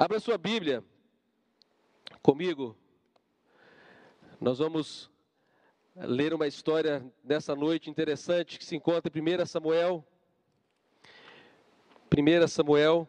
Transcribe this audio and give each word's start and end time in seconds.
Abra 0.00 0.18
sua 0.18 0.38
Bíblia 0.38 0.82
comigo. 2.22 2.74
Nós 4.40 4.56
vamos 4.58 5.10
ler 5.94 6.32
uma 6.32 6.46
história 6.46 7.04
nessa 7.22 7.54
noite 7.54 7.90
interessante 7.90 8.58
que 8.58 8.64
se 8.64 8.74
encontra 8.74 9.12
em 9.14 9.42
1 9.42 9.44
Samuel. 9.44 10.02
1 12.10 12.48
Samuel, 12.48 13.06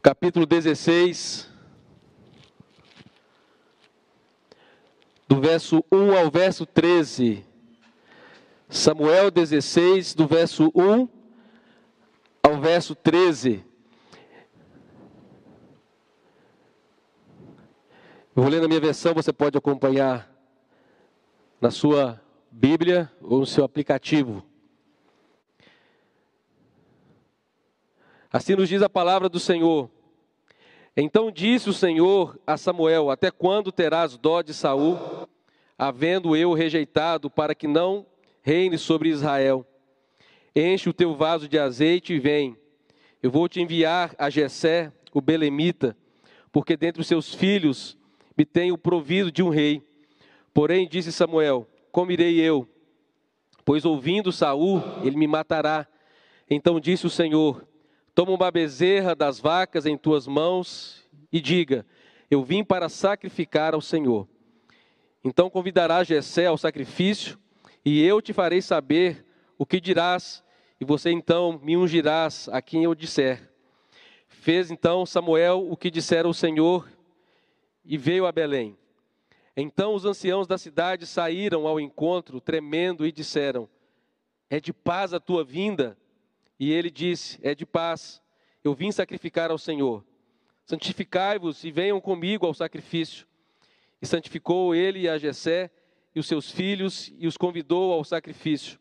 capítulo 0.00 0.46
16, 0.46 1.50
do 5.26 5.40
verso 5.40 5.84
1 5.90 6.16
ao 6.16 6.30
verso 6.30 6.64
13. 6.64 7.44
Samuel 8.68 9.32
16, 9.32 10.14
do 10.14 10.28
verso 10.28 10.70
1 10.76 11.08
ao 12.40 12.60
verso 12.60 12.94
13. 12.94 13.66
Eu 18.38 18.42
vou 18.42 18.52
ler 18.52 18.60
na 18.60 18.68
minha 18.68 18.78
versão, 18.78 19.12
você 19.14 19.32
pode 19.32 19.58
acompanhar 19.58 20.32
na 21.60 21.72
sua 21.72 22.22
Bíblia 22.52 23.10
ou 23.20 23.40
no 23.40 23.46
seu 23.46 23.64
aplicativo. 23.64 24.46
Assim 28.32 28.54
nos 28.54 28.68
diz 28.68 28.80
a 28.80 28.88
palavra 28.88 29.28
do 29.28 29.40
Senhor. 29.40 29.90
Então 30.96 31.32
disse 31.32 31.68
o 31.68 31.72
Senhor 31.72 32.38
a 32.46 32.56
Samuel: 32.56 33.10
Até 33.10 33.28
quando 33.28 33.72
terás 33.72 34.16
dó 34.16 34.40
de 34.40 34.54
Saul, 34.54 34.96
havendo 35.76 36.36
eu 36.36 36.52
rejeitado, 36.52 37.28
para 37.28 37.56
que 37.56 37.66
não 37.66 38.06
reine 38.40 38.78
sobre 38.78 39.08
Israel. 39.08 39.66
Enche 40.54 40.88
o 40.88 40.94
teu 40.94 41.12
vaso 41.16 41.48
de 41.48 41.58
azeite 41.58 42.12
e 42.12 42.20
vem. 42.20 42.56
Eu 43.20 43.32
vou 43.32 43.48
te 43.48 43.60
enviar 43.60 44.14
a 44.16 44.30
Jessé, 44.30 44.92
o 45.12 45.20
belemita, 45.20 45.96
porque 46.52 46.76
dentre 46.76 47.00
os 47.00 47.08
seus 47.08 47.34
filhos 47.34 47.97
me 48.38 48.44
tenho 48.44 48.78
provido 48.78 49.32
de 49.32 49.42
um 49.42 49.48
rei. 49.48 49.82
Porém, 50.54 50.88
disse 50.88 51.10
Samuel: 51.10 51.66
Como 51.90 52.12
irei 52.12 52.38
eu? 52.40 52.68
Pois 53.64 53.84
ouvindo 53.84 54.30
Saul, 54.30 54.80
ele 55.02 55.16
me 55.16 55.26
matará. 55.26 55.88
Então 56.48 56.78
disse 56.78 57.04
o 57.04 57.10
Senhor: 57.10 57.66
Toma 58.14 58.30
uma 58.30 58.50
bezerra 58.52 59.16
das 59.16 59.40
vacas 59.40 59.86
em 59.86 59.98
tuas 59.98 60.28
mãos 60.28 61.04
e 61.32 61.40
diga: 61.40 61.84
Eu 62.30 62.44
vim 62.44 62.62
para 62.62 62.88
sacrificar 62.88 63.74
ao 63.74 63.80
Senhor. 63.80 64.28
Então 65.24 65.50
convidará 65.50 66.04
Jessé 66.04 66.46
ao 66.46 66.56
sacrifício 66.56 67.36
e 67.84 68.02
eu 68.04 68.22
te 68.22 68.32
farei 68.32 68.62
saber 68.62 69.26
o 69.58 69.66
que 69.66 69.80
dirás, 69.80 70.44
e 70.80 70.84
você 70.84 71.10
então 71.10 71.58
me 71.60 71.76
ungirás 71.76 72.48
a 72.52 72.62
quem 72.62 72.84
eu 72.84 72.94
disser. 72.94 73.50
Fez 74.28 74.70
então 74.70 75.04
Samuel 75.04 75.66
o 75.68 75.76
que 75.76 75.90
dissera 75.90 76.28
o 76.28 76.34
Senhor, 76.34 76.88
e 77.88 77.96
veio 77.96 78.26
a 78.26 78.30
Belém. 78.30 78.76
Então 79.56 79.94
os 79.94 80.04
anciãos 80.04 80.46
da 80.46 80.58
cidade 80.58 81.06
saíram 81.06 81.66
ao 81.66 81.80
encontro, 81.80 82.40
tremendo, 82.40 83.06
e 83.06 83.10
disseram: 83.10 83.66
É 84.50 84.60
de 84.60 84.74
paz 84.74 85.14
a 85.14 85.18
tua 85.18 85.42
vinda? 85.42 85.96
E 86.60 86.70
ele 86.70 86.90
disse: 86.90 87.40
É 87.42 87.54
de 87.54 87.64
paz. 87.64 88.22
Eu 88.62 88.74
vim 88.74 88.92
sacrificar 88.92 89.50
ao 89.50 89.58
Senhor. 89.58 90.04
Santificai-vos 90.66 91.64
e 91.64 91.70
venham 91.70 91.98
comigo 92.00 92.46
ao 92.46 92.52
sacrifício. 92.52 93.26
E 94.02 94.06
santificou 94.06 94.74
ele 94.74 95.08
a 95.08 95.16
Jessé 95.16 95.70
e 96.14 96.20
os 96.20 96.26
seus 96.28 96.50
filhos 96.50 97.12
e 97.18 97.26
os 97.26 97.38
convidou 97.38 97.92
ao 97.92 98.04
sacrifício. 98.04 98.78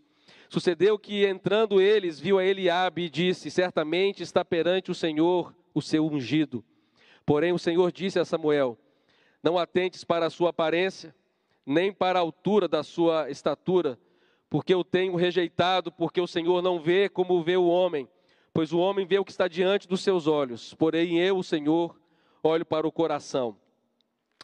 Sucedeu 0.49 0.99
que, 0.99 1.25
entrando 1.25 1.81
eles, 1.81 2.19
viu 2.19 2.37
a 2.37 2.43
Eliabe 2.45 3.03
e 3.03 3.09
disse: 3.09 3.49
Certamente 3.49 4.21
está 4.21 4.43
perante 4.43 4.91
o 4.91 4.95
Senhor 4.95 5.55
o 5.73 5.81
seu 5.81 6.05
ungido. 6.05 6.63
Porém, 7.25 7.51
o 7.51 7.59
Senhor 7.59 7.91
disse 7.91 8.19
a 8.19 8.25
Samuel: 8.25 8.77
Não 9.47 9.57
atentes 9.57 10.03
para 10.03 10.25
a 10.25 10.29
sua 10.29 10.49
aparência, 10.49 11.15
nem 11.65 11.89
para 11.93 12.19
a 12.19 12.21
altura 12.21 12.67
da 12.67 12.83
sua 12.83 13.29
estatura, 13.29 13.97
porque 14.49 14.73
eu 14.73 14.83
tenho 14.83 15.15
rejeitado, 15.15 15.89
porque 15.89 16.19
o 16.19 16.27
Senhor 16.27 16.61
não 16.61 16.81
vê 16.81 17.07
como 17.07 17.41
vê 17.41 17.55
o 17.55 17.65
homem, 17.65 18.09
pois 18.53 18.73
o 18.73 18.77
homem 18.77 19.05
vê 19.05 19.17
o 19.17 19.23
que 19.23 19.31
está 19.31 19.47
diante 19.47 19.87
dos 19.87 20.01
seus 20.01 20.27
olhos, 20.27 20.73
porém 20.73 21.21
eu, 21.21 21.37
o 21.37 21.43
Senhor, 21.45 21.97
olho 22.43 22.65
para 22.65 22.85
o 22.85 22.91
coração. 22.91 23.57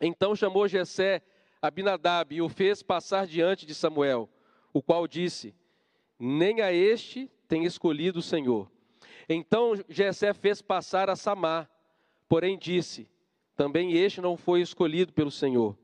Então 0.02 0.38
chamou 0.38 0.70
Jessé 0.70 1.22
Abinadab 1.62 2.34
e 2.34 2.42
o 2.42 2.48
fez 2.48 2.82
passar 2.82 3.28
diante 3.28 3.66
de 3.66 3.76
Samuel, 3.76 4.30
o 4.72 4.82
qual 4.82 5.06
disse: 5.06 5.54
Nem 6.18 6.62
a 6.62 6.72
este 6.72 7.30
tem 7.46 7.66
escolhido 7.66 8.20
o 8.20 8.24
Senhor. 8.24 8.72
Então 9.28 9.74
Jessé 9.90 10.34
fez 10.34 10.62
passar 10.62 11.10
a 11.10 11.16
Samar, 11.18 11.70
porém 12.30 12.58
disse: 12.58 13.12
Também 13.56 13.94
este 13.94 14.22
não 14.22 14.36
foi 14.36 14.62
escolhido 14.62 15.14
pelo 15.14 15.32
Senhor. 15.32 15.78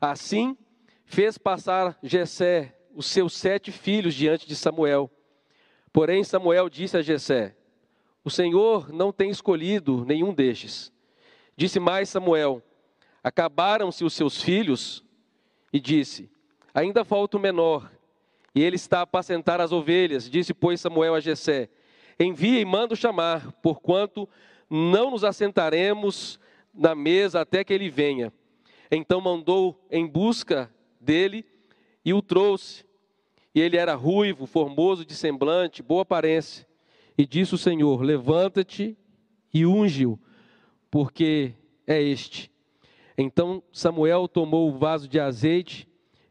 Assim 0.00 0.56
fez 1.04 1.36
passar 1.36 1.98
Jessé 2.02 2.76
os 2.94 3.06
seus 3.06 3.34
sete 3.34 3.72
filhos 3.72 4.14
diante 4.14 4.46
de 4.46 4.54
Samuel. 4.54 5.10
Porém 5.92 6.22
Samuel 6.24 6.68
disse 6.68 6.96
a 6.96 7.02
Jessé: 7.02 7.56
O 8.24 8.30
Senhor 8.30 8.92
não 8.92 9.12
tem 9.12 9.30
escolhido 9.30 10.04
nenhum 10.04 10.32
destes. 10.32 10.92
Disse 11.56 11.80
mais 11.80 12.08
Samuel: 12.08 12.62
Acabaram-se 13.22 14.04
os 14.04 14.14
seus 14.14 14.40
filhos? 14.40 15.04
E 15.72 15.80
disse: 15.80 16.30
Ainda 16.74 17.04
falta 17.04 17.36
o 17.36 17.40
menor, 17.40 17.90
e 18.54 18.62
ele 18.62 18.76
está 18.76 19.00
a 19.00 19.02
apacentar 19.02 19.60
as 19.60 19.72
ovelhas. 19.72 20.28
Disse, 20.28 20.54
pois, 20.54 20.80
Samuel 20.80 21.14
a 21.14 21.20
Jessé: 21.20 21.68
Envia 22.18 22.60
e 22.60 22.64
manda 22.64 22.94
chamar, 22.94 23.52
porquanto 23.62 24.28
não 24.68 25.10
nos 25.10 25.24
assentaremos 25.24 26.38
na 26.72 26.94
mesa 26.94 27.40
até 27.40 27.62
que 27.62 27.72
ele 27.72 27.90
venha. 27.90 28.32
Então 28.90 29.20
mandou 29.20 29.80
em 29.90 30.06
busca 30.06 30.72
dele 31.00 31.44
e 32.04 32.12
o 32.12 32.22
trouxe. 32.22 32.84
E 33.54 33.60
ele 33.60 33.76
era 33.76 33.94
ruivo, 33.94 34.46
formoso 34.46 35.04
de 35.04 35.14
semblante, 35.14 35.82
boa 35.82 36.02
aparência. 36.02 36.66
E 37.16 37.26
disse 37.26 37.54
o 37.54 37.58
Senhor: 37.58 38.02
Levanta-te 38.02 38.96
e 39.52 39.66
unge-o, 39.66 40.18
porque 40.90 41.54
é 41.86 42.00
este. 42.00 42.50
Então 43.16 43.62
Samuel 43.72 44.26
tomou 44.26 44.70
o 44.70 44.78
vaso 44.78 45.06
de 45.06 45.20
azeite 45.20 45.86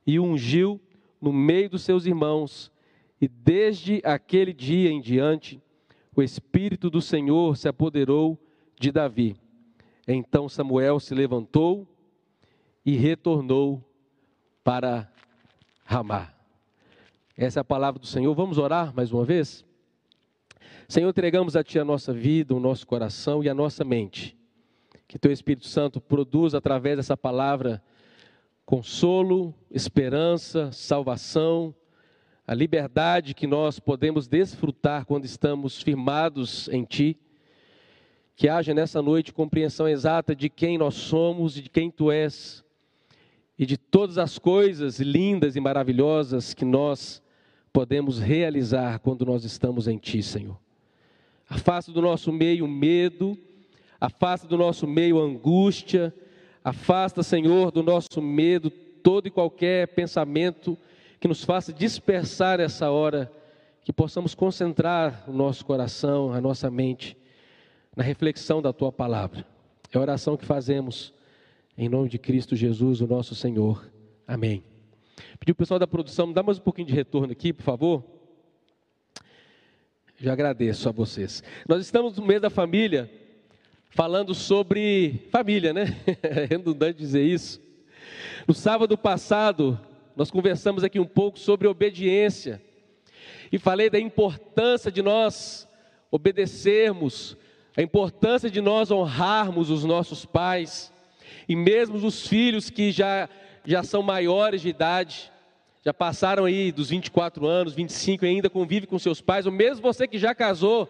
e 0.05 0.19
ungiu 0.19 0.81
no 1.21 1.31
meio 1.31 1.69
dos 1.69 1.83
seus 1.83 2.05
irmãos. 2.05 2.71
E 3.19 3.27
desde 3.27 4.01
aquele 4.03 4.51
dia 4.51 4.89
em 4.89 4.99
diante, 4.99 5.61
o 6.15 6.23
Espírito 6.23 6.89
do 6.89 7.01
Senhor 7.01 7.55
se 7.55 7.67
apoderou 7.67 8.37
de 8.79 8.91
Davi. 8.91 9.35
Então 10.07 10.49
Samuel 10.49 10.99
se 10.99 11.13
levantou 11.13 11.87
e 12.85 12.95
retornou 12.95 13.83
para 14.63 15.11
Ramá. 15.83 16.33
Essa 17.37 17.59
é 17.59 17.61
a 17.61 17.65
palavra 17.65 17.99
do 17.99 18.07
Senhor. 18.07 18.33
Vamos 18.33 18.57
orar 18.57 18.93
mais 18.95 19.11
uma 19.11 19.23
vez? 19.25 19.65
Senhor, 20.87 21.09
entregamos 21.09 21.55
a 21.55 21.63
Ti 21.63 21.79
a 21.79 21.85
nossa 21.85 22.13
vida, 22.13 22.53
o 22.53 22.59
nosso 22.59 22.85
coração 22.85 23.43
e 23.43 23.49
a 23.49 23.53
nossa 23.53 23.83
mente 23.83 24.37
que 25.11 25.19
teu 25.19 25.29
Espírito 25.29 25.67
Santo 25.67 25.99
produza 25.99 26.57
através 26.57 26.95
dessa 26.95 27.17
palavra 27.17 27.83
consolo, 28.65 29.53
esperança, 29.69 30.71
salvação, 30.71 31.75
a 32.47 32.53
liberdade 32.53 33.33
que 33.33 33.45
nós 33.45 33.77
podemos 33.77 34.25
desfrutar 34.25 35.05
quando 35.05 35.25
estamos 35.25 35.81
firmados 35.81 36.69
em 36.69 36.85
Ti. 36.85 37.19
Que 38.41 38.49
haja 38.49 38.73
nessa 38.73 39.03
noite 39.03 39.31
compreensão 39.31 39.87
exata 39.87 40.35
de 40.35 40.49
quem 40.49 40.75
nós 40.75 40.95
somos 40.95 41.55
e 41.57 41.61
de 41.61 41.69
quem 41.69 41.91
Tu 41.91 42.11
és, 42.11 42.65
e 43.55 43.67
de 43.67 43.77
todas 43.77 44.17
as 44.17 44.39
coisas 44.39 44.99
lindas 44.99 45.55
e 45.55 45.59
maravilhosas 45.59 46.51
que 46.51 46.65
nós 46.65 47.21
podemos 47.71 48.17
realizar 48.17 48.97
quando 48.97 49.27
nós 49.27 49.45
estamos 49.45 49.87
em 49.87 49.95
Ti, 49.95 50.23
Senhor. 50.23 50.57
Afasta 51.47 51.91
do 51.91 52.01
nosso 52.01 52.31
meio 52.31 52.67
medo, 52.67 53.37
afasta 53.99 54.47
do 54.47 54.57
nosso 54.57 54.87
meio 54.87 55.19
angústia, 55.19 56.11
afasta, 56.63 57.21
Senhor, 57.21 57.69
do 57.69 57.83
nosso 57.83 58.19
medo 58.23 58.71
todo 58.71 59.27
e 59.27 59.29
qualquer 59.29 59.89
pensamento 59.89 60.75
que 61.19 61.27
nos 61.27 61.43
faça 61.43 61.71
dispersar 61.71 62.59
essa 62.59 62.89
hora, 62.89 63.31
que 63.83 63.93
possamos 63.93 64.33
concentrar 64.33 65.25
o 65.27 65.31
nosso 65.31 65.63
coração, 65.63 66.33
a 66.33 66.41
nossa 66.41 66.71
mente 66.71 67.20
na 67.95 68.03
reflexão 68.03 68.61
da 68.61 68.71
tua 68.71 68.91
palavra. 68.91 69.45
É 69.91 69.97
a 69.97 70.01
oração 70.01 70.37
que 70.37 70.45
fazemos 70.45 71.13
em 71.77 71.89
nome 71.89 72.09
de 72.09 72.17
Cristo 72.17 72.55
Jesus, 72.55 73.01
o 73.01 73.07
nosso 73.07 73.35
Senhor. 73.35 73.85
Amém. 74.27 74.63
Pediu 75.39 75.53
o 75.53 75.55
pessoal 75.55 75.79
da 75.79 75.87
produção, 75.87 76.31
dá 76.31 76.41
mais 76.41 76.57
um 76.57 76.61
pouquinho 76.61 76.87
de 76.87 76.93
retorno 76.93 77.31
aqui, 77.31 77.51
por 77.51 77.63
favor. 77.63 78.03
Já 80.17 80.33
agradeço 80.33 80.87
a 80.87 80.91
vocês. 80.91 81.43
Nós 81.67 81.81
estamos 81.81 82.17
no 82.17 82.25
mês 82.25 82.41
da 82.41 82.49
família 82.49 83.09
falando 83.89 84.33
sobre 84.33 85.27
família, 85.31 85.73
né? 85.73 85.97
É 86.21 86.45
redundante 86.45 86.97
dizer 86.97 87.23
isso. 87.23 87.59
No 88.47 88.53
sábado 88.53 88.97
passado, 88.97 89.79
nós 90.15 90.31
conversamos 90.31 90.83
aqui 90.83 90.99
um 90.99 91.05
pouco 91.05 91.39
sobre 91.39 91.67
obediência 91.67 92.61
e 93.51 93.57
falei 93.57 93.89
da 93.89 93.99
importância 93.99 94.91
de 94.91 95.01
nós 95.01 95.67
obedecermos 96.09 97.37
a 97.75 97.81
importância 97.81 98.49
de 98.49 98.59
nós 98.59 98.91
honrarmos 98.91 99.69
os 99.69 99.83
nossos 99.83 100.25
pais, 100.25 100.91
e 101.47 101.55
mesmo 101.55 101.95
os 101.97 102.27
filhos 102.27 102.69
que 102.69 102.91
já, 102.91 103.29
já 103.65 103.83
são 103.83 104.01
maiores 104.01 104.61
de 104.61 104.69
idade, 104.69 105.31
já 105.83 105.93
passaram 105.93 106.45
aí 106.45 106.71
dos 106.71 106.89
24 106.89 107.45
anos, 107.47 107.73
25 107.73 108.25
e 108.25 108.29
ainda 108.29 108.49
convive 108.49 108.85
com 108.85 108.99
seus 108.99 109.21
pais, 109.21 109.45
ou 109.45 109.51
mesmo 109.51 109.81
você 109.81 110.07
que 110.07 110.17
já 110.17 110.35
casou, 110.35 110.87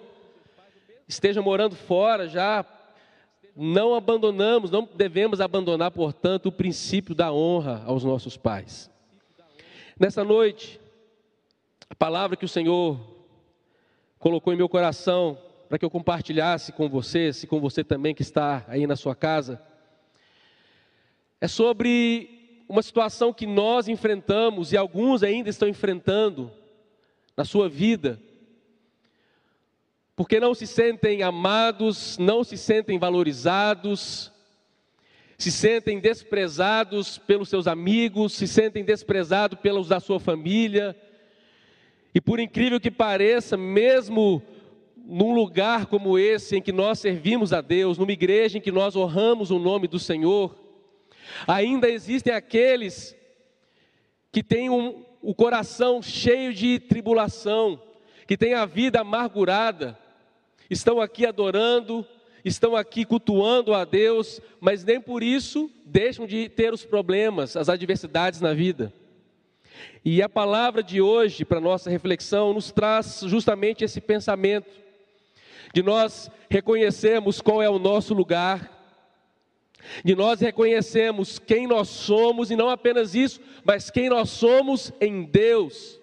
esteja 1.08 1.42
morando 1.42 1.76
fora, 1.76 2.28
já 2.28 2.66
não 3.56 3.94
abandonamos, 3.94 4.72
não 4.72 4.88
devemos 4.96 5.40
abandonar, 5.40 5.92
portanto, 5.92 6.48
o 6.48 6.52
princípio 6.52 7.14
da 7.14 7.32
honra 7.32 7.84
aos 7.86 8.04
nossos 8.04 8.38
pais. 8.38 8.90
Nessa 10.00 10.24
noite, 10.24 10.80
a 11.90 11.96
palavra 11.96 12.36
que 12.36 12.46
o 12.46 12.50
Senhor 12.50 13.00
colocou 14.18 14.54
em 14.54 14.58
meu 14.58 14.70
coração 14.70 15.38
para 15.72 15.80
que 15.80 15.86
eu 15.86 15.90
compartilhasse 15.90 16.74
com 16.74 16.90
você, 16.90 17.32
se 17.32 17.48
com 17.48 17.62
você 17.62 17.82
também 17.82 18.14
que 18.14 18.22
está 18.22 18.66
aí 18.68 18.86
na 18.86 18.98
sua 18.98 19.16
casa, 19.16 19.58
é 21.40 21.48
sobre 21.48 22.66
uma 22.68 22.82
situação 22.82 23.32
que 23.32 23.48
nós 23.48 23.88
enfrentamos 23.88 24.74
e 24.74 24.78
alguns 24.78 25.24
ainda 25.24 25.50
estão 25.50 25.70
enfrentando 25.70 26.52
na 27.38 27.46
sua 27.46 27.70
vida, 27.70 28.20
porque 30.14 30.42
não 30.42 30.54
se 30.54 30.68
sentem 30.68 31.24
amados, 31.24 32.18
não 32.18 32.44
se 32.44 32.58
sentem 32.58 33.00
valorizados, 33.00 34.30
se 35.38 35.54
sentem 35.54 36.02
desprezados 36.02 37.18
pelos 37.18 37.48
seus 37.48 37.66
amigos, 37.66 38.34
se 38.34 38.46
sentem 38.46 38.84
desprezados 38.84 39.58
pelos 39.58 39.88
da 39.88 40.02
sua 40.02 40.20
família. 40.20 40.94
E 42.14 42.20
por 42.20 42.42
incrível 42.42 42.78
que 42.78 42.92
pareça, 42.92 43.56
mesmo 43.56 44.44
num 45.12 45.34
lugar 45.34 45.88
como 45.88 46.18
esse 46.18 46.56
em 46.56 46.62
que 46.62 46.72
nós 46.72 47.00
servimos 47.00 47.52
a 47.52 47.60
Deus, 47.60 47.98
numa 47.98 48.14
igreja 48.14 48.58
em 48.58 48.62
que 48.62 48.72
nós 48.72 48.96
honramos 48.96 49.52
o 49.52 49.60
nome 49.60 49.86
do 49.86 50.00
Senhor, 50.00 50.56
ainda 51.46 51.90
existem 51.90 52.34
aqueles 52.34 53.14
que 54.32 54.42
têm 54.42 54.70
um, 54.70 55.04
o 55.22 55.36
coração 55.36 56.02
cheio 56.02 56.54
de 56.54 56.80
tribulação, 56.80 57.82
que 58.26 58.38
têm 58.38 58.54
a 58.54 58.66
vida 58.66 59.02
amargurada, 59.02 60.00
estão 60.70 61.02
aqui 61.02 61.26
adorando, 61.26 62.08
estão 62.46 62.74
aqui 62.74 63.04
cultuando 63.04 63.74
a 63.74 63.84
Deus, 63.84 64.40
mas 64.62 64.86
nem 64.86 65.02
por 65.02 65.22
isso 65.22 65.70
deixam 65.86 66.26
de 66.26 66.48
ter 66.48 66.74
os 66.74 66.86
problemas, 66.86 67.58
as 67.58 67.68
adversidades 67.68 68.40
na 68.40 68.54
vida. 68.54 68.94
E 70.06 70.22
a 70.22 70.30
palavra 70.30 70.82
de 70.82 71.02
hoje, 71.02 71.44
para 71.44 71.60
nossa 71.60 71.90
reflexão, 71.90 72.54
nos 72.54 72.72
traz 72.72 73.24
justamente 73.26 73.84
esse 73.84 74.00
pensamento, 74.00 74.82
de 75.74 75.82
nós 75.82 76.30
reconhecermos 76.50 77.42
qual 77.42 77.62
é 77.62 77.70
o 77.70 77.80
nosso 77.80 78.14
lugar, 78.14 78.80
de 80.04 80.16
nós 80.16 80.40
reconhecermos 80.40 81.40
quem 81.40 81.66
nós 81.66 81.90
somos, 81.90 82.52
e 82.52 82.56
não 82.56 82.70
apenas 82.70 83.16
isso, 83.16 83.40
mas 83.64 83.90
quem 83.90 84.10
nós 84.10 84.30
somos 84.30 84.92
em 85.02 85.24
Deus. 85.24 86.00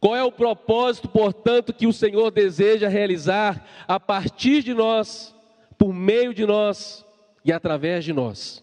Qual 0.00 0.14
é 0.14 0.22
o 0.22 0.30
propósito, 0.30 1.08
portanto, 1.08 1.72
que 1.72 1.86
o 1.86 1.92
Senhor 1.92 2.30
deseja 2.30 2.88
realizar 2.88 3.66
a 3.88 3.98
partir 3.98 4.62
de 4.62 4.72
nós, 4.72 5.34
por 5.76 5.92
meio 5.92 6.32
de 6.32 6.46
nós 6.46 7.04
e 7.44 7.52
através 7.52 8.04
de 8.04 8.12
nós? 8.12 8.62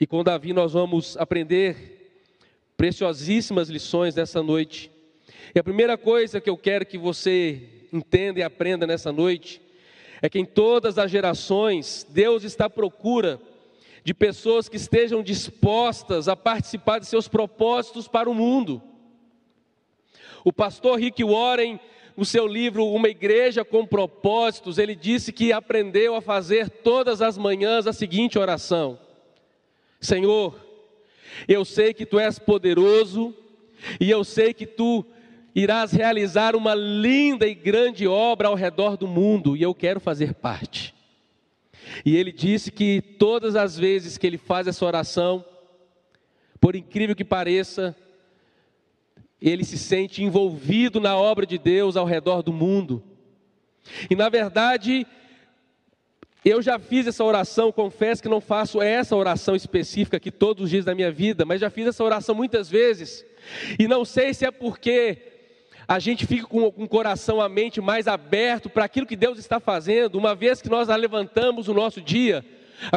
E 0.00 0.06
com 0.06 0.24
Davi 0.24 0.52
nós 0.52 0.72
vamos 0.72 1.16
aprender 1.16 1.98
preciosíssimas 2.76 3.68
lições 3.68 4.14
nessa 4.14 4.42
noite. 4.42 4.90
E 5.54 5.58
a 5.58 5.64
primeira 5.64 5.96
coisa 5.96 6.40
que 6.40 6.50
eu 6.50 6.56
quero 6.56 6.86
que 6.86 6.98
você 6.98 7.77
entenda 7.92 8.40
e 8.40 8.42
aprenda 8.42 8.86
nessa 8.86 9.12
noite 9.12 9.60
é 10.20 10.28
que 10.28 10.38
em 10.38 10.44
todas 10.44 10.98
as 10.98 11.10
gerações 11.10 12.06
Deus 12.10 12.42
está 12.42 12.66
à 12.66 12.70
procura 12.70 13.40
de 14.04 14.14
pessoas 14.14 14.68
que 14.68 14.76
estejam 14.76 15.22
dispostas 15.22 16.28
a 16.28 16.36
participar 16.36 16.98
de 16.98 17.06
seus 17.06 17.28
propósitos 17.28 18.08
para 18.08 18.28
o 18.28 18.34
mundo. 18.34 18.82
O 20.44 20.52
pastor 20.52 20.98
Rick 20.98 21.22
Warren, 21.22 21.78
no 22.16 22.24
seu 22.24 22.46
livro 22.46 22.86
Uma 22.86 23.08
Igreja 23.08 23.64
com 23.64 23.86
Propósitos, 23.86 24.78
ele 24.78 24.94
disse 24.94 25.32
que 25.32 25.52
aprendeu 25.52 26.14
a 26.14 26.22
fazer 26.22 26.70
todas 26.70 27.20
as 27.20 27.36
manhãs 27.36 27.86
a 27.86 27.92
seguinte 27.92 28.38
oração: 28.38 28.98
Senhor, 30.00 30.58
eu 31.46 31.64
sei 31.64 31.92
que 31.92 32.06
tu 32.06 32.18
és 32.18 32.38
poderoso 32.38 33.34
e 34.00 34.10
eu 34.10 34.24
sei 34.24 34.54
que 34.54 34.66
tu 34.66 35.04
irás 35.58 35.92
realizar 35.92 36.54
uma 36.54 36.74
linda 36.74 37.46
e 37.46 37.54
grande 37.54 38.06
obra 38.06 38.48
ao 38.48 38.54
redor 38.54 38.96
do 38.96 39.08
mundo 39.08 39.56
e 39.56 39.62
eu 39.62 39.74
quero 39.74 39.98
fazer 39.98 40.34
parte. 40.34 40.94
E 42.04 42.16
ele 42.16 42.30
disse 42.30 42.70
que 42.70 43.00
todas 43.00 43.56
as 43.56 43.76
vezes 43.76 44.16
que 44.16 44.26
ele 44.26 44.38
faz 44.38 44.68
essa 44.68 44.84
oração, 44.84 45.44
por 46.60 46.76
incrível 46.76 47.16
que 47.16 47.24
pareça, 47.24 47.96
ele 49.40 49.64
se 49.64 49.76
sente 49.76 50.22
envolvido 50.22 51.00
na 51.00 51.16
obra 51.16 51.44
de 51.44 51.58
Deus 51.58 51.96
ao 51.96 52.06
redor 52.06 52.42
do 52.42 52.52
mundo. 52.52 53.02
E 54.08 54.14
na 54.14 54.28
verdade, 54.28 55.06
eu 56.44 56.62
já 56.62 56.78
fiz 56.78 57.06
essa 57.06 57.24
oração, 57.24 57.72
confesso 57.72 58.22
que 58.22 58.28
não 58.28 58.40
faço 58.40 58.80
essa 58.80 59.16
oração 59.16 59.56
específica 59.56 60.18
aqui 60.18 60.30
todos 60.30 60.64
os 60.64 60.70
dias 60.70 60.84
da 60.84 60.94
minha 60.94 61.10
vida, 61.10 61.44
mas 61.44 61.60
já 61.60 61.68
fiz 61.68 61.88
essa 61.88 62.04
oração 62.04 62.34
muitas 62.34 62.70
vezes. 62.70 63.24
E 63.76 63.88
não 63.88 64.04
sei 64.04 64.32
se 64.34 64.44
é 64.44 64.50
porque 64.50 65.37
a 65.88 65.98
gente 65.98 66.26
fica 66.26 66.46
com, 66.46 66.66
o 66.66 66.86
coração, 66.86 67.40
a 67.40 67.48
mente 67.48 67.80
mais 67.80 68.06
aberto 68.06 68.68
para 68.68 68.84
aquilo 68.84 69.06
que 69.06 69.16
Deus 69.16 69.38
está 69.38 69.58
fazendo, 69.58 70.18
uma 70.18 70.34
vez 70.34 70.60
que 70.60 70.68
nós 70.68 70.86
levantamos 70.88 71.66
o 71.66 71.72
nosso 71.72 72.02
dia, 72.02 72.44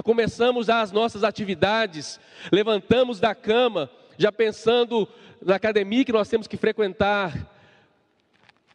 começamos 0.03 0.69
as 0.69 0.91
nossas 0.91 1.23
atividades, 1.23 2.19
levantamos 2.51 3.17
da 3.17 3.33
cama, 3.33 3.89
já 4.17 4.29
pensando 4.29 5.07
na 5.41 5.55
academia 5.55 6.03
que 6.03 6.11
nós 6.11 6.27
temos 6.27 6.47
que 6.47 6.57
frequentar, 6.57 7.49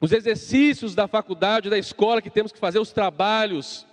os 0.01 0.13
exercícios 0.13 0.95
da 0.95 1.07
faculdade, 1.07 1.69
da 1.69 1.77
escola 1.77 2.23
que 2.23 2.31
temos 2.31 2.53
que 2.53 2.59
fazer, 2.59 2.79
os 2.79 2.93
trabalhos, 2.93 3.87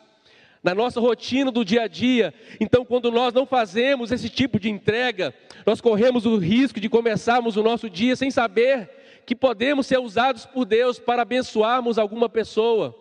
na 0.64 0.74
nossa 0.74 1.02
rotina 1.02 1.52
do 1.52 1.66
dia 1.66 1.84
a 1.84 1.88
dia. 1.88 2.34
Então, 2.62 2.86
quando 2.86 3.12
nós 3.12 3.34
não 3.34 3.46
fazemos 3.46 4.10
esse 4.10 4.30
tipo 4.30 4.58
de 4.58 4.70
entrega, 4.70 5.34
nós 5.66 5.82
corremos 5.82 6.26
o 6.26 6.38
risco 6.38 6.80
de 6.80 6.88
começarmos 6.88 7.58
o 7.58 7.64
nosso 7.64 7.90
dia 7.90 8.16
sem 8.16 8.32
saber 8.32 9.03
que 9.26 9.36
podemos 9.36 9.88
ser 9.88 10.00
usados 10.00 10.46
por 10.46 10.66
Deus 10.66 11.00
para 11.00 11.22
abençoarmos 11.22 11.98
alguma 11.98 12.28
pessoa, 12.28 12.96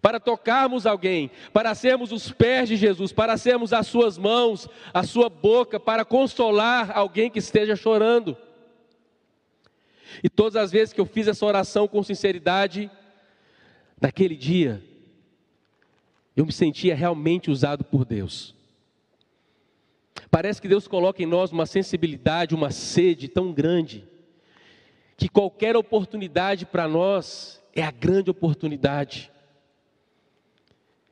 para 0.00 0.20
tocarmos 0.20 0.86
alguém, 0.86 1.30
para 1.52 1.74
sermos 1.74 2.12
os 2.12 2.30
pés 2.30 2.68
de 2.68 2.76
Jesus, 2.76 3.12
para 3.12 3.36
sermos 3.36 3.72
as 3.72 3.86
suas 3.86 4.16
mãos, 4.16 4.68
a 4.92 5.02
sua 5.02 5.28
boca, 5.28 5.80
para 5.80 6.04
consolar 6.04 6.96
alguém 6.96 7.30
que 7.30 7.38
esteja 7.38 7.74
chorando. 7.74 8.36
E 10.22 10.28
todas 10.28 10.56
as 10.56 10.70
vezes 10.70 10.92
que 10.92 11.00
eu 11.00 11.06
fiz 11.06 11.28
essa 11.28 11.44
oração 11.44 11.86
com 11.86 12.02
sinceridade, 12.02 12.90
naquele 14.00 14.36
dia, 14.36 14.82
eu 16.36 16.46
me 16.46 16.52
sentia 16.52 16.94
realmente 16.94 17.50
usado 17.50 17.84
por 17.84 18.04
Deus. 18.04 18.54
Parece 20.30 20.60
que 20.60 20.68
Deus 20.68 20.86
coloca 20.86 21.22
em 21.22 21.26
nós 21.26 21.52
uma 21.52 21.66
sensibilidade, 21.66 22.54
uma 22.54 22.70
sede 22.70 23.28
tão 23.28 23.52
grande, 23.52 24.06
que 25.18 25.28
qualquer 25.28 25.76
oportunidade 25.76 26.64
para 26.64 26.86
nós 26.86 27.60
é 27.74 27.82
a 27.82 27.90
grande 27.90 28.30
oportunidade. 28.30 29.32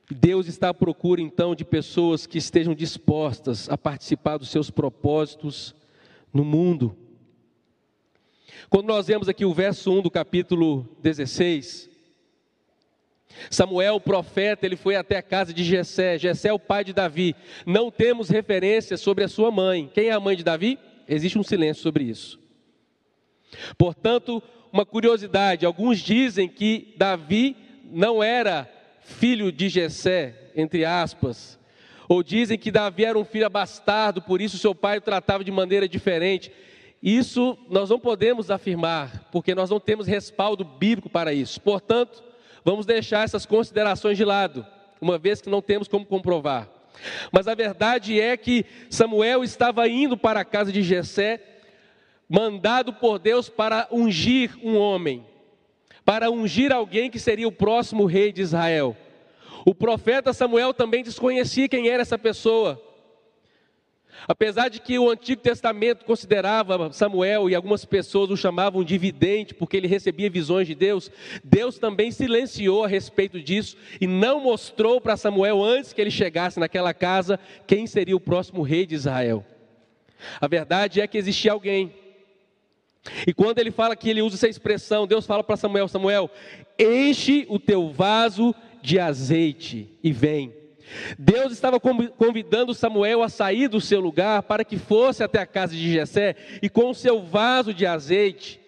Deus 0.09 0.47
está 0.47 0.69
à 0.69 0.75
procura 0.75 1.21
então 1.21 1.57
de 1.57 1.65
pessoas 1.65 2.25
que 2.25 2.39
estejam 2.39 2.73
dispostas 2.73 3.69
a 3.69 3.77
participar 3.77 4.39
dos 4.39 4.49
seus 4.49 4.71
propósitos 4.71 5.75
no 6.33 6.45
mundo. 6.45 6.97
Quando 8.71 8.87
nós 8.87 9.09
vemos 9.09 9.29
aqui 9.29 9.45
o 9.45 9.53
verso 9.53 9.93
1 9.93 10.03
do 10.03 10.11
capítulo 10.11 10.89
16, 11.03 11.91
Samuel, 13.51 13.97
o 13.97 14.01
profeta, 14.01 14.65
ele 14.65 14.77
foi 14.77 14.95
até 14.95 15.17
a 15.17 15.23
casa 15.23 15.53
de 15.53 15.65
Jessé. 15.65 16.17
Jessé 16.17 16.51
é 16.51 16.53
o 16.53 16.61
pai 16.61 16.85
de 16.85 16.93
Davi. 16.93 17.35
Não 17.67 17.91
temos 17.91 18.29
referência 18.29 18.97
sobre 18.97 19.25
a 19.25 19.29
sua 19.29 19.51
mãe. 19.51 19.91
Quem 19.93 20.11
é 20.11 20.13
a 20.13 20.21
mãe 20.21 20.37
de 20.37 20.45
Davi? 20.45 20.79
Existe 21.09 21.37
um 21.37 21.43
silêncio 21.43 21.83
sobre 21.83 22.05
isso. 22.05 22.46
Portanto, 23.79 24.43
uma 24.73 24.85
curiosidade, 24.85 25.65
alguns 25.65 25.99
dizem 25.99 26.49
que 26.49 26.95
Davi 26.97 27.57
não 27.85 28.23
era 28.23 28.69
filho 29.01 29.53
de 29.53 29.69
Jessé, 29.69 30.51
entre 30.55 30.85
aspas, 30.85 31.59
ou 32.09 32.23
dizem 32.23 32.59
que 32.59 32.71
Davi 32.71 33.05
era 33.05 33.19
um 33.19 33.25
filho 33.25 33.49
bastardo, 33.49 34.23
por 34.23 34.41
isso 34.41 34.59
seu 34.59 34.75
pai 34.75 34.99
o 34.99 35.01
tratava 35.01 35.43
de 35.43 35.51
maneira 35.51 35.89
diferente. 35.89 36.53
Isso 37.03 37.59
nós 37.69 37.91
não 37.91 37.99
podemos 37.99 38.51
afirmar, 38.51 39.29
porque 39.31 39.55
nós 39.55 39.71
não 39.71 39.79
temos 39.79 40.07
respaldo 40.07 40.65
bíblico 40.65 41.09
para 41.09 41.33
isso. 41.33 41.61
Portanto, 41.61 42.23
vamos 42.65 42.87
deixar 42.87 43.25
essas 43.25 43.47
considerações 43.47 44.17
de 44.17 44.25
lado, 44.25 44.67
uma 45.01 45.19
vez 45.19 45.41
que 45.41 45.51
não 45.51 45.61
temos 45.61 45.89
como 45.89 46.07
comprovar. 46.07 46.69
Mas 47.31 47.47
a 47.47 47.55
verdade 47.55 48.21
é 48.21 48.37
que 48.37 48.65
Samuel 48.89 49.45
estava 49.45 49.87
indo 49.89 50.17
para 50.17 50.41
a 50.41 50.45
casa 50.45 50.73
de 50.73 50.83
Jessé, 50.83 51.41
mandado 52.29 52.93
por 52.93 53.19
Deus 53.19 53.49
para 53.49 53.89
ungir 53.91 54.57
um 54.63 54.77
homem, 54.77 55.25
para 56.05 56.31
ungir 56.31 56.73
alguém 56.73 57.11
que 57.11 57.19
seria 57.19 57.49
o 57.49 57.53
próximo 57.53 58.05
rei 58.05 58.33
de 58.33 58.43
Israel. 58.43 58.97
O 59.65 59.75
profeta 59.75 60.33
Samuel 60.33 60.73
também 60.73 61.03
desconhecia 61.03 61.69
quem 61.69 61.89
era 61.89 62.03
essa 62.03 62.19
pessoa. 62.19 62.83
Apesar 64.29 64.69
de 64.69 64.81
que 64.81 64.99
o 64.99 65.11
Antigo 65.11 65.43
Testamento 65.43 66.05
considerava 66.05 66.93
Samuel 66.93 67.51
e 67.51 67.55
algumas 67.55 67.85
pessoas 67.85 68.31
o 68.31 68.37
chamavam 68.37 68.83
de 68.83 68.97
vidente, 68.97 69.55
porque 69.55 69.77
ele 69.77 69.87
recebia 69.87 70.31
visões 70.31 70.67
de 70.67 70.75
Deus, 70.75 71.11
Deus 71.45 71.79
também 71.79 72.11
silenciou 72.11 72.85
a 72.85 72.89
respeito 72.89 73.41
disso 73.41 73.77
e 74.01 74.07
não 74.07 74.41
mostrou 74.41 75.01
para 75.01 75.17
Samuel, 75.17 75.63
antes 75.63 75.93
que 75.93 76.01
ele 76.01 76.11
chegasse 76.11 76.59
naquela 76.59 76.95
casa, 76.95 77.39
quem 77.67 77.87
seria 77.87 78.17
o 78.17 78.21
próximo 78.21 78.63
rei 78.63 78.87
de 78.87 78.95
Israel. 78.95 79.45
A 80.41 80.49
verdade 80.49 81.01
é 81.01 81.07
que 81.07 81.19
existia 81.19 81.53
alguém. 81.53 81.93
E 83.27 83.33
quando 83.33 83.59
ele 83.59 83.71
fala 83.71 83.97
que 83.97 84.09
ele 84.09 84.23
usa 84.23 84.37
essa 84.37 84.49
expressão, 84.49 85.07
Deus 85.07 85.27
fala 85.27 85.45
para 85.45 85.57
Samuel: 85.57 85.89
Samuel, 85.89 86.31
enche 86.79 87.47
o 87.49 87.59
teu 87.59 87.91
vaso 87.91 88.55
de 88.83 88.99
azeite 88.99 89.89
e 90.03 90.13
vem. 90.13 90.53
Deus 91.19 91.53
estava 91.53 91.81
convidando 91.81 92.73
Samuel 92.73 93.23
a 93.23 93.29
sair 93.29 93.69
do 93.69 93.81
seu 93.81 94.01
lugar 94.01 94.43
para 94.45 94.65
que 94.65 94.79
fosse 94.79 95.23
até 95.23 95.41
a 95.41 95.47
casa 95.47 95.75
de 95.75 95.93
Jessé 95.93 96.37
e 96.63 96.69
com 96.69 96.91
o 96.91 96.95
seu 96.95 97.23
vaso 97.23 97.75
de 97.75 97.85
azeite 97.85 98.61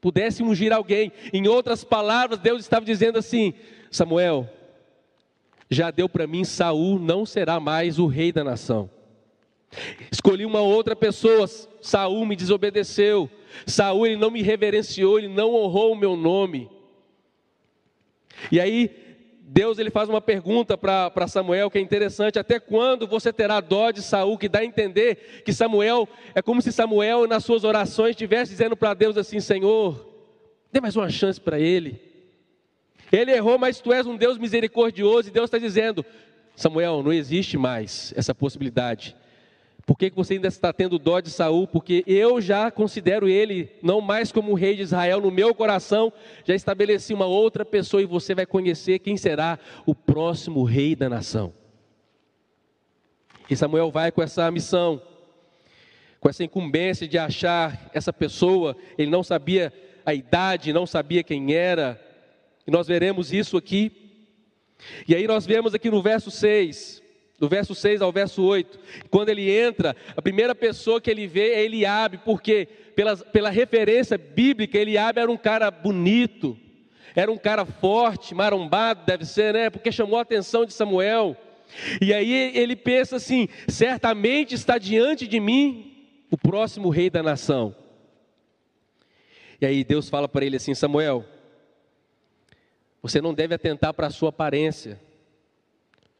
pudesse 0.00 0.42
ungir 0.42 0.72
alguém. 0.72 1.12
Em 1.32 1.46
outras 1.46 1.84
palavras, 1.84 2.38
Deus 2.38 2.60
estava 2.60 2.84
dizendo 2.84 3.18
assim: 3.18 3.52
Samuel, 3.90 4.48
já 5.70 5.90
deu 5.90 6.08
para 6.08 6.26
mim, 6.26 6.44
Saul 6.44 6.98
não 6.98 7.26
será 7.26 7.60
mais 7.60 7.98
o 7.98 8.06
rei 8.06 8.32
da 8.32 8.42
nação. 8.42 8.90
Escolhi 10.10 10.46
uma 10.46 10.60
outra 10.60 10.96
pessoa, 10.96 11.46
Saul 11.80 12.24
me 12.26 12.36
desobedeceu. 12.36 13.30
Saul 13.66 14.06
ele 14.06 14.16
não 14.16 14.30
me 14.30 14.42
reverenciou, 14.42 15.18
ele 15.18 15.28
não 15.28 15.54
honrou 15.54 15.92
o 15.92 15.96
meu 15.96 16.16
nome. 16.16 16.70
E 18.50 18.60
aí 18.60 18.90
Deus 19.40 19.78
ele 19.78 19.90
faz 19.90 20.08
uma 20.08 20.20
pergunta 20.20 20.76
para 20.76 21.26
Samuel 21.26 21.70
que 21.70 21.78
é 21.78 21.80
interessante: 21.80 22.38
até 22.38 22.60
quando 22.60 23.06
você 23.06 23.32
terá 23.32 23.60
dó 23.60 23.90
de 23.90 24.02
Saul? 24.02 24.38
Que 24.38 24.48
dá 24.48 24.60
a 24.60 24.64
entender 24.64 25.42
que 25.44 25.52
Samuel 25.52 26.08
é 26.34 26.42
como 26.42 26.60
se 26.60 26.72
Samuel 26.72 27.26
nas 27.26 27.44
suas 27.44 27.64
orações 27.64 28.10
estivesse 28.10 28.52
dizendo 28.52 28.76
para 28.76 28.94
Deus 28.94 29.16
assim: 29.16 29.40
Senhor, 29.40 30.06
dê 30.72 30.80
mais 30.80 30.96
uma 30.96 31.10
chance 31.10 31.40
para 31.40 31.58
ele. 31.58 32.00
Ele 33.10 33.32
errou, 33.32 33.58
mas 33.58 33.80
tu 33.80 33.92
és 33.92 34.06
um 34.06 34.16
Deus 34.16 34.36
misericordioso 34.36 35.28
e 35.28 35.32
Deus 35.32 35.46
está 35.46 35.58
dizendo: 35.58 36.04
Samuel, 36.54 37.02
não 37.02 37.12
existe 37.12 37.56
mais 37.56 38.12
essa 38.16 38.34
possibilidade. 38.34 39.16
Por 39.88 39.96
que, 39.96 40.12
você 40.14 40.34
ainda 40.34 40.48
está 40.48 40.70
tendo 40.70 40.98
dó 40.98 41.18
de 41.18 41.30
Saul? 41.30 41.66
Porque 41.66 42.04
eu 42.06 42.42
já 42.42 42.70
considero 42.70 43.26
ele 43.26 43.70
não 43.82 44.02
mais 44.02 44.30
como 44.30 44.52
o 44.52 44.54
rei 44.54 44.76
de 44.76 44.82
Israel 44.82 45.18
no 45.18 45.30
meu 45.30 45.54
coração, 45.54 46.12
já 46.44 46.54
estabeleci 46.54 47.14
uma 47.14 47.24
outra 47.24 47.64
pessoa 47.64 48.02
e 48.02 48.04
você 48.04 48.34
vai 48.34 48.44
conhecer 48.44 48.98
quem 48.98 49.16
será 49.16 49.58
o 49.86 49.94
próximo 49.94 50.62
rei 50.62 50.94
da 50.94 51.08
nação. 51.08 51.54
E 53.48 53.56
Samuel 53.56 53.90
vai 53.90 54.12
com 54.12 54.22
essa 54.22 54.50
missão, 54.50 55.00
com 56.20 56.28
essa 56.28 56.44
incumbência 56.44 57.08
de 57.08 57.16
achar 57.16 57.90
essa 57.94 58.12
pessoa, 58.12 58.76
ele 58.98 59.10
não 59.10 59.22
sabia 59.22 59.72
a 60.04 60.12
idade, 60.12 60.70
não 60.70 60.84
sabia 60.84 61.22
quem 61.22 61.54
era, 61.54 61.98
e 62.66 62.70
nós 62.70 62.86
veremos 62.86 63.32
isso 63.32 63.56
aqui. 63.56 63.90
E 65.08 65.14
aí 65.14 65.26
nós 65.26 65.46
vemos 65.46 65.72
aqui 65.72 65.90
no 65.90 66.02
verso 66.02 66.30
6, 66.30 67.02
do 67.38 67.48
verso 67.48 67.74
6 67.74 68.02
ao 68.02 68.10
verso 68.10 68.42
8. 68.42 68.78
Quando 69.10 69.28
ele 69.28 69.50
entra, 69.50 69.94
a 70.16 70.20
primeira 70.20 70.54
pessoa 70.54 71.00
que 71.00 71.10
ele 71.10 71.26
vê 71.26 71.52
é 71.52 71.64
Eliabe, 71.64 72.18
porque 72.18 72.66
pela, 72.96 73.16
pela 73.16 73.48
referência 73.50 74.18
bíblica, 74.18 74.76
Eliabe 74.76 75.20
era 75.20 75.30
um 75.30 75.36
cara 75.36 75.70
bonito, 75.70 76.58
era 77.14 77.30
um 77.30 77.38
cara 77.38 77.64
forte, 77.64 78.34
marombado, 78.34 79.06
deve 79.06 79.24
ser, 79.24 79.54
né? 79.54 79.70
Porque 79.70 79.92
chamou 79.92 80.18
a 80.18 80.22
atenção 80.22 80.64
de 80.64 80.72
Samuel. 80.72 81.36
E 82.00 82.12
aí 82.12 82.56
ele 82.56 82.74
pensa 82.74 83.16
assim: 83.16 83.48
certamente 83.68 84.54
está 84.54 84.78
diante 84.78 85.26
de 85.26 85.38
mim 85.38 86.08
o 86.30 86.36
próximo 86.36 86.88
rei 86.88 87.08
da 87.08 87.22
nação. 87.22 87.74
E 89.60 89.66
aí 89.66 89.84
Deus 89.84 90.08
fala 90.08 90.28
para 90.28 90.44
ele 90.44 90.56
assim: 90.56 90.74
Samuel, 90.74 91.24
você 93.00 93.20
não 93.20 93.32
deve 93.32 93.54
atentar 93.54 93.94
para 93.94 94.08
a 94.08 94.10
sua 94.10 94.30
aparência. 94.30 95.00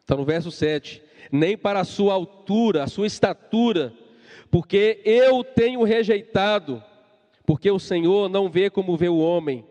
Está 0.00 0.16
no 0.16 0.24
verso 0.24 0.50
7 0.50 1.07
nem 1.30 1.56
para 1.56 1.80
a 1.80 1.84
sua 1.84 2.14
altura, 2.14 2.84
a 2.84 2.86
sua 2.86 3.06
estatura, 3.06 3.92
porque 4.50 5.00
eu 5.04 5.44
tenho 5.44 5.82
rejeitado, 5.82 6.82
porque 7.46 7.70
o 7.70 7.78
Senhor 7.78 8.28
não 8.28 8.48
vê 8.48 8.70
como 8.70 8.96
vê 8.96 9.08
o 9.08 9.18
homem. 9.18 9.64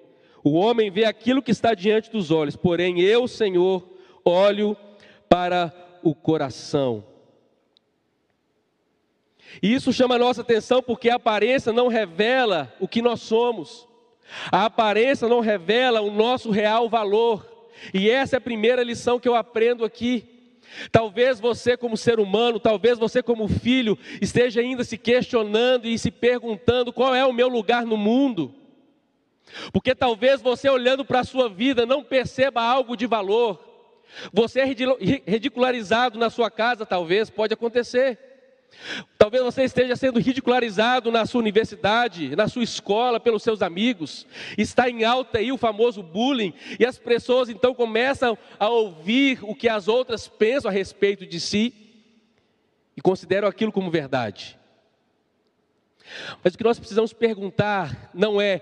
O 0.44 0.54
homem 0.54 0.90
vê 0.90 1.06
aquilo 1.06 1.42
que 1.42 1.52
está 1.52 1.74
diante 1.74 2.12
dos 2.12 2.32
olhos, 2.32 2.56
porém 2.56 3.02
eu, 3.02 3.28
Senhor, 3.28 3.88
olho 4.24 4.78
para 5.28 5.74
o 6.04 6.16
coração. 6.16 7.04
E 9.62 9.74
isso 9.74 9.92
chama 9.92 10.16
a 10.16 10.20
nossa 10.20 10.42
atenção 10.42 10.82
porque 10.82 11.10
a 11.10 11.16
aparência 11.16 11.74
não 11.74 11.88
revela 11.88 12.74
o 12.80 12.88
que 12.88 13.02
nós 13.02 13.22
somos. 13.22 13.88
A 14.52 14.66
aparência 14.66 15.28
não 15.28 15.40
revela 15.40 16.02
o 16.02 16.12
nosso 16.12 16.52
real 16.52 16.90
valor. 16.90 17.46
E 17.94 18.10
essa 18.10 18.36
é 18.36 18.38
a 18.38 18.42
primeira 18.42 18.84
lição 18.84 19.20
que 19.20 19.28
eu 19.28 19.36
aprendo 19.36 19.86
aqui. 19.86 20.37
Talvez 20.91 21.39
você, 21.39 21.75
como 21.75 21.97
ser 21.97 22.19
humano, 22.19 22.59
talvez 22.59 22.97
você, 22.97 23.24
como 23.24 23.47
filho, 23.47 23.97
esteja 24.21 24.62
ainda 24.62 24.83
se 24.83 24.97
questionando 24.97 25.88
e 25.88 25.97
se 25.97 26.12
perguntando 26.12 26.93
qual 26.93 27.15
é 27.15 27.25
o 27.25 27.33
meu 27.33 27.47
lugar 27.47 27.86
no 27.86 27.97
mundo. 27.97 28.53
Porque 29.71 29.95
talvez 29.95 30.41
você, 30.41 30.69
olhando 30.69 31.05
para 31.05 31.21
a 31.21 31.24
sua 31.24 31.50
vida, 31.50 31.86
não 31.86 32.03
perceba 32.03 32.62
algo 32.62 32.95
de 32.95 33.05
valor. 33.05 33.63
Você 34.31 34.62
é 34.62 34.65
ridicularizado 34.65 36.17
na 36.17 36.29
sua 36.29 36.50
casa, 36.50 36.86
talvez, 36.86 37.29
pode 37.29 37.53
acontecer. 37.53 38.19
Talvez 39.17 39.43
você 39.43 39.63
esteja 39.63 39.95
sendo 39.95 40.19
ridicularizado 40.19 41.12
na 41.12 41.25
sua 41.25 41.39
universidade, 41.39 42.36
na 42.36 42.47
sua 42.47 42.63
escola, 42.63 43.19
pelos 43.19 43.43
seus 43.43 43.62
amigos. 43.62 44.25
Está 44.57 44.89
em 44.89 45.03
alta 45.03 45.39
aí 45.39 45.51
o 45.51 45.57
famoso 45.57 46.03
bullying, 46.03 46.53
e 46.79 46.86
as 46.86 46.97
pessoas 46.97 47.50
então 47.50 47.74
começam 47.74 48.38
a 48.59 48.69
ouvir 48.69 49.39
o 49.41 49.55
que 49.55 49.67
as 49.67 49.88
outras 49.88 50.27
pensam 50.27 50.69
a 50.69 50.74
respeito 50.74 51.25
de 51.25 51.39
si 51.39 51.74
e 52.95 53.01
consideram 53.01 53.47
aquilo 53.47 53.71
como 53.71 53.91
verdade. 53.91 54.57
Mas 56.43 56.53
o 56.53 56.57
que 56.57 56.63
nós 56.63 56.79
precisamos 56.79 57.12
perguntar 57.13 58.09
não 58.13 58.39
é, 58.39 58.62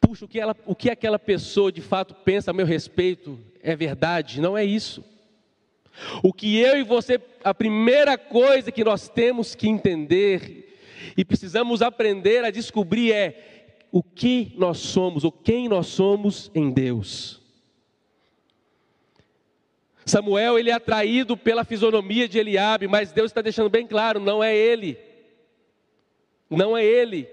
puxa, 0.00 0.24
o 0.24 0.28
que, 0.28 0.40
ela, 0.40 0.56
o 0.66 0.74
que 0.74 0.90
aquela 0.90 1.18
pessoa 1.18 1.70
de 1.70 1.80
fato 1.80 2.14
pensa 2.14 2.50
a 2.50 2.54
meu 2.54 2.66
respeito 2.66 3.38
é 3.62 3.76
verdade, 3.76 4.40
não 4.40 4.56
é 4.56 4.64
isso. 4.64 5.04
O 6.22 6.32
que 6.32 6.58
eu 6.58 6.78
e 6.78 6.82
você, 6.82 7.20
a 7.44 7.54
primeira 7.54 8.16
coisa 8.16 8.72
que 8.72 8.84
nós 8.84 9.08
temos 9.08 9.54
que 9.54 9.68
entender 9.68 10.78
e 11.16 11.24
precisamos 11.24 11.82
aprender 11.82 12.44
a 12.44 12.50
descobrir 12.50 13.12
é 13.12 13.78
o 13.90 14.02
que 14.02 14.54
nós 14.56 14.78
somos, 14.78 15.22
ou 15.22 15.30
quem 15.30 15.68
nós 15.68 15.86
somos 15.86 16.50
em 16.54 16.70
Deus. 16.70 17.40
Samuel 20.04 20.58
ele 20.58 20.70
é 20.70 20.72
atraído 20.72 21.36
pela 21.36 21.64
fisionomia 21.64 22.28
de 22.28 22.38
Eliabe, 22.38 22.88
mas 22.88 23.12
Deus 23.12 23.30
está 23.30 23.40
deixando 23.40 23.68
bem 23.68 23.86
claro, 23.86 24.18
não 24.18 24.42
é 24.42 24.56
ele. 24.56 24.98
Não 26.48 26.76
é 26.76 26.84
ele. 26.84 27.28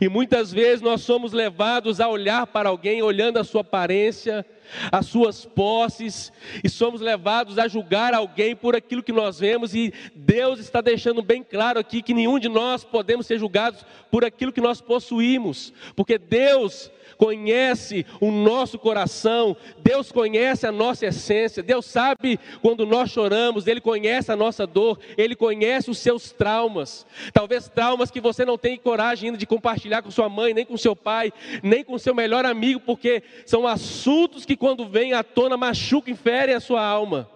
E 0.00 0.08
muitas 0.08 0.52
vezes 0.52 0.80
nós 0.80 1.02
somos 1.02 1.32
levados 1.32 2.00
a 2.00 2.08
olhar 2.08 2.46
para 2.46 2.68
alguém 2.68 3.02
olhando 3.02 3.38
a 3.38 3.44
sua 3.44 3.60
aparência, 3.60 4.44
as 4.92 5.06
suas 5.06 5.44
posses, 5.44 6.32
e 6.62 6.68
somos 6.68 7.00
levados 7.00 7.58
a 7.58 7.68
julgar 7.68 8.14
alguém 8.14 8.54
por 8.54 8.76
aquilo 8.76 9.02
que 9.02 9.12
nós 9.12 9.38
vemos, 9.38 9.74
e 9.74 9.92
Deus 10.14 10.58
está 10.60 10.80
deixando 10.80 11.22
bem 11.22 11.42
claro 11.42 11.78
aqui 11.78 12.02
que 12.02 12.14
nenhum 12.14 12.38
de 12.38 12.48
nós 12.48 12.84
podemos 12.84 13.26
ser 13.26 13.38
julgados 13.38 13.84
por 14.10 14.24
aquilo 14.24 14.52
que 14.52 14.60
nós 14.60 14.80
possuímos, 14.80 15.72
porque 15.96 16.18
Deus 16.18 16.90
conhece 17.18 18.06
o 18.20 18.30
nosso 18.30 18.78
coração, 18.78 19.56
Deus 19.78 20.10
conhece 20.10 20.66
a 20.66 20.72
nossa 20.72 21.06
essência, 21.06 21.62
Deus 21.62 21.84
sabe 21.84 22.38
quando 22.62 22.86
nós 22.86 23.10
choramos, 23.10 23.66
Ele 23.66 23.80
conhece 23.80 24.30
a 24.30 24.36
nossa 24.36 24.66
dor, 24.66 24.98
Ele 25.18 25.34
conhece 25.34 25.90
os 25.90 25.98
seus 25.98 26.30
traumas, 26.30 27.04
talvez 27.32 27.68
traumas 27.68 28.10
que 28.10 28.20
você 28.20 28.44
não 28.44 28.56
tem 28.56 28.78
coragem 28.78 29.28
ainda 29.28 29.38
de 29.38 29.46
compartilhar 29.46 30.00
com 30.00 30.10
sua 30.10 30.28
mãe, 30.28 30.54
nem 30.54 30.64
com 30.64 30.76
seu 30.76 30.94
pai, 30.94 31.32
nem 31.62 31.84
com 31.84 31.98
seu 31.98 32.14
melhor 32.14 32.46
amigo, 32.46 32.80
porque 32.80 33.22
são 33.44 33.66
assuntos 33.66 34.46
que 34.46 34.56
quando 34.56 34.88
vêm 34.88 35.12
à 35.12 35.24
tona 35.24 35.56
machucam 35.56 36.14
e 36.14 36.16
ferem 36.16 36.54
a 36.54 36.60
sua 36.60 36.86
alma. 36.86 37.28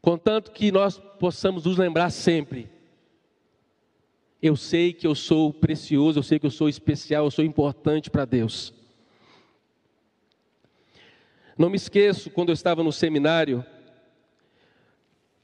Contanto 0.00 0.52
que 0.52 0.70
nós 0.70 1.00
possamos 1.18 1.64
nos 1.64 1.76
lembrar 1.76 2.10
sempre 2.10 2.71
eu 4.42 4.56
sei 4.56 4.92
que 4.92 5.06
eu 5.06 5.14
sou 5.14 5.52
precioso, 5.52 6.18
eu 6.18 6.22
sei 6.22 6.38
que 6.38 6.46
eu 6.46 6.50
sou 6.50 6.68
especial, 6.68 7.24
eu 7.26 7.30
sou 7.30 7.44
importante 7.44 8.10
para 8.10 8.24
Deus. 8.24 8.74
Não 11.56 11.70
me 11.70 11.76
esqueço 11.76 12.28
quando 12.28 12.48
eu 12.48 12.54
estava 12.54 12.82
no 12.82 12.92
seminário, 12.92 13.64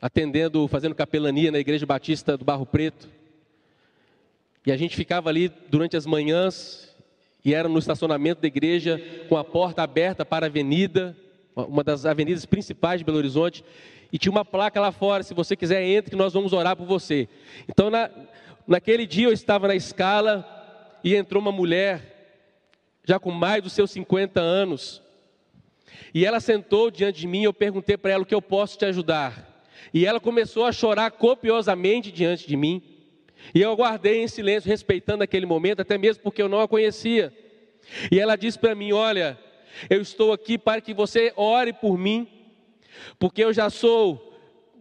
atendendo, 0.00 0.66
fazendo 0.66 0.96
capelania 0.96 1.52
na 1.52 1.60
Igreja 1.60 1.86
Batista 1.86 2.36
do 2.36 2.44
Barro 2.44 2.66
Preto. 2.66 3.08
E 4.66 4.72
a 4.72 4.76
gente 4.76 4.96
ficava 4.96 5.28
ali 5.28 5.48
durante 5.68 5.96
as 5.96 6.04
manhãs, 6.04 6.92
e 7.44 7.54
era 7.54 7.68
no 7.68 7.78
estacionamento 7.78 8.40
da 8.42 8.48
igreja, 8.48 9.00
com 9.28 9.36
a 9.36 9.44
porta 9.44 9.82
aberta 9.82 10.24
para 10.24 10.46
a 10.46 10.48
avenida, 10.48 11.16
uma 11.54 11.84
das 11.84 12.04
avenidas 12.04 12.44
principais 12.44 13.00
de 13.00 13.04
Belo 13.04 13.18
Horizonte, 13.18 13.64
e 14.12 14.18
tinha 14.18 14.32
uma 14.32 14.44
placa 14.44 14.80
lá 14.80 14.90
fora, 14.90 15.22
se 15.22 15.34
você 15.34 15.54
quiser 15.54 15.84
entre 15.84 16.10
que 16.10 16.16
nós 16.16 16.32
vamos 16.32 16.52
orar 16.52 16.76
por 16.76 16.86
você. 16.86 17.28
Então 17.68 17.90
na, 17.90 18.10
naquele 18.68 19.06
dia 19.06 19.26
eu 19.26 19.32
estava 19.32 19.66
na 19.66 19.74
escala 19.74 20.46
e 21.02 21.16
entrou 21.16 21.40
uma 21.40 21.50
mulher, 21.50 22.44
já 23.04 23.18
com 23.18 23.30
mais 23.30 23.62
dos 23.62 23.72
seus 23.72 23.90
50 23.90 24.40
anos, 24.40 25.02
e 26.12 26.24
ela 26.24 26.38
sentou 26.38 26.90
diante 26.90 27.20
de 27.20 27.26
mim, 27.26 27.42
eu 27.42 27.52
perguntei 27.52 27.96
para 27.96 28.12
ela 28.12 28.22
o 28.22 28.26
que 28.26 28.34
eu 28.34 28.42
posso 28.42 28.78
te 28.78 28.84
ajudar. 28.84 29.66
E 29.92 30.04
ela 30.04 30.20
começou 30.20 30.64
a 30.64 30.72
chorar 30.72 31.10
copiosamente 31.10 32.12
diante 32.12 32.46
de 32.46 32.56
mim. 32.56 32.82
E 33.54 33.60
eu 33.60 33.70
aguardei 33.70 34.22
em 34.22 34.28
silêncio, 34.28 34.68
respeitando 34.68 35.22
aquele 35.22 35.46
momento, 35.46 35.80
até 35.80 35.96
mesmo 35.96 36.22
porque 36.22 36.42
eu 36.42 36.48
não 36.48 36.60
a 36.60 36.68
conhecia. 36.68 37.32
E 38.10 38.20
ela 38.20 38.36
disse 38.36 38.58
para 38.58 38.74
mim: 38.74 38.92
Olha, 38.92 39.38
eu 39.88 40.00
estou 40.00 40.32
aqui 40.32 40.58
para 40.58 40.80
que 40.80 40.92
você 40.92 41.32
ore 41.36 41.72
por 41.72 41.96
mim, 41.96 42.28
porque 43.18 43.42
eu 43.42 43.52
já 43.52 43.70
sou 43.70 44.27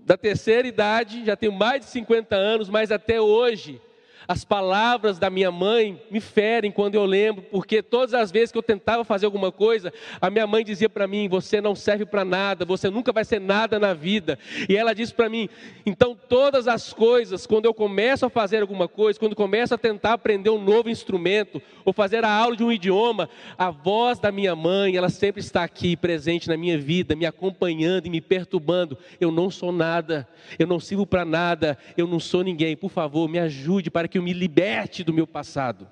da 0.07 0.15
terceira 0.15 0.65
idade, 0.65 1.25
já 1.25 1.35
tenho 1.35 1.51
mais 1.51 1.81
de 1.81 1.87
50 1.87 2.33
anos, 2.33 2.69
mas 2.69 2.93
até 2.93 3.19
hoje 3.19 3.81
as 4.27 4.43
palavras 4.43 5.17
da 5.17 5.29
minha 5.29 5.49
mãe 5.49 6.01
me 6.11 6.19
ferem 6.19 6.69
quando 6.69 6.95
eu 6.95 7.05
lembro, 7.05 7.43
porque 7.43 7.81
todas 7.81 8.13
as 8.13 8.29
vezes 8.29 8.51
que 8.51 8.57
eu 8.57 8.63
tentava 8.63 9.05
fazer 9.05 9.25
alguma 9.25 9.51
coisa, 9.51 9.93
a 10.19 10.29
minha 10.29 10.45
mãe 10.45 10.65
dizia 10.65 10.89
para 10.89 11.07
mim: 11.07 11.29
Você 11.29 11.61
não 11.61 11.73
serve 11.73 12.05
para 12.05 12.25
nada, 12.25 12.65
você 12.65 12.89
nunca 12.89 13.13
vai 13.13 13.23
ser 13.23 13.39
nada 13.39 13.79
na 13.79 13.93
vida. 13.93 14.37
E 14.67 14.75
ela 14.75 14.93
disse 14.93 15.13
para 15.13 15.29
mim: 15.29 15.47
Então, 15.85 16.17
todas 16.27 16.67
as 16.67 16.91
coisas, 16.91 17.47
quando 17.47 17.65
eu 17.65 17.73
começo 17.73 18.25
a 18.25 18.29
fazer 18.29 18.61
alguma 18.61 18.87
coisa, 18.87 19.17
quando 19.17 19.35
começo 19.35 19.73
a 19.73 19.77
tentar 19.77 20.13
aprender 20.13 20.49
um 20.49 20.61
novo 20.61 20.89
instrumento, 20.89 21.61
ou 21.85 21.93
fazer 21.93 22.25
a 22.25 22.29
aula 22.29 22.57
de 22.57 22.63
um 22.65 22.71
idioma, 22.71 23.29
a 23.57 23.71
voz 23.71 24.19
da 24.19 24.29
minha 24.29 24.55
mãe, 24.55 24.97
ela 24.97 25.09
sempre 25.09 25.39
está 25.39 25.63
aqui 25.63 25.95
presente 25.95 26.49
na 26.49 26.57
minha 26.57 26.77
vida, 26.77 27.15
me 27.15 27.25
acompanhando 27.25 28.07
e 28.07 28.09
me 28.09 28.19
perturbando. 28.19 28.97
Eu 29.21 29.31
não 29.31 29.49
sou 29.49 29.71
nada, 29.71 30.27
eu 30.59 30.67
não 30.67 30.81
sirvo 30.81 31.05
para 31.05 31.23
nada, 31.23 31.77
eu 31.95 32.05
não 32.05 32.19
sou 32.19 32.43
ninguém. 32.43 32.75
Por 32.75 32.91
favor, 32.91 33.29
me 33.29 33.39
ajude 33.39 33.89
para 33.89 34.07
que 34.07 34.16
que 34.17 34.19
eu 34.19 34.23
me 34.23 34.33
liberte 34.33 35.03
do 35.03 35.13
meu 35.13 35.27
passado. 35.27 35.87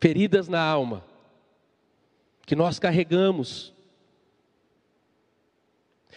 Feridas 0.00 0.48
na 0.48 0.62
alma, 0.62 1.04
que 2.46 2.56
nós 2.56 2.78
carregamos, 2.78 3.74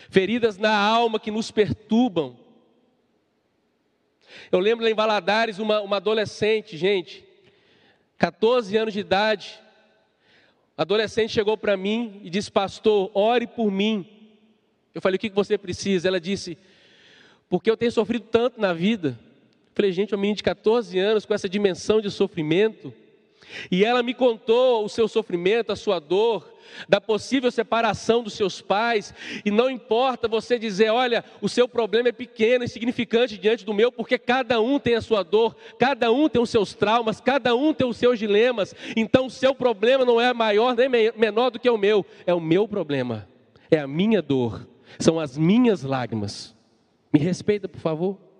feridas 0.10 0.58
na 0.58 0.74
alma 0.74 1.20
que 1.20 1.30
nos 1.30 1.52
perturbam. 1.52 2.40
Eu 4.50 4.60
lembro 4.60 4.86
lá 4.86 4.92
em 4.92 4.96
Valadares, 4.96 5.60
uma, 5.60 5.82
uma 5.82 5.98
adolescente, 5.98 6.78
gente, 6.78 7.26
14 8.18 8.78
anos 8.78 8.94
de 8.94 9.02
idade, 9.02 9.60
adolescente 10.78 11.34
chegou 11.34 11.58
para 11.58 11.76
mim 11.76 12.22
e 12.24 12.30
disse: 12.30 12.50
Pastor, 12.50 13.12
ore 13.14 13.48
por 13.48 13.70
mim. 13.70 14.08
Eu 14.96 15.02
falei: 15.02 15.18
O 15.18 15.20
que 15.20 15.30
você 15.30 15.58
precisa? 15.58 16.08
Ela 16.08 16.22
disse: 16.22 16.58
Porque 17.50 17.70
eu 17.70 17.76
tenho 17.76 17.92
sofrido 17.92 18.28
tanto 18.32 18.62
na 18.62 18.72
vida. 18.72 19.20
Falei, 19.74 19.92
gente, 19.92 20.14
uma 20.14 20.22
menina 20.22 20.38
de 20.38 20.44
14 20.44 20.98
anos 21.00 21.26
com 21.26 21.34
essa 21.34 21.48
dimensão 21.48 22.02
de 22.02 22.10
sofrimento. 22.10 22.94
E 23.70 23.84
ela 23.84 24.04
me 24.04 24.14
contou 24.14 24.86
o 24.86 24.90
seu 24.90 25.08
sofrimento, 25.08 25.72
a 25.72 25.76
sua 25.76 26.00
dor, 26.00 26.52
da 26.88 27.02
possível 27.02 27.52
separação 27.52 28.24
dos 28.24 28.34
seus 28.34 28.62
pais, 28.62 29.14
e 29.44 29.52
não 29.52 29.70
importa 29.70 30.28
você 30.28 30.58
dizer, 30.58 30.90
olha, 30.90 31.24
o 31.42 31.50
seu 31.50 31.68
problema 31.68 32.10
é 32.10 32.14
pequeno, 32.14 32.64
insignificante 32.64 33.38
diante 33.38 33.66
do 33.66 33.74
meu, 33.74 33.92
porque 33.92 34.18
cada 34.18 34.62
um 34.62 34.80
tem 34.80 34.96
a 34.96 35.02
sua 35.02 35.24
dor, 35.24 35.56
cada 35.78 36.12
um 36.12 36.30
tem 36.30 36.42
os 36.42 36.50
seus 36.50 36.74
traumas, 36.74 37.20
cada 37.20 37.54
um 37.56 37.74
tem 37.74 37.86
os 37.86 37.98
seus 37.98 38.18
dilemas, 38.18 38.74
então 38.96 39.26
o 39.26 39.30
seu 39.30 39.54
problema 39.54 40.06
não 40.06 40.20
é 40.20 40.34
maior 40.34 40.76
nem 40.76 40.88
menor 41.18 41.50
do 41.50 41.60
que 41.60 41.70
o 41.70 41.78
meu, 41.78 42.06
é 42.26 42.34
o 42.34 42.40
meu 42.40 42.68
problema, 42.68 43.28
é 43.70 43.80
a 43.80 43.88
minha 43.88 44.22
dor, 44.22 44.66
são 45.00 45.20
as 45.20 45.38
minhas 45.38 45.84
lágrimas. 45.84 46.56
Me 47.14 47.20
respeita, 47.20 47.68
por 47.68 47.82
favor. 47.82 48.31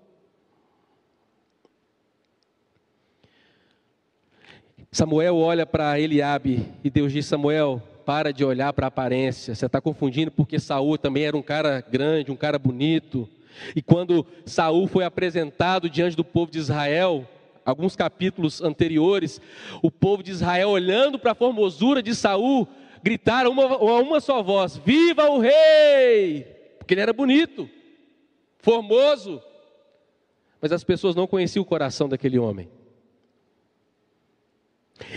Samuel 4.94 5.38
olha 5.38 5.64
para 5.64 5.98
Eliabe 5.98 6.68
e 6.84 6.90
Deus 6.90 7.10
diz: 7.10 7.24
Samuel, 7.24 7.82
para 8.04 8.30
de 8.30 8.44
olhar 8.44 8.74
para 8.74 8.86
a 8.86 8.88
aparência. 8.88 9.54
Você 9.54 9.64
está 9.64 9.80
confundindo 9.80 10.30
porque 10.30 10.60
Saul 10.60 10.98
também 10.98 11.24
era 11.24 11.34
um 11.34 11.40
cara 11.40 11.80
grande, 11.80 12.30
um 12.30 12.36
cara 12.36 12.58
bonito. 12.58 13.26
E 13.74 13.80
quando 13.80 14.26
Saul 14.44 14.86
foi 14.86 15.02
apresentado 15.02 15.88
diante 15.88 16.14
do 16.14 16.22
povo 16.22 16.52
de 16.52 16.58
Israel, 16.58 17.26
alguns 17.64 17.96
capítulos 17.96 18.60
anteriores, 18.60 19.40
o 19.82 19.90
povo 19.90 20.22
de 20.22 20.30
Israel 20.30 20.68
olhando 20.68 21.18
para 21.18 21.32
a 21.32 21.34
formosura 21.34 22.02
de 22.02 22.14
Saul, 22.14 22.68
gritaram 23.02 23.50
uma, 23.50 23.78
uma 23.78 24.20
só 24.20 24.42
voz: 24.42 24.76
Viva 24.76 25.26
o 25.30 25.38
rei! 25.38 26.46
Porque 26.78 26.92
ele 26.92 27.00
era 27.00 27.14
bonito, 27.14 27.66
formoso. 28.58 29.42
Mas 30.60 30.70
as 30.70 30.84
pessoas 30.84 31.16
não 31.16 31.26
conheciam 31.26 31.62
o 31.62 31.66
coração 31.66 32.10
daquele 32.10 32.38
homem. 32.38 32.68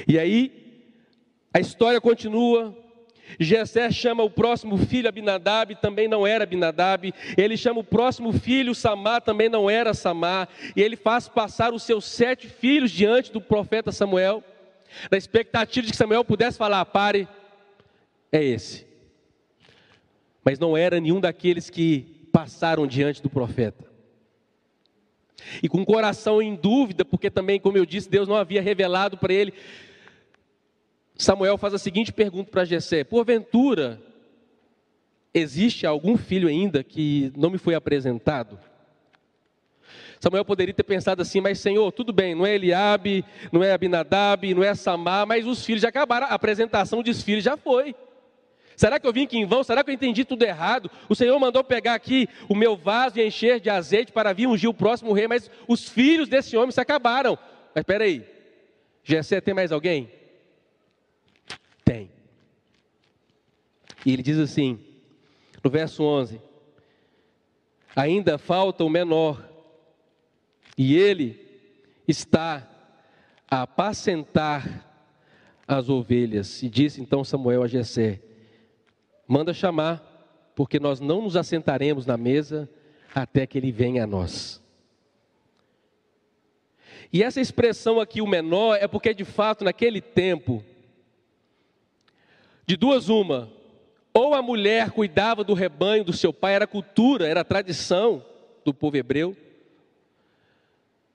E 0.08 0.18
aí, 0.18 0.52
a 1.54 1.60
história 1.60 2.02
continua. 2.02 2.76
Jessé 3.40 3.92
chama 3.92 4.24
o 4.24 4.30
próximo 4.30 4.78
filho 4.78 5.10
Abinadab, 5.10 5.76
também 5.76 6.08
não 6.08 6.26
era 6.26 6.44
Abinadab. 6.44 7.14
Ele 7.38 7.58
chama 7.58 7.80
o 7.80 7.84
próximo 7.84 8.32
filho 8.34 8.76
Samar, 8.76 9.22
também 9.22 9.50
não 9.50 9.70
era 9.70 9.94
Samar. 9.94 10.48
E 10.76 10.82
ele 10.82 10.96
faz 10.96 11.28
passar 11.28 11.74
os 11.74 11.84
seus 11.84 12.06
sete 12.06 12.48
filhos 12.48 12.92
diante 12.92 13.32
do 13.32 13.42
profeta 13.42 13.92
Samuel, 13.92 14.44
na 15.12 15.18
expectativa 15.18 15.86
de 15.86 15.92
que 15.92 15.98
Samuel 15.98 16.24
pudesse 16.24 16.58
falar: 16.58 16.86
pare, 16.86 17.28
é 18.32 18.44
esse. 18.44 18.86
Mas 20.44 20.60
não 20.60 20.78
era 20.78 21.00
nenhum 21.00 21.20
daqueles 21.20 21.70
que 21.70 22.28
passaram 22.32 22.86
diante 22.86 23.22
do 23.22 23.30
profeta. 23.30 23.85
E 25.62 25.70
com 25.70 25.82
o 25.82 25.86
coração 25.86 26.42
em 26.42 26.56
dúvida, 26.56 27.04
porque 27.04 27.30
também, 27.30 27.60
como 27.60 27.78
eu 27.78 27.86
disse, 27.86 28.10
Deus 28.10 28.28
não 28.28 28.36
havia 28.36 28.62
revelado 28.62 29.18
para 29.18 29.34
ele. 29.34 29.54
Samuel 31.18 31.58
faz 31.58 31.74
a 31.74 31.78
seguinte 31.78 32.12
pergunta 32.12 32.52
para 32.52 32.66
Jessé: 32.66 33.04
Porventura, 33.04 34.02
existe 35.34 35.86
algum 35.86 36.18
filho 36.18 36.48
ainda 36.48 36.84
que 36.84 37.32
não 37.36 37.50
me 37.50 37.58
foi 37.58 37.76
apresentado? 37.76 38.60
Samuel 40.20 40.46
poderia 40.46 40.74
ter 40.74 40.84
pensado 40.84 41.22
assim, 41.22 41.40
mas 41.40 41.60
Senhor, 41.60 41.92
tudo 41.92 42.12
bem, 42.12 42.34
não 42.34 42.46
é 42.46 42.56
Eliabe, 42.56 43.24
não 43.52 43.64
é 43.64 43.72
Abinadab, 43.72 44.54
não 44.54 44.64
é 44.64 44.74
Samar, 44.74 45.28
mas 45.28 45.46
os 45.46 45.64
filhos 45.64 45.82
já 45.82 45.90
acabaram, 45.90 46.28
a 46.28 46.32
apresentação 46.32 47.04
dos 47.04 47.22
filhos 47.22 47.44
já 47.44 47.56
foi. 47.56 47.94
Será 48.76 49.00
que 49.00 49.08
eu 49.08 49.14
vim 49.14 49.24
aqui 49.24 49.38
em 49.38 49.46
vão? 49.46 49.64
Será 49.64 49.84
que 49.84 49.90
eu 49.90 49.94
entendi 49.94 50.26
tudo 50.26 50.44
errado? 50.44 50.92
O 51.08 51.16
Senhor 51.16 51.40
mandou 51.40 51.64
pegar 51.64 51.94
aqui 51.94 52.28
o 52.50 52.56
meu 52.56 52.76
vaso 52.76 53.18
e 53.18 53.26
encher 53.26 53.60
de 53.60 53.70
azeite 53.70 54.12
para 54.12 54.34
vir 54.34 54.48
ungir 54.48 54.70
o 54.70 54.74
próximo 54.74 55.14
rei, 55.14 55.28
mas 55.28 55.50
os 55.68 55.88
filhos 55.88 56.28
desse 56.28 56.58
homem 56.58 56.72
se 56.72 56.82
acabaram. 56.82 57.38
Mas 57.74 57.82
espera 57.82 58.04
aí, 58.04 58.26
Jessé 59.04 59.40
tem 59.40 59.54
mais 59.54 59.72
alguém? 59.72 60.10
Tem. 61.84 62.12
E 64.06 64.12
ele 64.12 64.22
diz 64.22 64.38
assim, 64.38 64.80
no 65.64 65.70
verso 65.70 66.04
11: 66.04 66.42
Ainda 67.96 68.38
falta 68.38 68.84
o 68.84 68.90
menor, 68.90 69.48
e 70.78 70.96
ele 70.96 71.40
está 72.08 72.68
a 73.50 73.62
apacentar 73.62 74.86
as 75.68 75.90
ovelhas. 75.90 76.62
E 76.62 76.70
disse 76.70 77.02
então 77.02 77.24
Samuel 77.24 77.64
a 77.64 77.68
Jessé: 77.68 78.20
manda 79.28 79.54
chamar, 79.54 80.02
porque 80.56 80.80
nós 80.80 81.00
não 81.00 81.22
nos 81.22 81.36
assentaremos 81.36 82.06
na 82.06 82.18
mesa 82.18 82.70
até 83.14 83.46
que 83.46 83.58
ele 83.58 83.72
venha 83.72 84.04
a 84.04 84.08
nós. 84.08 84.62
E 87.12 87.24
essa 87.24 87.40
expressão 87.40 88.00
aqui, 88.00 88.22
o 88.22 88.28
menor, 88.28 88.78
é 88.80 88.88
porque 88.88 89.14
de 89.14 89.26
fato 89.26 89.64
naquele 89.64 90.02
tempo, 90.02 90.64
de 92.66 92.76
duas 92.76 93.10
uma, 93.10 93.50
ou 94.14 94.34
a 94.34 94.42
mulher 94.42 94.92
cuidava 94.92 95.44
do 95.44 95.54
rebanho 95.54 96.04
do 96.04 96.14
seu 96.14 96.34
pai, 96.34 96.56
era 96.56 96.68
cultura, 96.68 97.28
era 97.28 97.44
tradição 97.44 98.24
do 98.64 98.74
povo 98.74 98.98
hebreu, 98.98 99.36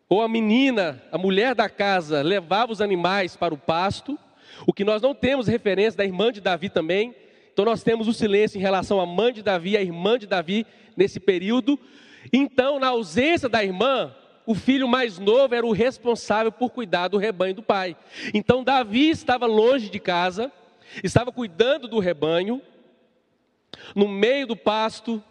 ou 0.08 0.22
a 0.22 0.28
menina, 0.28 1.02
a 1.12 1.16
mulher 1.16 1.54
da 1.54 1.68
casa, 1.68 2.20
levava 2.20 2.72
os 2.72 2.80
animais 2.80 3.36
para 3.36 3.54
o 3.54 3.58
pasto, 3.58 4.18
o 4.66 4.72
que 4.72 4.84
nós 4.84 5.00
não 5.00 5.14
temos 5.14 5.46
referência 5.46 5.98
da 5.98 6.04
irmã 6.04 6.32
de 6.32 6.40
Davi 6.40 6.68
também, 6.68 7.14
então 7.52 7.64
nós 7.64 7.82
temos 7.82 8.08
o 8.08 8.12
silêncio 8.12 8.58
em 8.58 8.62
relação 8.62 9.00
à 9.00 9.06
mãe 9.06 9.32
de 9.32 9.42
Davi, 9.42 9.76
a 9.76 9.82
irmã 9.82 10.18
de 10.18 10.26
Davi, 10.26 10.66
nesse 10.96 11.18
período. 11.18 11.78
Então, 12.32 12.78
na 12.78 12.88
ausência 12.88 13.48
da 13.48 13.64
irmã, 13.64 14.14
o 14.46 14.54
filho 14.54 14.88
mais 14.88 15.18
novo 15.18 15.54
era 15.54 15.66
o 15.66 15.72
responsável 15.72 16.50
por 16.50 16.70
cuidar 16.70 17.08
do 17.08 17.18
rebanho 17.18 17.54
do 17.54 17.62
pai. 17.62 17.96
Então, 18.32 18.64
Davi 18.64 19.10
estava 19.10 19.46
longe 19.46 19.88
de 19.88 19.98
casa, 19.98 20.50
estava 21.02 21.32
cuidando 21.32 21.86
do 21.88 21.98
rebanho, 21.98 22.62
no 23.94 24.08
meio 24.08 24.46
do 24.46 24.56
pasto, 24.56 25.22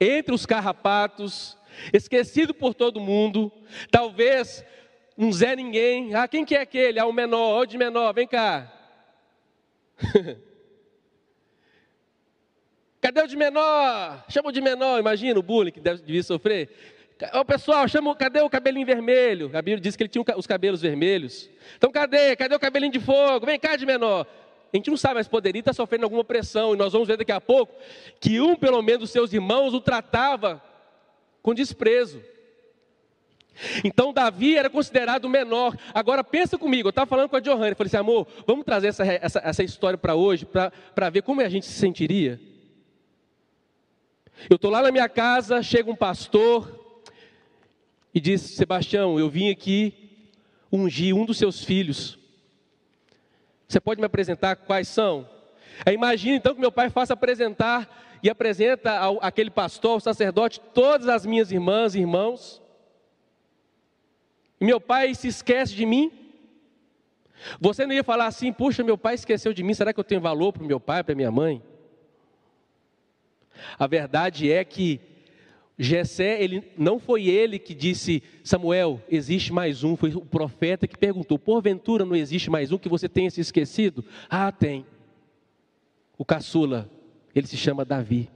entre 0.00 0.34
os 0.34 0.44
carrapatos, 0.44 1.56
esquecido 1.92 2.52
por 2.52 2.74
todo 2.74 3.00
mundo, 3.00 3.50
talvez 3.90 4.64
um 5.16 5.32
Zé 5.32 5.54
Ninguém. 5.56 6.14
Ah, 6.14 6.26
quem 6.26 6.44
que 6.44 6.54
é 6.54 6.60
aquele? 6.60 6.98
Ah, 6.98 7.06
o 7.06 7.12
menor, 7.12 7.62
o 7.62 7.66
de 7.66 7.78
menor, 7.78 8.12
vem 8.12 8.26
cá. 8.26 8.72
Cadê 13.04 13.20
o 13.20 13.26
de 13.26 13.36
menor? 13.36 14.24
Chama 14.30 14.48
o 14.48 14.52
de 14.52 14.62
menor, 14.62 14.98
imagina 14.98 15.38
o 15.38 15.42
bullying 15.42 15.70
que 15.70 15.78
deve, 15.78 16.00
devia 16.00 16.22
sofrer. 16.22 16.70
Ô 17.34 17.44
pessoal, 17.44 17.86
chama, 17.86 18.16
cadê 18.16 18.40
o 18.40 18.48
cabelinho 18.48 18.86
vermelho? 18.86 19.50
A 19.52 19.60
Bíblia 19.60 19.78
diz 19.78 19.94
que 19.94 20.04
ele 20.04 20.08
tinha 20.08 20.24
os 20.38 20.46
cabelos 20.46 20.80
vermelhos. 20.80 21.50
Então 21.76 21.92
cadê? 21.92 22.34
Cadê 22.34 22.54
o 22.54 22.58
cabelinho 22.58 22.90
de 22.90 22.98
fogo? 22.98 23.44
Vem 23.44 23.60
cá 23.60 23.76
de 23.76 23.84
menor. 23.84 24.26
A 24.72 24.76
gente 24.78 24.88
não 24.88 24.96
sabe, 24.96 25.16
mas 25.16 25.28
poderia 25.28 25.60
estar 25.60 25.74
sofrendo 25.74 26.04
alguma 26.04 26.24
pressão. 26.24 26.72
E 26.72 26.78
nós 26.78 26.94
vamos 26.94 27.06
ver 27.06 27.18
daqui 27.18 27.30
a 27.30 27.42
pouco 27.42 27.74
que 28.18 28.40
um, 28.40 28.56
pelo 28.56 28.80
menos, 28.80 29.00
dos 29.00 29.10
seus 29.10 29.34
irmãos 29.34 29.74
o 29.74 29.82
tratava 29.82 30.62
com 31.42 31.52
desprezo. 31.52 32.22
Então 33.84 34.14
Davi 34.14 34.56
era 34.56 34.70
considerado 34.70 35.28
menor. 35.28 35.76
Agora 35.92 36.24
pensa 36.24 36.56
comigo, 36.56 36.88
eu 36.88 36.90
estava 36.90 37.06
falando 37.06 37.28
com 37.28 37.36
a 37.36 37.40
Johanna, 37.40 37.74
falei 37.74 37.88
assim, 37.88 37.98
amor, 37.98 38.26
vamos 38.46 38.64
trazer 38.64 38.86
essa, 38.86 39.04
essa, 39.04 39.42
essa 39.44 39.62
história 39.62 39.98
para 39.98 40.14
hoje, 40.14 40.46
para 40.46 41.10
ver 41.10 41.20
como 41.20 41.42
a 41.42 41.50
gente 41.50 41.66
se 41.66 41.78
sentiria. 41.78 42.40
Eu 44.48 44.56
estou 44.56 44.70
lá 44.70 44.82
na 44.82 44.90
minha 44.90 45.08
casa, 45.08 45.62
chega 45.62 45.90
um 45.90 45.96
pastor 45.96 47.00
e 48.12 48.20
diz, 48.20 48.40
Sebastião, 48.40 49.18
eu 49.18 49.28
vim 49.28 49.50
aqui 49.50 49.94
ungir 50.70 51.14
um 51.14 51.24
dos 51.24 51.38
seus 51.38 51.64
filhos. 51.64 52.18
Você 53.66 53.80
pode 53.80 54.00
me 54.00 54.06
apresentar 54.06 54.56
quais 54.56 54.88
são? 54.88 55.28
Imagina 55.90 56.36
então 56.36 56.54
que 56.54 56.60
meu 56.60 56.70
pai 56.70 56.90
faça 56.90 57.14
apresentar 57.14 58.18
e 58.22 58.30
apresenta 58.30 58.92
ao, 58.98 59.18
aquele 59.22 59.50
pastor, 59.50 59.92
ao 59.92 60.00
sacerdote, 60.00 60.60
todas 60.72 61.08
as 61.08 61.26
minhas 61.26 61.50
irmãs 61.50 61.94
e 61.94 62.00
irmãos. 62.00 62.62
E 64.60 64.64
meu 64.64 64.80
pai 64.80 65.14
se 65.14 65.28
esquece 65.28 65.74
de 65.74 65.84
mim. 65.84 66.12
Você 67.60 67.86
não 67.86 67.94
ia 67.94 68.04
falar 68.04 68.26
assim, 68.26 68.52
puxa, 68.52 68.82
meu 68.82 68.96
pai 68.96 69.14
esqueceu 69.14 69.52
de 69.52 69.62
mim, 69.62 69.74
será 69.74 69.92
que 69.92 70.00
eu 70.00 70.04
tenho 70.04 70.20
valor 70.20 70.52
para 70.52 70.62
o 70.62 70.66
meu 70.66 70.80
pai, 70.80 71.02
para 71.02 71.14
minha 71.14 71.30
mãe? 71.30 71.62
A 73.78 73.86
verdade 73.86 74.50
é 74.50 74.64
que 74.64 75.00
Jessé, 75.76 76.40
ele 76.42 76.62
não 76.78 77.00
foi 77.00 77.26
ele 77.26 77.58
que 77.58 77.74
disse, 77.74 78.22
Samuel, 78.44 79.02
existe 79.08 79.52
mais 79.52 79.82
um, 79.82 79.96
foi 79.96 80.14
o 80.14 80.20
profeta 80.20 80.86
que 80.86 80.96
perguntou, 80.96 81.38
porventura 81.38 82.04
não 82.04 82.14
existe 82.14 82.48
mais 82.48 82.70
um 82.70 82.78
que 82.78 82.88
você 82.88 83.08
tenha 83.08 83.30
se 83.30 83.40
esquecido? 83.40 84.04
Ah, 84.30 84.52
tem. 84.52 84.86
O 86.16 86.24
caçula, 86.24 86.88
ele 87.34 87.46
se 87.46 87.56
chama 87.56 87.84
Davi. 87.84 88.30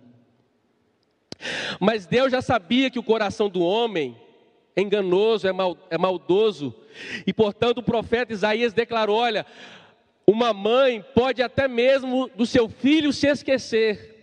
Mas 1.78 2.06
Deus 2.06 2.32
já 2.32 2.42
sabia 2.42 2.90
que 2.90 2.98
o 2.98 3.04
coração 3.04 3.48
do 3.48 3.60
homem 3.60 4.16
é 4.74 4.80
enganoso, 4.80 5.46
é, 5.46 5.52
mal, 5.52 5.76
é 5.90 5.96
maldoso, 5.96 6.74
e 7.24 7.32
portanto 7.32 7.78
o 7.78 7.82
profeta 7.82 8.32
Isaías 8.32 8.72
declarou: 8.72 9.16
olha, 9.16 9.46
uma 10.26 10.52
mãe 10.52 11.04
pode 11.14 11.40
até 11.40 11.68
mesmo 11.68 12.28
do 12.34 12.44
seu 12.44 12.68
filho 12.68 13.12
se 13.12 13.28
esquecer, 13.28 14.17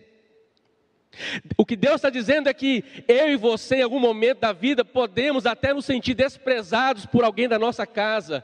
o 1.58 1.66
que 1.66 1.76
Deus 1.76 1.96
está 1.96 2.10
dizendo 2.10 2.50
é 2.50 2.54
que 2.54 2.84
eu 3.08 3.30
e 3.30 3.36
você, 3.36 3.78
em 3.78 3.84
algum 3.84 4.00
momento 4.00 4.40
da 4.40 4.54
vida, 4.54 4.84
podemos 4.84 5.46
até 5.46 5.74
nos 5.74 5.86
sentir 5.86 6.14
desprezados 6.14 7.06
por 7.06 7.24
alguém 7.24 7.48
da 7.48 7.60
nossa 7.60 7.86
casa, 7.86 8.44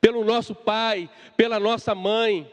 pelo 0.00 0.24
nosso 0.24 0.54
pai, 0.54 1.08
pela 1.36 1.58
nossa 1.58 1.94
mãe. 1.94 2.50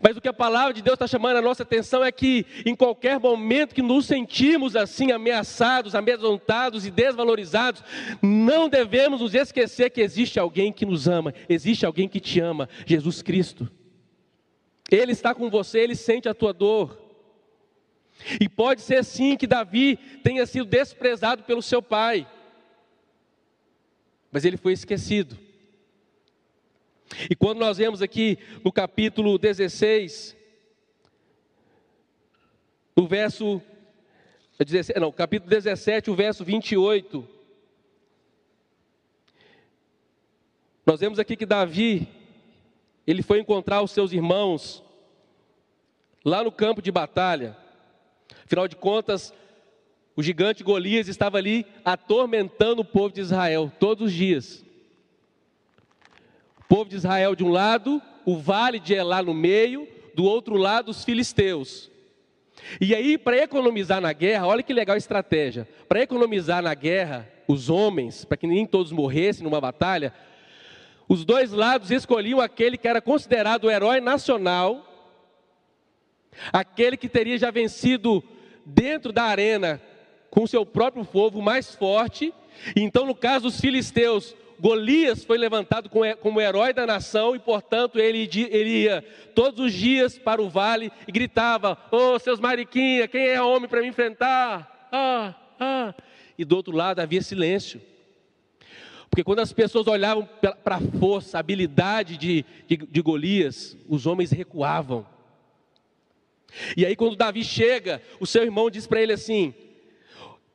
Mas 0.00 0.16
o 0.16 0.20
que 0.20 0.28
a 0.28 0.32
palavra 0.32 0.72
de 0.72 0.80
Deus 0.80 0.94
está 0.94 1.06
chamando 1.06 1.36
a 1.38 1.42
nossa 1.42 1.64
atenção 1.64 2.04
é 2.04 2.12
que, 2.12 2.46
em 2.64 2.76
qualquer 2.76 3.18
momento 3.18 3.74
que 3.74 3.82
nos 3.82 4.06
sentimos 4.06 4.76
assim, 4.76 5.10
ameaçados, 5.10 5.94
amedrontados 5.94 6.86
e 6.86 6.90
desvalorizados, 6.90 7.82
não 8.22 8.68
devemos 8.68 9.20
nos 9.20 9.34
esquecer 9.34 9.90
que 9.90 10.00
existe 10.00 10.38
alguém 10.38 10.72
que 10.72 10.86
nos 10.86 11.08
ama, 11.08 11.34
existe 11.48 11.84
alguém 11.84 12.08
que 12.08 12.20
te 12.20 12.38
ama, 12.38 12.68
Jesus 12.86 13.20
Cristo. 13.20 13.68
Ele 14.90 15.12
está 15.12 15.34
com 15.34 15.50
você, 15.50 15.80
ele 15.80 15.96
sente 15.96 16.28
a 16.28 16.34
tua 16.34 16.52
dor. 16.52 17.03
E 18.40 18.48
pode 18.48 18.80
ser 18.80 19.04
sim 19.04 19.36
que 19.36 19.46
Davi 19.46 19.96
tenha 20.22 20.46
sido 20.46 20.64
desprezado 20.64 21.42
pelo 21.42 21.62
seu 21.62 21.82
pai, 21.82 22.26
mas 24.30 24.44
ele 24.44 24.56
foi 24.56 24.72
esquecido. 24.72 25.38
E 27.30 27.36
quando 27.36 27.58
nós 27.58 27.78
vemos 27.78 28.02
aqui 28.02 28.38
no 28.64 28.72
capítulo 28.72 29.38
16, 29.38 30.36
no 32.96 33.06
verso 33.06 33.60
17, 34.58 34.98
não, 34.98 35.12
capítulo 35.12 35.50
17, 35.50 36.10
o 36.10 36.14
verso 36.14 36.44
28, 36.44 37.28
nós 40.86 41.00
vemos 41.00 41.18
aqui 41.18 41.36
que 41.36 41.46
Davi, 41.46 42.08
ele 43.06 43.22
foi 43.22 43.40
encontrar 43.40 43.82
os 43.82 43.90
seus 43.90 44.12
irmãos 44.12 44.82
lá 46.24 46.42
no 46.42 46.52
campo 46.52 46.80
de 46.80 46.90
batalha. 46.90 47.63
Afinal 48.44 48.68
de 48.68 48.76
contas, 48.76 49.32
o 50.14 50.22
gigante 50.22 50.62
Golias 50.62 51.08
estava 51.08 51.38
ali 51.38 51.66
atormentando 51.84 52.82
o 52.82 52.84
povo 52.84 53.14
de 53.14 53.20
Israel 53.20 53.72
todos 53.80 54.08
os 54.08 54.12
dias. 54.12 54.64
O 56.60 56.64
povo 56.68 56.88
de 56.88 56.96
Israel 56.96 57.34
de 57.34 57.44
um 57.44 57.50
lado, 57.50 58.00
o 58.24 58.36
vale 58.36 58.78
de 58.78 58.94
Elá 58.94 59.22
no 59.22 59.34
meio, 59.34 59.88
do 60.14 60.24
outro 60.24 60.56
lado 60.56 60.90
os 60.90 61.04
filisteus. 61.04 61.90
E 62.80 62.94
aí, 62.94 63.18
para 63.18 63.38
economizar 63.38 64.00
na 64.00 64.12
guerra, 64.12 64.46
olha 64.46 64.62
que 64.62 64.72
legal 64.72 64.94
a 64.94 64.98
estratégia. 64.98 65.68
Para 65.88 66.02
economizar 66.02 66.62
na 66.62 66.74
guerra 66.74 67.28
os 67.48 67.68
homens, 67.68 68.24
para 68.24 68.36
que 68.36 68.46
nem 68.46 68.64
todos 68.64 68.92
morressem 68.92 69.42
numa 69.42 69.60
batalha, 69.60 70.14
os 71.08 71.24
dois 71.24 71.50
lados 71.50 71.90
escolhiam 71.90 72.40
aquele 72.40 72.78
que 72.78 72.88
era 72.88 73.00
considerado 73.00 73.64
o 73.64 73.70
herói 73.70 74.00
nacional 74.00 74.90
Aquele 76.52 76.96
que 76.96 77.08
teria 77.08 77.38
já 77.38 77.50
vencido 77.50 78.22
dentro 78.64 79.12
da 79.12 79.24
arena 79.24 79.80
com 80.30 80.46
seu 80.46 80.66
próprio 80.66 81.04
povo 81.04 81.40
mais 81.40 81.74
forte. 81.74 82.32
Então, 82.74 83.06
no 83.06 83.14
caso 83.14 83.44
dos 83.44 83.60
filisteus, 83.60 84.34
Golias 84.58 85.24
foi 85.24 85.38
levantado 85.38 85.90
como 86.20 86.40
herói 86.40 86.72
da 86.72 86.86
nação 86.86 87.34
e, 87.34 87.38
portanto, 87.38 87.98
ele, 87.98 88.28
ele 88.50 88.84
ia 88.84 89.04
todos 89.34 89.60
os 89.60 89.72
dias 89.72 90.18
para 90.18 90.42
o 90.42 90.48
vale 90.48 90.90
e 91.06 91.12
gritava: 91.12 91.78
Ô 91.90 92.14
oh, 92.14 92.18
seus 92.18 92.40
mariquinha, 92.40 93.08
quem 93.08 93.28
é 93.28 93.42
homem 93.42 93.68
para 93.68 93.80
me 93.80 93.88
enfrentar? 93.88 94.88
Ah, 94.90 95.34
ah. 95.58 95.94
E 96.38 96.44
do 96.44 96.56
outro 96.56 96.74
lado 96.74 97.00
havia 97.00 97.22
silêncio. 97.22 97.80
Porque 99.08 99.22
quando 99.22 99.38
as 99.38 99.52
pessoas 99.52 99.86
olhavam 99.86 100.28
para 100.64 100.76
a 100.76 100.98
força, 100.98 101.36
a 101.36 101.40
habilidade 101.40 102.16
de, 102.16 102.44
de, 102.66 102.76
de 102.76 103.00
Golias, 103.00 103.76
os 103.88 104.06
homens 104.06 104.32
recuavam. 104.32 105.06
E 106.76 106.84
aí 106.84 106.94
quando 106.96 107.16
Davi 107.16 107.44
chega, 107.44 108.00
o 108.20 108.26
seu 108.26 108.42
irmão 108.42 108.70
diz 108.70 108.86
para 108.86 109.00
ele 109.00 109.12
assim: 109.12 109.54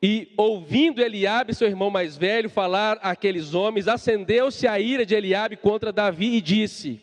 e 0.02 0.32
ouvindo 0.36 1.02
Eliabe, 1.02 1.54
seu 1.54 1.68
irmão 1.68 1.90
mais 1.90 2.16
velho, 2.16 2.48
falar 2.48 2.98
àqueles 3.02 3.52
homens, 3.52 3.86
acendeu-se 3.86 4.66
a 4.66 4.80
ira 4.80 5.04
de 5.04 5.14
Eliabe 5.14 5.56
contra 5.56 5.92
Davi 5.92 6.36
e 6.36 6.40
disse: 6.40 7.00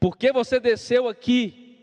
Por 0.00 0.16
que 0.16 0.32
você 0.32 0.58
desceu 0.58 1.08
aqui? 1.08 1.78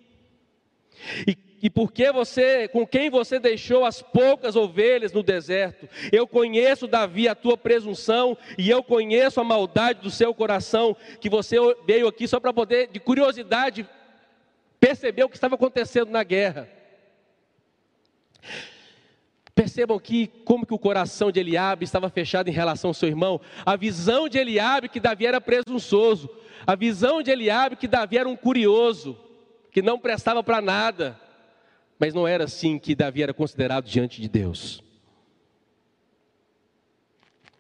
E, 1.26 1.38
e 1.64 1.70
por 1.70 1.94
que 1.94 2.12
você, 2.12 2.68
com 2.68 2.86
quem 2.86 3.10
você 3.10 3.40
deixou 3.40 3.86
as 3.86 4.02
poucas 4.02 4.58
ovelhas 4.58 5.14
no 5.14 5.24
deserto? 5.24 5.88
Eu 6.12 6.28
conheço, 6.28 6.86
Davi, 6.86 7.30
a 7.30 7.36
tua 7.36 7.58
presunção, 7.58 8.38
e 8.58 8.70
eu 8.70 8.84
conheço 8.84 9.40
a 9.40 9.44
maldade 9.44 10.02
do 10.02 10.12
seu 10.12 10.34
coração, 10.34 10.98
que 11.22 11.30
você 11.30 11.56
veio 11.88 12.10
aqui 12.10 12.28
só 12.28 12.42
para 12.42 12.52
poder, 12.52 12.90
de 12.92 13.00
curiosidade, 13.00 13.88
percebeu 14.82 15.28
o 15.28 15.30
que 15.30 15.38
estava 15.38 15.54
acontecendo 15.54 16.10
na 16.10 16.24
guerra. 16.24 16.68
Percebam 19.54 19.96
aqui 19.96 20.26
como 20.44 20.66
que 20.66 20.74
o 20.74 20.80
coração 20.80 21.32
de 21.32 21.40
Eliabe 21.40 21.86
estava 21.86 22.10
fechado 22.10 22.50
em 22.50 22.52
relação 22.52 22.90
ao 22.90 22.94
seu 22.96 23.08
irmão. 23.08 23.40
A 23.64 23.76
visão 23.76 24.28
de 24.28 24.40
Eliabe 24.40 24.90
que 24.90 25.00
Davi 25.00 25.28
era 25.28 25.40
presunçoso. 25.40 26.28
A 26.66 26.76
visão 26.76 27.22
de 27.22 27.30
Eliabe 27.30 27.76
que 27.76 27.88
Davi 27.88 28.18
era 28.18 28.28
um 28.28 28.36
curioso, 28.36 29.16
que 29.72 29.84
não 29.84 30.00
prestava 30.00 30.44
para 30.44 30.60
nada. 30.60 31.20
Mas 32.00 32.16
não 32.16 32.28
era 32.28 32.46
assim 32.46 32.80
que 32.80 32.96
Davi 32.96 33.22
era 33.22 33.36
considerado 33.36 33.86
diante 33.86 34.20
de 34.20 34.28
Deus. 34.28 34.84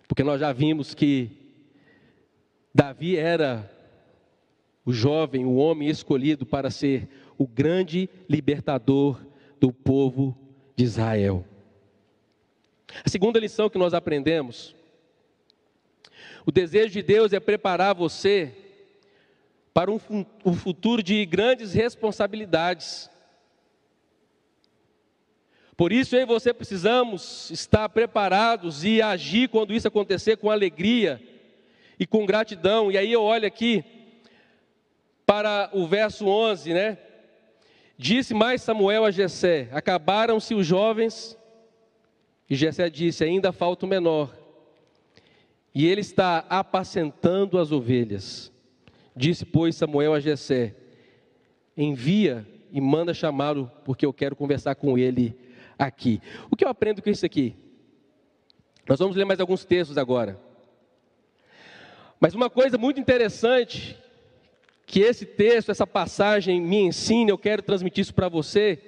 Porque 0.08 0.24
nós 0.24 0.40
já 0.40 0.52
vimos 0.52 0.96
que 0.96 1.30
Davi 2.74 3.16
era 3.16 3.70
o 4.86 4.92
jovem, 4.92 5.46
o 5.46 5.56
homem 5.56 5.90
escolhido 5.90 6.46
para 6.46 6.72
ser 6.72 7.08
o 7.38 7.48
grande 7.48 8.10
libertador 8.28 9.24
do 9.60 9.72
povo 9.72 10.38
de 10.76 10.84
Israel. 10.84 11.46
A 13.04 13.10
segunda 13.10 13.40
lição 13.40 13.70
que 13.70 13.78
nós 13.78 13.94
aprendemos: 13.94 14.76
o 16.46 16.52
desejo 16.52 16.94
de 16.94 17.02
Deus 17.02 17.32
é 17.34 17.40
preparar 17.40 17.94
você 17.96 18.56
para 19.74 19.92
um, 19.92 20.00
um 20.44 20.54
futuro 20.54 21.02
de 21.02 21.26
grandes 21.26 21.74
responsabilidades. 21.74 23.10
Por 25.78 25.92
isso 25.92 26.16
eu 26.16 26.22
e 26.22 26.26
você 26.26 26.54
precisamos 26.54 27.50
estar 27.50 27.88
preparados 27.90 28.84
e 28.84 29.02
agir 29.02 29.50
quando 29.50 29.74
isso 29.74 29.88
acontecer 29.88 30.38
com 30.38 30.52
alegria 30.52 31.22
e 31.98 32.06
com 32.06 32.26
gratidão. 32.26 32.92
E 32.92 32.98
aí 32.98 33.12
eu 33.12 33.24
olho 33.24 33.48
aqui 33.48 33.84
para 35.26 35.70
o 35.74 35.88
verso 35.88 36.28
11, 36.28 36.74
né? 36.74 36.98
Disse 37.98 38.34
mais 38.34 38.62
Samuel 38.62 39.06
a 39.06 39.12
Jessé: 39.12 39.70
Acabaram-se 39.72 40.54
os 40.56 40.66
jovens. 40.66 41.38
E 42.50 42.56
Jessé 42.56 42.90
disse: 42.90 43.24
Ainda 43.24 43.52
falta 43.52 43.86
o 43.86 43.90
menor. 43.90 44.36
E 45.74 45.88
ele 45.88 46.02
está 46.02 46.46
apacentando 46.50 47.58
as 47.58 47.72
ovelhas. 47.72 48.52
Disse, 49.16 49.46
pois, 49.46 49.76
Samuel 49.76 50.14
a 50.14 50.20
Jessé: 50.20 50.76
Envia 51.78 52.46
e 52.72 52.82
manda 52.82 53.14
chamá-lo, 53.14 53.72
porque 53.86 54.06
eu 54.06 54.14
quero 54.14 54.36
conversar 54.36 54.76
com 54.76 54.98
ele 54.98 55.38
aqui. 55.78 56.22
O 56.50 56.56
que 56.56 56.66
eu 56.66 56.70
aprendo 56.70 57.02
com 57.02 57.10
isso 57.10 57.26
aqui? 57.26 57.56
Nós 58.88 59.00
vamos 59.00 59.16
ler 59.16 59.26
mais 59.26 59.40
alguns 59.40 59.64
textos 59.64 59.98
agora. 59.98 60.40
Mas 62.20 62.34
uma 62.34 62.50
coisa 62.50 62.78
muito 62.78 63.00
interessante 63.00 63.98
que 64.86 65.00
esse 65.00 65.26
texto, 65.26 65.72
essa 65.72 65.88
passagem 65.88 66.60
me 66.60 66.78
ensina, 66.78 67.32
eu 67.32 67.38
quero 67.38 67.62
transmitir 67.62 68.02
isso 68.02 68.14
para 68.14 68.28
você, 68.28 68.80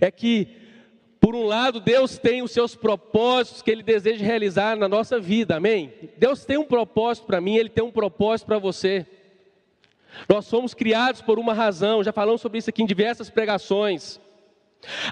é 0.00 0.10
que, 0.10 0.48
por 1.20 1.34
um 1.34 1.44
lado, 1.44 1.80
Deus 1.80 2.18
tem 2.18 2.42
os 2.42 2.50
seus 2.50 2.74
propósitos 2.74 3.62
que 3.62 3.70
Ele 3.70 3.82
deseja 3.82 4.24
realizar 4.24 4.76
na 4.76 4.88
nossa 4.88 5.20
vida, 5.20 5.56
amém? 5.56 5.92
Deus 6.16 6.44
tem 6.44 6.58
um 6.58 6.64
propósito 6.64 7.26
para 7.26 7.40
mim, 7.40 7.56
Ele 7.56 7.68
tem 7.68 7.84
um 7.84 7.92
propósito 7.92 8.46
para 8.46 8.58
você. 8.58 9.06
Nós 10.28 10.46
somos 10.46 10.74
criados 10.74 11.20
por 11.22 11.38
uma 11.38 11.54
razão, 11.54 12.02
já 12.02 12.12
falamos 12.12 12.40
sobre 12.40 12.58
isso 12.58 12.70
aqui 12.70 12.82
em 12.82 12.86
diversas 12.86 13.30
pregações. 13.30 14.20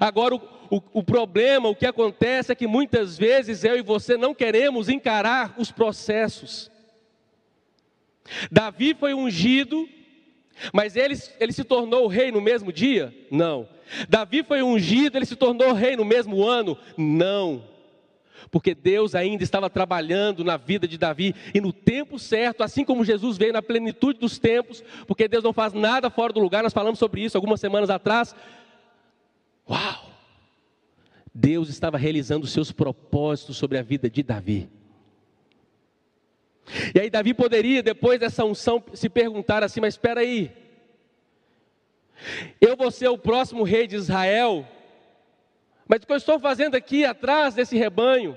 Agora, 0.01 0.35
o, 0.35 0.41
o, 0.71 0.83
o, 0.95 1.03
problema, 1.03 1.69
o 1.69 1.77
que 1.77 1.87
acontece 1.87 2.51
é 2.51 2.55
que 2.55 2.67
muitas 2.67 3.17
vezes 3.17 3.65
eu 3.65 3.77
e 3.77 3.83
você 3.83 4.17
não 4.17 4.35
queremos 4.35 4.89
encarar 4.89 5.55
os 5.59 5.71
processos. 5.71 6.71
Davi 8.51 8.95
foi 8.99 9.15
ungido 9.15 9.89
mas 10.73 10.97
ele, 10.97 11.17
ele 11.41 11.53
se 11.53 11.65
tornou 11.65 12.07
rei 12.07 12.31
no 12.31 12.41
mesmo 12.41 12.73
dia? 12.73 13.15
Não. 13.31 13.69
Davi 14.09 14.43
foi 14.43 14.63
ungido, 14.63 15.17
ele 15.17 15.27
se 15.27 15.37
tornou 15.37 15.73
rei 15.73 15.97
no 15.97 16.05
mesmo 16.05 16.45
ano? 16.45 16.77
Não. 16.97 17.65
Porque 18.51 18.75
Deus 18.75 19.15
ainda 19.15 19.43
estava 19.43 19.69
trabalhando 19.69 20.45
na 20.45 20.57
vida 20.57 20.87
de 20.87 20.97
Davi 20.97 21.35
e 21.55 21.61
no 21.61 21.73
tempo 21.73 22.19
certo, 22.19 22.63
assim 22.63 22.85
como 22.85 23.05
Jesus 23.05 23.37
veio 23.37 23.53
na 23.53 23.63
plenitude 23.63 24.19
dos 24.19 24.39
tempos, 24.39 24.83
porque 25.07 25.29
Deus 25.29 25.45
não 25.45 25.53
faz 25.53 25.73
nada 25.73 26.09
fora 26.09 26.33
do 26.33 26.41
lugar, 26.41 26.63
nós 26.63 26.73
falamos 26.73 26.99
sobre 26.99 27.23
isso 27.23 27.37
algumas 27.37 27.61
semanas 27.61 27.91
atrás. 27.91 28.35
Uau! 29.69 30.09
Deus 31.35 31.69
estava 31.69 31.99
realizando 31.99 32.45
os 32.45 32.53
seus 32.53 32.73
propósitos 32.73 33.57
sobre 33.57 33.79
a 33.79 33.83
vida 33.83 34.09
de 34.09 34.23
Davi. 34.23 34.69
E 36.95 37.01
aí 37.01 37.11
Davi 37.11 37.35
poderia, 37.35 37.83
depois 37.83 38.21
dessa 38.21 38.45
unção, 38.45 38.83
se 38.93 39.09
perguntar 39.09 39.63
assim: 39.63 39.81
mas 39.81 39.95
espera 39.95 40.21
aí, 40.21 40.51
eu 42.61 42.77
vou 42.77 42.91
ser 42.91 43.09
o 43.09 43.19
próximo 43.19 43.63
rei 43.63 43.87
de 43.87 43.97
Israel, 43.97 44.67
mas 45.87 46.03
o 46.03 46.07
que 46.07 46.13
eu 46.13 46.17
estou 46.17 46.39
fazendo 46.39 46.75
aqui 46.75 47.05
atrás 47.05 47.55
desse 47.55 47.77
rebanho? 47.77 48.37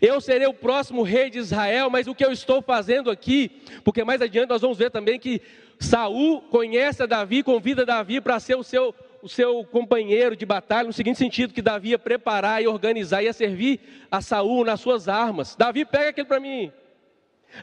Eu 0.00 0.20
serei 0.20 0.48
o 0.48 0.54
próximo 0.54 1.02
rei 1.02 1.30
de 1.30 1.38
Israel, 1.38 1.88
mas 1.88 2.08
o 2.08 2.14
que 2.14 2.24
eu 2.24 2.32
estou 2.32 2.60
fazendo 2.60 3.10
aqui? 3.10 3.62
Porque 3.84 4.02
mais 4.02 4.20
adiante 4.20 4.48
nós 4.48 4.60
vamos 4.60 4.76
ver 4.76 4.90
também 4.90 5.20
que 5.20 5.40
Saul 5.78 6.42
conhece 6.42 7.02
a 7.02 7.06
Davi, 7.06 7.44
convida 7.44 7.86
Davi 7.86 8.20
para 8.20 8.40
ser 8.40 8.56
o 8.56 8.64
seu 8.64 8.92
o 9.22 9.28
seu 9.28 9.64
companheiro 9.64 10.34
de 10.34 10.44
batalha, 10.44 10.88
no 10.88 10.92
seguinte 10.92 11.18
sentido, 11.18 11.54
que 11.54 11.62
Davi 11.62 11.90
ia 11.90 11.98
preparar 11.98 12.60
e 12.60 12.66
organizar, 12.66 13.22
ia 13.22 13.32
servir 13.32 13.80
a 14.10 14.20
Saul 14.20 14.64
nas 14.64 14.80
suas 14.80 15.08
armas. 15.08 15.54
Davi 15.54 15.84
pega 15.84 16.10
aquilo 16.10 16.26
para 16.26 16.40
mim. 16.40 16.72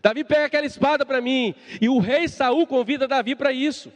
Davi 0.02 0.24
pega 0.24 0.45
aquela 0.45 0.65
espada 0.65 1.06
para 1.06 1.19
mim. 1.19 1.54
E 1.82 1.89
o 1.89 2.00
rei 2.00 2.30
Saul 2.30 2.65
convida 2.65 3.10
Davi 3.10 3.36
para 3.36 3.52
isso. 3.52 3.91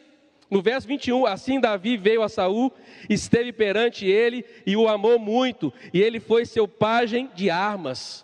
No 0.51 0.61
verso 0.61 0.87
21, 0.87 1.25
assim 1.25 1.59
Davi 1.59 1.95
veio 1.95 2.21
a 2.21 2.29
Saul, 2.29 2.71
esteve 3.09 3.53
perante 3.53 4.05
ele 4.05 4.45
e 4.65 4.75
o 4.75 4.87
amou 4.87 5.17
muito, 5.17 5.73
e 5.91 5.99
ele 5.99 6.19
foi 6.19 6.45
seu 6.45 6.67
pajem 6.67 7.27
de 7.33 7.49
armas. 7.49 8.23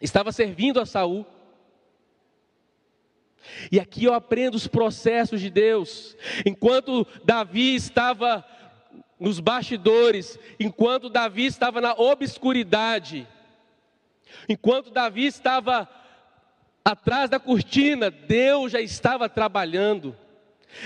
Estava 0.00 0.30
servindo 0.30 0.78
a 0.78 0.86
Saul. 0.86 1.26
E 3.70 3.80
aqui 3.80 4.04
eu 4.04 4.14
aprendo 4.14 4.54
os 4.54 4.66
processos 4.66 5.40
de 5.40 5.50
Deus. 5.50 6.16
Enquanto 6.44 7.06
Davi 7.24 7.74
estava 7.74 8.44
nos 9.18 9.40
bastidores, 9.40 10.38
enquanto 10.60 11.08
Davi 11.08 11.46
estava 11.46 11.80
na 11.80 11.92
obscuridade, 11.94 13.26
enquanto 14.48 14.90
Davi 14.90 15.26
estava 15.26 15.88
atrás 16.84 17.30
da 17.30 17.40
cortina, 17.40 18.10
Deus 18.10 18.72
já 18.72 18.80
estava 18.80 19.28
trabalhando. 19.28 20.16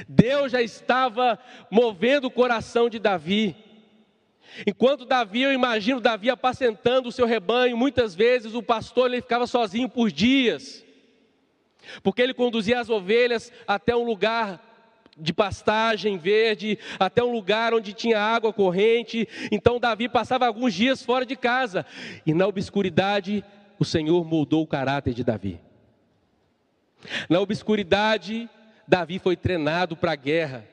Deus 0.08 0.52
já 0.52 0.62
estava 0.62 1.38
movendo 1.70 2.26
o 2.26 2.30
coração 2.30 2.88
de 2.88 2.98
Davi. 2.98 3.56
Enquanto 4.66 5.04
Davi, 5.04 5.42
eu 5.42 5.52
imagino 5.52 6.00
Davi 6.00 6.30
apacentando 6.30 7.08
o 7.08 7.12
seu 7.12 7.26
rebanho, 7.26 7.76
muitas 7.76 8.14
vezes 8.14 8.54
o 8.54 8.62
pastor 8.62 9.10
ele 9.10 9.22
ficava 9.22 9.46
sozinho 9.46 9.88
por 9.88 10.10
dias 10.10 10.84
porque 12.02 12.22
ele 12.22 12.34
conduzia 12.34 12.80
as 12.80 12.90
ovelhas 12.90 13.52
até 13.66 13.94
um 13.94 14.04
lugar 14.04 14.66
de 15.16 15.32
pastagem 15.32 16.16
verde, 16.16 16.78
até 16.98 17.22
um 17.22 17.32
lugar 17.32 17.74
onde 17.74 17.92
tinha 17.92 18.18
água 18.18 18.52
corrente. 18.52 19.28
Então 19.50 19.78
Davi 19.78 20.08
passava 20.08 20.46
alguns 20.46 20.74
dias 20.74 21.02
fora 21.02 21.26
de 21.26 21.36
casa, 21.36 21.84
e 22.24 22.32
na 22.32 22.46
obscuridade 22.46 23.44
o 23.78 23.84
Senhor 23.84 24.24
moldou 24.24 24.62
o 24.62 24.66
caráter 24.66 25.14
de 25.14 25.24
Davi. 25.24 25.60
Na 27.28 27.40
obscuridade, 27.40 28.48
Davi 28.86 29.18
foi 29.18 29.36
treinado 29.36 29.96
para 29.96 30.12
a 30.12 30.16
guerra, 30.16 30.66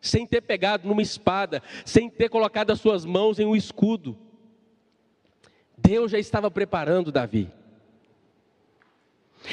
sem 0.00 0.26
ter 0.26 0.40
pegado 0.40 0.88
numa 0.88 1.02
espada, 1.02 1.62
sem 1.84 2.10
ter 2.10 2.28
colocado 2.28 2.72
as 2.72 2.80
suas 2.80 3.04
mãos 3.04 3.38
em 3.38 3.46
um 3.46 3.54
escudo. 3.54 4.18
Deus 5.78 6.10
já 6.10 6.18
estava 6.18 6.50
preparando 6.50 7.12
Davi. 7.12 7.50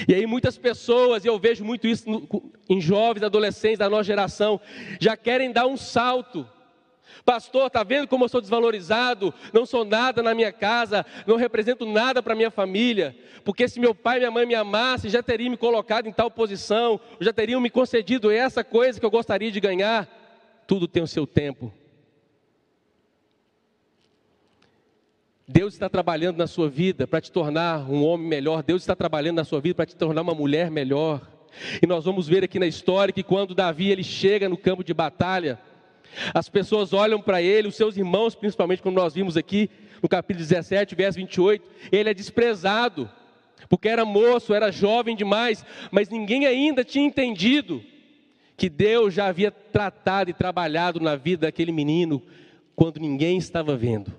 E 0.08 0.14
aí 0.14 0.26
muitas 0.26 0.58
pessoas, 0.58 1.26
e 1.26 1.28
eu 1.28 1.40
vejo 1.40 1.64
muito 1.64 1.88
isso 1.88 2.06
em 2.70 2.80
jovens, 2.80 3.24
adolescentes 3.24 3.80
da 3.80 3.90
nossa 3.90 4.04
geração, 4.04 4.60
já 5.00 5.18
querem 5.18 5.52
dar 5.52 5.68
um 5.68 5.78
salto. 5.78 6.48
Pastor, 7.26 7.68
está 7.68 7.84
vendo 7.84 8.08
como 8.08 8.26
eu 8.26 8.30
sou 8.30 8.42
desvalorizado? 8.42 9.34
Não 9.54 9.66
sou 9.66 9.84
nada 9.84 10.22
na 10.24 10.34
minha 10.34 10.52
casa, 10.52 11.06
não 11.26 11.36
represento 11.36 11.86
nada 11.86 12.22
para 12.22 12.36
minha 12.36 12.52
família. 12.52 13.16
Porque 13.44 13.68
se 13.68 13.80
meu 13.80 13.94
pai 13.96 14.18
e 14.18 14.20
minha 14.20 14.32
mãe 14.32 14.46
me 14.46 14.56
amassem, 14.56 15.10
já 15.10 15.22
teriam 15.22 15.52
me 15.52 15.58
colocado 15.58 16.08
em 16.08 16.14
tal 16.14 16.30
posição, 16.30 17.00
já 17.20 17.34
teriam 17.34 17.60
me 17.60 17.70
concedido 17.70 18.32
essa 18.32 18.64
coisa 18.64 19.00
que 19.00 19.06
eu 19.06 19.12
gostaria 19.12 19.52
de 19.52 19.60
ganhar. 19.60 20.08
Tudo 20.68 20.88
tem 20.88 21.02
o 21.02 21.08
seu 21.08 21.26
tempo. 21.26 21.74
Deus 25.52 25.74
está 25.74 25.90
trabalhando 25.90 26.38
na 26.38 26.46
sua 26.46 26.70
vida 26.70 27.08
para 27.08 27.20
te 27.20 27.32
tornar 27.32 27.90
um 27.90 28.06
homem 28.06 28.28
melhor. 28.28 28.62
Deus 28.62 28.84
está 28.84 28.96
trabalhando 28.96 29.38
na 29.38 29.44
sua 29.44 29.60
vida 29.60 29.74
para 29.74 29.88
te 29.88 29.96
tornar 29.96 30.22
uma 30.22 30.36
mulher 30.36 30.70
melhor. 30.70 31.28
E 31.82 31.88
nós 31.88 32.06
vamos 32.06 32.28
ver 32.28 32.44
aqui 32.44 32.60
na 32.60 32.68
história 32.68 33.12
que 33.12 33.24
quando 33.24 33.56
Davi 33.56 33.90
ele 33.90 34.04
chega 34.04 34.48
no 34.48 34.56
campo 34.56 34.84
de 34.84 34.94
batalha, 34.94 35.60
as 36.36 36.48
pessoas 36.48 36.94
olham 36.94 37.20
para 37.20 37.42
ele, 37.42 37.68
os 37.68 37.74
seus 37.74 37.98
irmãos, 37.98 38.36
principalmente 38.36 38.84
como 38.84 38.96
nós 38.96 39.16
vimos 39.16 39.36
aqui 39.36 39.72
no 40.04 40.08
capítulo 40.08 40.46
17, 40.46 40.94
verso 40.94 41.18
28, 41.18 41.68
ele 41.92 42.12
é 42.12 42.14
desprezado, 42.14 43.10
porque 43.68 43.90
era 43.90 44.06
moço, 44.06 44.54
era 44.54 44.72
jovem 44.72 45.16
demais, 45.16 45.66
mas 45.90 46.10
ninguém 46.10 46.46
ainda 46.46 46.84
tinha 46.84 47.08
entendido 47.08 47.84
que 48.56 48.70
Deus 48.70 49.16
já 49.16 49.26
havia 49.26 49.50
tratado 49.50 50.30
e 50.30 50.34
trabalhado 50.34 51.00
na 51.00 51.16
vida 51.16 51.48
daquele 51.48 51.72
menino 51.72 52.22
quando 52.76 53.00
ninguém 53.00 53.40
estava 53.40 53.76
vendo. 53.76 54.19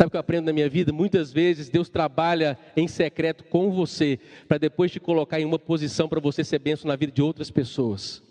Sabe 0.00 0.08
o 0.08 0.10
que 0.12 0.16
eu 0.16 0.20
aprendo 0.20 0.46
na 0.46 0.52
minha 0.54 0.66
vida? 0.66 0.94
Muitas 0.94 1.30
vezes 1.30 1.68
Deus 1.68 1.90
trabalha 1.90 2.56
em 2.74 2.88
secreto 2.88 3.44
com 3.44 3.70
você, 3.70 4.18
para 4.48 4.56
depois 4.56 4.90
te 4.90 4.98
colocar 4.98 5.38
em 5.38 5.44
uma 5.44 5.58
posição 5.58 6.08
para 6.08 6.18
você 6.18 6.42
ser 6.42 6.58
benção 6.58 6.88
na 6.88 6.96
vida 6.96 7.12
de 7.12 7.20
outras 7.20 7.50
pessoas. 7.50 8.22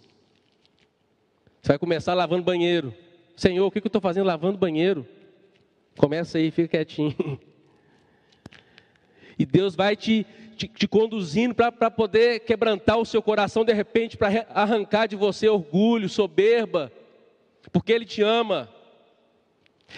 Você 1.61 1.67
vai 1.67 1.77
começar 1.77 2.15
lavando 2.15 2.41
banheiro. 2.41 2.91
Senhor, 3.35 3.67
o 3.67 3.69
que 3.69 3.77
eu 3.77 3.83
estou 3.85 4.01
fazendo 4.01 4.25
lavando 4.25 4.57
banheiro? 4.57 5.05
Começa 5.95 6.39
aí, 6.39 6.49
fica 6.49 6.69
quietinho. 6.69 7.15
E 9.37 9.45
Deus 9.45 9.75
vai 9.75 9.95
te, 9.95 10.25
te, 10.57 10.67
te 10.67 10.87
conduzindo 10.87 11.53
para 11.53 11.91
poder 11.91 12.39
quebrantar 12.39 12.97
o 12.97 13.05
seu 13.05 13.21
coração 13.21 13.63
de 13.63 13.71
repente, 13.71 14.17
para 14.17 14.47
arrancar 14.49 15.05
de 15.05 15.15
você 15.15 15.47
orgulho, 15.47 16.09
soberba, 16.09 16.91
porque 17.71 17.93
Ele 17.93 18.05
te 18.05 18.23
ama. 18.23 18.69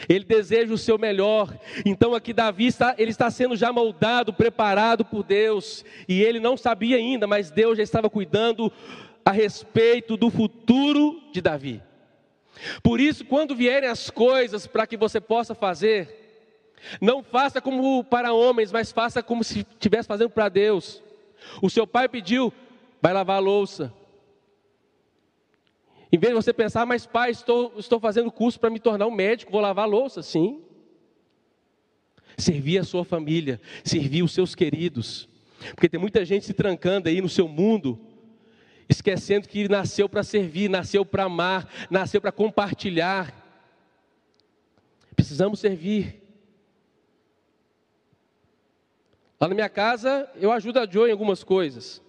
Ele 0.07 0.23
deseja 0.23 0.73
o 0.73 0.77
seu 0.77 0.97
melhor. 0.97 1.53
Então 1.85 2.13
aqui 2.13 2.33
Davi 2.33 2.67
está, 2.67 2.95
ele 2.97 3.11
está 3.11 3.29
sendo 3.29 3.55
já 3.55 3.71
moldado, 3.71 4.33
preparado 4.33 5.03
por 5.03 5.23
Deus, 5.23 5.83
e 6.07 6.21
ele 6.21 6.39
não 6.39 6.55
sabia 6.55 6.97
ainda, 6.97 7.27
mas 7.27 7.51
Deus 7.51 7.77
já 7.77 7.83
estava 7.83 8.09
cuidando 8.09 8.71
a 9.25 9.31
respeito 9.31 10.17
do 10.17 10.29
futuro 10.29 11.21
de 11.31 11.41
Davi. 11.41 11.81
Por 12.83 12.99
isso, 12.99 13.25
quando 13.25 13.55
vierem 13.55 13.89
as 13.89 14.09
coisas 14.09 14.67
para 14.67 14.85
que 14.85 14.97
você 14.97 15.19
possa 15.19 15.55
fazer, 15.55 16.21
não 16.99 17.23
faça 17.23 17.61
como 17.61 18.03
para 18.03 18.33
homens, 18.33 18.71
mas 18.71 18.91
faça 18.91 19.21
como 19.21 19.43
se 19.43 19.59
estivesse 19.59 20.07
fazendo 20.07 20.29
para 20.29 20.49
Deus. 20.49 21.01
O 21.61 21.69
seu 21.69 21.87
pai 21.87 22.07
pediu, 22.07 22.53
vai 23.01 23.13
lavar 23.13 23.37
a 23.37 23.39
louça. 23.39 23.93
Em 26.11 26.17
vez 26.17 26.33
de 26.33 26.35
você 26.35 26.51
pensar, 26.51 26.85
mas 26.85 27.05
pai, 27.05 27.31
estou, 27.31 27.73
estou 27.77 27.99
fazendo 27.99 28.29
curso 28.31 28.59
para 28.59 28.69
me 28.69 28.79
tornar 28.79 29.07
um 29.07 29.11
médico, 29.11 29.51
vou 29.51 29.61
lavar 29.61 29.87
louça, 29.87 30.21
sim. 30.21 30.61
Servir 32.37 32.79
a 32.79 32.83
sua 32.83 33.05
família, 33.05 33.61
servir 33.83 34.21
os 34.21 34.33
seus 34.33 34.53
queridos. 34.53 35.29
Porque 35.73 35.87
tem 35.87 35.99
muita 35.99 36.25
gente 36.25 36.45
se 36.45 36.53
trancando 36.53 37.07
aí 37.07 37.21
no 37.21 37.29
seu 37.29 37.47
mundo, 37.47 37.97
esquecendo 38.89 39.47
que 39.47 39.69
nasceu 39.69 40.09
para 40.09 40.21
servir, 40.21 40.69
nasceu 40.69 41.05
para 41.05 41.23
amar, 41.23 41.71
nasceu 41.89 42.19
para 42.19 42.31
compartilhar. 42.31 43.33
Precisamos 45.15 45.59
servir. 45.59 46.21
Lá 49.39 49.47
na 49.47 49.55
minha 49.55 49.69
casa, 49.69 50.29
eu 50.35 50.51
ajudo 50.51 50.79
a 50.79 50.89
Joe 50.89 51.07
em 51.07 51.13
algumas 51.13 51.41
coisas. 51.41 52.01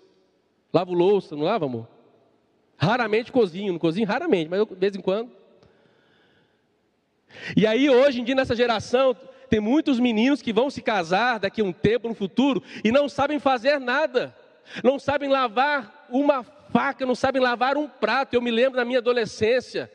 Lavo 0.72 0.92
louça, 0.92 1.36
não 1.36 1.44
lavo, 1.44 1.66
amor? 1.66 2.01
Raramente 2.82 3.30
cozinho, 3.30 3.72
não 3.72 3.78
cozinho 3.78 4.08
raramente, 4.08 4.50
mas 4.50 4.58
eu, 4.58 4.66
de 4.66 4.74
vez 4.74 4.96
em 4.96 5.00
quando. 5.00 5.30
E 7.56 7.64
aí, 7.64 7.88
hoje 7.88 8.20
em 8.20 8.24
dia, 8.24 8.34
nessa 8.34 8.56
geração, 8.56 9.16
tem 9.48 9.60
muitos 9.60 10.00
meninos 10.00 10.42
que 10.42 10.52
vão 10.52 10.68
se 10.68 10.82
casar 10.82 11.38
daqui 11.38 11.60
a 11.60 11.64
um 11.64 11.72
tempo, 11.72 12.08
no 12.08 12.14
futuro, 12.14 12.60
e 12.82 12.90
não 12.90 13.08
sabem 13.08 13.38
fazer 13.38 13.78
nada. 13.78 14.36
Não 14.82 14.98
sabem 14.98 15.28
lavar 15.28 16.08
uma 16.10 16.42
faca, 16.42 17.06
não 17.06 17.14
sabem 17.14 17.40
lavar 17.40 17.76
um 17.76 17.86
prato. 17.86 18.34
Eu 18.34 18.42
me 18.42 18.50
lembro 18.50 18.76
da 18.76 18.84
minha 18.84 18.98
adolescência. 18.98 19.88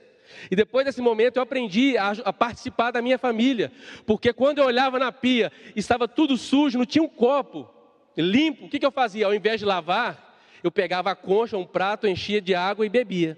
E 0.50 0.56
depois 0.56 0.86
desse 0.86 1.02
momento 1.02 1.38
eu 1.38 1.44
aprendi 1.44 1.98
a, 1.98 2.12
a, 2.24 2.32
participar 2.32 2.92
da 2.92 3.02
minha 3.02 3.18
família, 3.18 3.72
porque 4.06 4.32
quando 4.32 4.60
eu 4.60 4.66
olhava 4.66 4.98
na 4.98 5.12
pia, 5.12 5.52
estava 5.76 6.08
tudo 6.08 6.38
sujo, 6.38 6.78
não 6.78 6.86
tinha 6.86 7.04
um 7.04 7.08
copo 7.08 7.70
limpo, 8.16 8.66
o 8.66 8.70
que, 8.70 8.80
que 8.80 8.86
eu 8.86 8.92
fazia? 8.92 9.26
Ao 9.26 9.34
invés 9.34 9.60
de 9.60 9.66
lavar, 9.66 10.27
eu 10.64 10.72
pegava 10.72 11.12
a 11.12 11.16
concha, 11.16 11.58
um 11.58 11.66
prato, 11.66 12.08
enchia 12.08 12.42
de 12.42 12.56
água 12.56 12.86
e 12.86 12.90
bebia. 12.90 13.38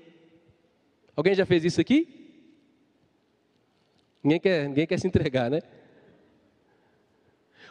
Alguém 1.15 1.35
já 1.35 1.45
fez 1.45 1.65
isso 1.65 1.81
aqui? 1.81 2.07
Ninguém 4.23 4.39
quer, 4.39 4.67
ninguém 4.67 4.87
quer 4.87 4.99
se 4.99 5.07
entregar, 5.07 5.49
né? 5.49 5.61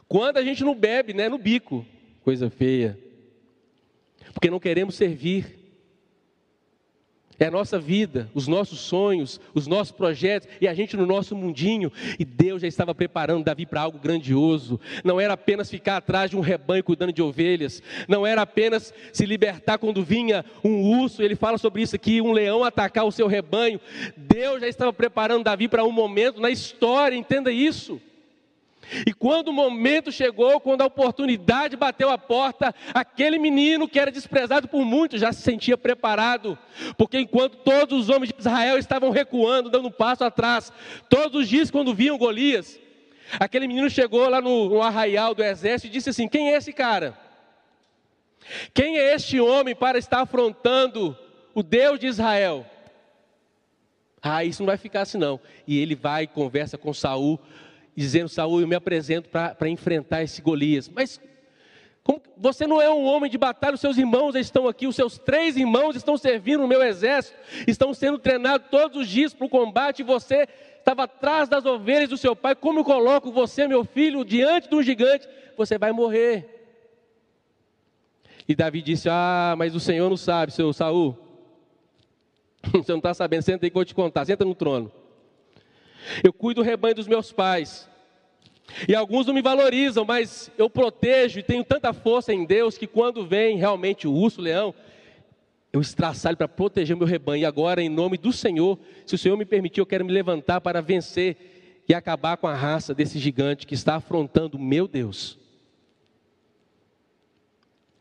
Quando 0.09 0.39
a 0.39 0.43
gente 0.43 0.65
não 0.65 0.75
bebe, 0.75 1.13
né? 1.13 1.29
No 1.29 1.39
bico, 1.39 1.85
coisa 2.23 2.49
feia. 2.49 2.99
Porque 4.33 4.51
não 4.51 4.61
queremos 4.61 4.95
servir. 4.95 5.58
É 7.41 7.47
a 7.47 7.51
nossa 7.51 7.79
vida, 7.79 8.29
os 8.35 8.49
nossos 8.49 8.81
sonhos, 8.81 9.41
os 9.55 9.67
nossos 9.69 9.93
projetos 9.93 10.49
e 10.61 10.67
a 10.67 10.75
gente 10.75 10.97
no 10.97 11.07
nosso 11.07 11.37
mundinho. 11.37 11.93
E 12.19 12.25
Deus 12.25 12.63
já 12.63 12.69
estava 12.69 12.93
preparando 12.95 13.45
Davi 13.45 13.65
para 13.65 13.81
algo 13.81 13.99
grandioso. 13.99 14.81
Não 15.05 15.21
era 15.21 15.35
apenas 15.35 15.71
ficar 15.71 15.99
atrás 15.99 16.31
de 16.31 16.37
um 16.37 16.41
rebanho 16.41 16.83
cuidando 16.83 17.13
de 17.13 17.23
ovelhas. 17.23 17.81
Não 18.09 18.27
era 18.27 18.43
apenas 18.43 18.93
se 19.13 19.25
libertar 19.25 19.79
quando 19.79 20.03
vinha 20.03 20.45
um 20.65 21.01
urso. 21.01 21.23
Ele 21.23 21.37
fala 21.37 21.59
sobre 21.59 21.83
isso 21.83 21.95
aqui, 21.95 22.21
um 22.21 22.33
leão 22.33 22.65
atacar 22.65 23.05
o 23.05 23.13
seu 23.13 23.29
rebanho. 23.29 23.81
Deus 24.17 24.61
já 24.61 24.67
estava 24.67 24.93
preparando 24.93 25.45
Davi 25.45 25.69
para 25.69 25.85
um 25.85 25.93
momento 25.93 26.41
na 26.41 26.51
história. 26.51 27.17
Entenda 27.17 27.53
isso. 27.53 28.01
E 29.07 29.13
quando 29.13 29.49
o 29.49 29.53
momento 29.53 30.11
chegou, 30.11 30.61
quando 30.61 30.83
a 30.83 30.87
oportunidade 30.87 31.77
bateu 31.77 32.11
a 32.11 32.19
porta, 32.19 32.75
aquele 32.95 33.39
menino 33.39 33.89
que 33.89 33.99
era 33.99 34.11
desprezado 34.11 34.69
por 34.69 34.85
muitos 34.85 35.21
já 35.21 35.33
se 35.33 35.43
sentia 35.43 35.77
preparado, 35.77 36.59
porque 36.97 37.19
enquanto 37.19 37.59
todos 37.59 38.01
os 38.01 38.09
homens 38.09 38.33
de 38.33 38.39
Israel 38.39 38.79
estavam 38.79 39.11
recuando, 39.11 39.71
dando 39.71 39.89
um 39.89 39.93
passo 39.93 40.25
atrás, 40.25 40.73
todos 41.09 41.43
os 41.43 41.49
dias 41.49 41.71
quando 41.71 41.95
viam 41.95 42.17
Golias, 42.17 42.79
aquele 43.39 43.67
menino 43.69 43.91
chegou 43.91 44.29
lá 44.29 44.41
no, 44.41 44.69
no 44.69 44.83
arraial 44.83 45.35
do 45.35 45.43
exército 45.43 45.89
e 45.89 45.97
disse 45.97 46.11
assim: 46.11 46.29
Quem 46.29 46.53
é 46.53 46.57
esse 46.57 46.73
cara? 46.73 47.17
Quem 48.73 48.99
é 48.99 49.15
este 49.15 49.39
homem 49.41 49.75
para 49.75 49.99
estar 49.99 50.23
afrontando 50.23 51.17
o 51.55 51.63
Deus 51.63 51.99
de 51.99 52.07
Israel? 52.07 52.65
Ah, 54.23 54.45
isso 54.45 54.63
não 54.63 54.67
vai 54.67 54.77
ficar 54.77 55.03
assim 55.03 55.19
não. 55.19 55.39
E 55.67 55.79
ele 55.79 55.95
vai 55.95 56.25
e 56.25 56.27
conversa 56.27 56.79
com 56.79 56.93
Saul 56.93 57.39
dizendo: 57.99 58.29
Saúl, 58.29 58.61
eu 58.61 58.69
me 58.69 58.77
apresento 58.77 59.29
para 59.29 59.69
enfrentar 59.69 60.23
esse 60.23 60.41
Golias. 60.41 60.89
Mas 60.89 61.21
como, 62.05 62.23
você 62.37 62.67
não 62.67 62.81
é 62.81 62.89
um 62.89 63.05
homem 63.05 63.31
de 63.31 63.37
batalha, 63.37 63.75
os 63.75 63.81
seus 63.81 63.99
irmãos 63.99 64.35
estão 64.35 64.67
aqui, 64.67 64.87
os 64.87 64.97
seus 64.97 65.19
três 65.19 65.57
irmãos 65.57 65.97
estão 65.97 66.17
servindo 66.17 66.61
no 66.61 66.69
meu 66.69 66.83
exército, 66.83 67.37
estão 67.67 67.93
sendo 67.93 68.19
treinados 68.19 68.69
todos 68.71 69.03
os 69.03 69.09
dias 69.09 69.35
para 69.35 69.47
o 69.47 69.51
combate, 69.51 70.01
e 70.01 70.05
você 70.05 70.49
estava 70.79 71.03
atrás 71.03 71.49
das 71.49 71.67
ovelhas 71.67 72.09
do 72.09 72.17
seu 72.17 72.35
pai. 72.35 72.55
Como 72.55 72.81
eu 72.81 72.85
coloco 72.85 73.31
você, 73.31 73.67
meu 73.67 73.85
filho, 73.85 74.25
diante 74.25 74.71
de 74.71 74.75
um 74.75 74.83
gigante? 74.83 75.29
Você 75.57 75.77
vai 75.77 75.93
morrer. 75.93 76.55
E 78.49 78.55
Davi 78.55 78.81
disse: 78.81 79.09
Ah, 79.11 79.55
mas 79.59 79.75
o 79.75 79.81
Senhor 79.81 80.09
não 80.09 80.17
sabe, 80.17 80.53
seu 80.53 80.73
Saul. 80.73 81.15
Você 82.73 82.91
não 82.91 82.99
está 82.99 83.15
sabendo, 83.15 83.43
senta 83.43 83.65
aí 83.65 83.71
que 83.71 83.77
eu 83.77 83.81
vou 83.81 83.85
te 83.85 83.95
contar, 83.95 84.25
senta 84.25 84.45
no 84.45 84.55
trono. 84.55 84.91
Eu 86.23 86.33
cuido 86.33 86.63
do 86.63 86.65
rebanho 86.65 86.95
dos 86.95 87.07
meus 87.07 87.33
pais. 87.33 87.89
E 88.87 88.95
alguns 88.95 89.27
não 89.27 89.35
me 89.35 89.43
valorizam, 89.43 90.05
mas 90.05 90.51
eu 90.59 90.69
protejo 90.69 91.39
e 91.39 91.43
tenho 91.43 91.65
tanta 91.65 91.93
força 91.93 92.33
em 92.33 92.45
Deus 92.45 92.77
que 92.77 92.87
quando 92.87 93.27
vem 93.27 93.57
realmente 93.57 94.07
o 94.07 94.13
urso, 94.13 94.41
o 94.41 94.45
leão, 94.45 94.75
eu 95.73 95.81
estraçalho 95.81 96.37
para 96.37 96.49
proteger 96.49 96.97
meu 96.97 97.07
rebanho. 97.07 97.43
E 97.43 97.47
agora, 97.47 97.83
em 97.83 97.89
nome 97.89 98.19
do 98.19 98.33
Senhor, 98.33 98.79
se 99.07 99.15
o 99.15 99.19
Senhor 99.19 99.37
me 99.37 99.45
permitir, 99.45 99.81
eu 99.81 99.87
quero 99.87 100.05
me 100.05 100.13
levantar 100.13 100.61
para 100.61 100.81
vencer 100.81 101.85
e 101.89 101.95
acabar 101.95 102.37
com 102.37 102.47
a 102.47 102.55
raça 102.55 102.95
desse 102.95 103.19
gigante 103.19 103.67
que 103.67 103.75
está 103.75 103.97
afrontando 103.97 104.59
meu 104.59 104.87
Deus. 104.87 105.39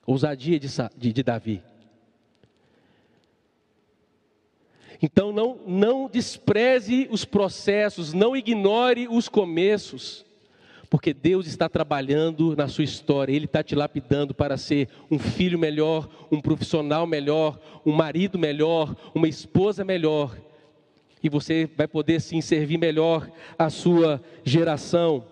Ousadia 0.05 0.59
de, 0.59 0.67
de, 0.95 1.13
de 1.13 1.23
Davi. 1.23 1.61
Então 5.01 5.31
não, 5.31 5.59
não 5.65 6.09
despreze 6.09 7.07
os 7.11 7.23
processos, 7.23 8.13
não 8.13 8.35
ignore 8.35 9.07
os 9.07 9.29
começos, 9.29 10.25
porque 10.89 11.13
Deus 11.13 11.45
está 11.45 11.69
trabalhando 11.69 12.55
na 12.55 12.67
sua 12.67 12.83
história, 12.83 13.33
Ele 13.33 13.45
está 13.45 13.61
te 13.61 13.75
lapidando 13.75 14.33
para 14.33 14.57
ser 14.57 14.89
um 15.11 15.19
filho 15.19 15.59
melhor, 15.59 16.09
um 16.31 16.41
profissional 16.41 17.05
melhor, 17.05 17.59
um 17.85 17.91
marido 17.91 18.39
melhor, 18.39 18.95
uma 19.13 19.27
esposa 19.27 19.83
melhor, 19.83 20.35
e 21.21 21.29
você 21.29 21.69
vai 21.75 21.87
poder 21.87 22.21
sim 22.21 22.41
servir 22.41 22.77
melhor 22.77 23.29
a 23.57 23.69
sua 23.69 24.21
geração. 24.43 25.25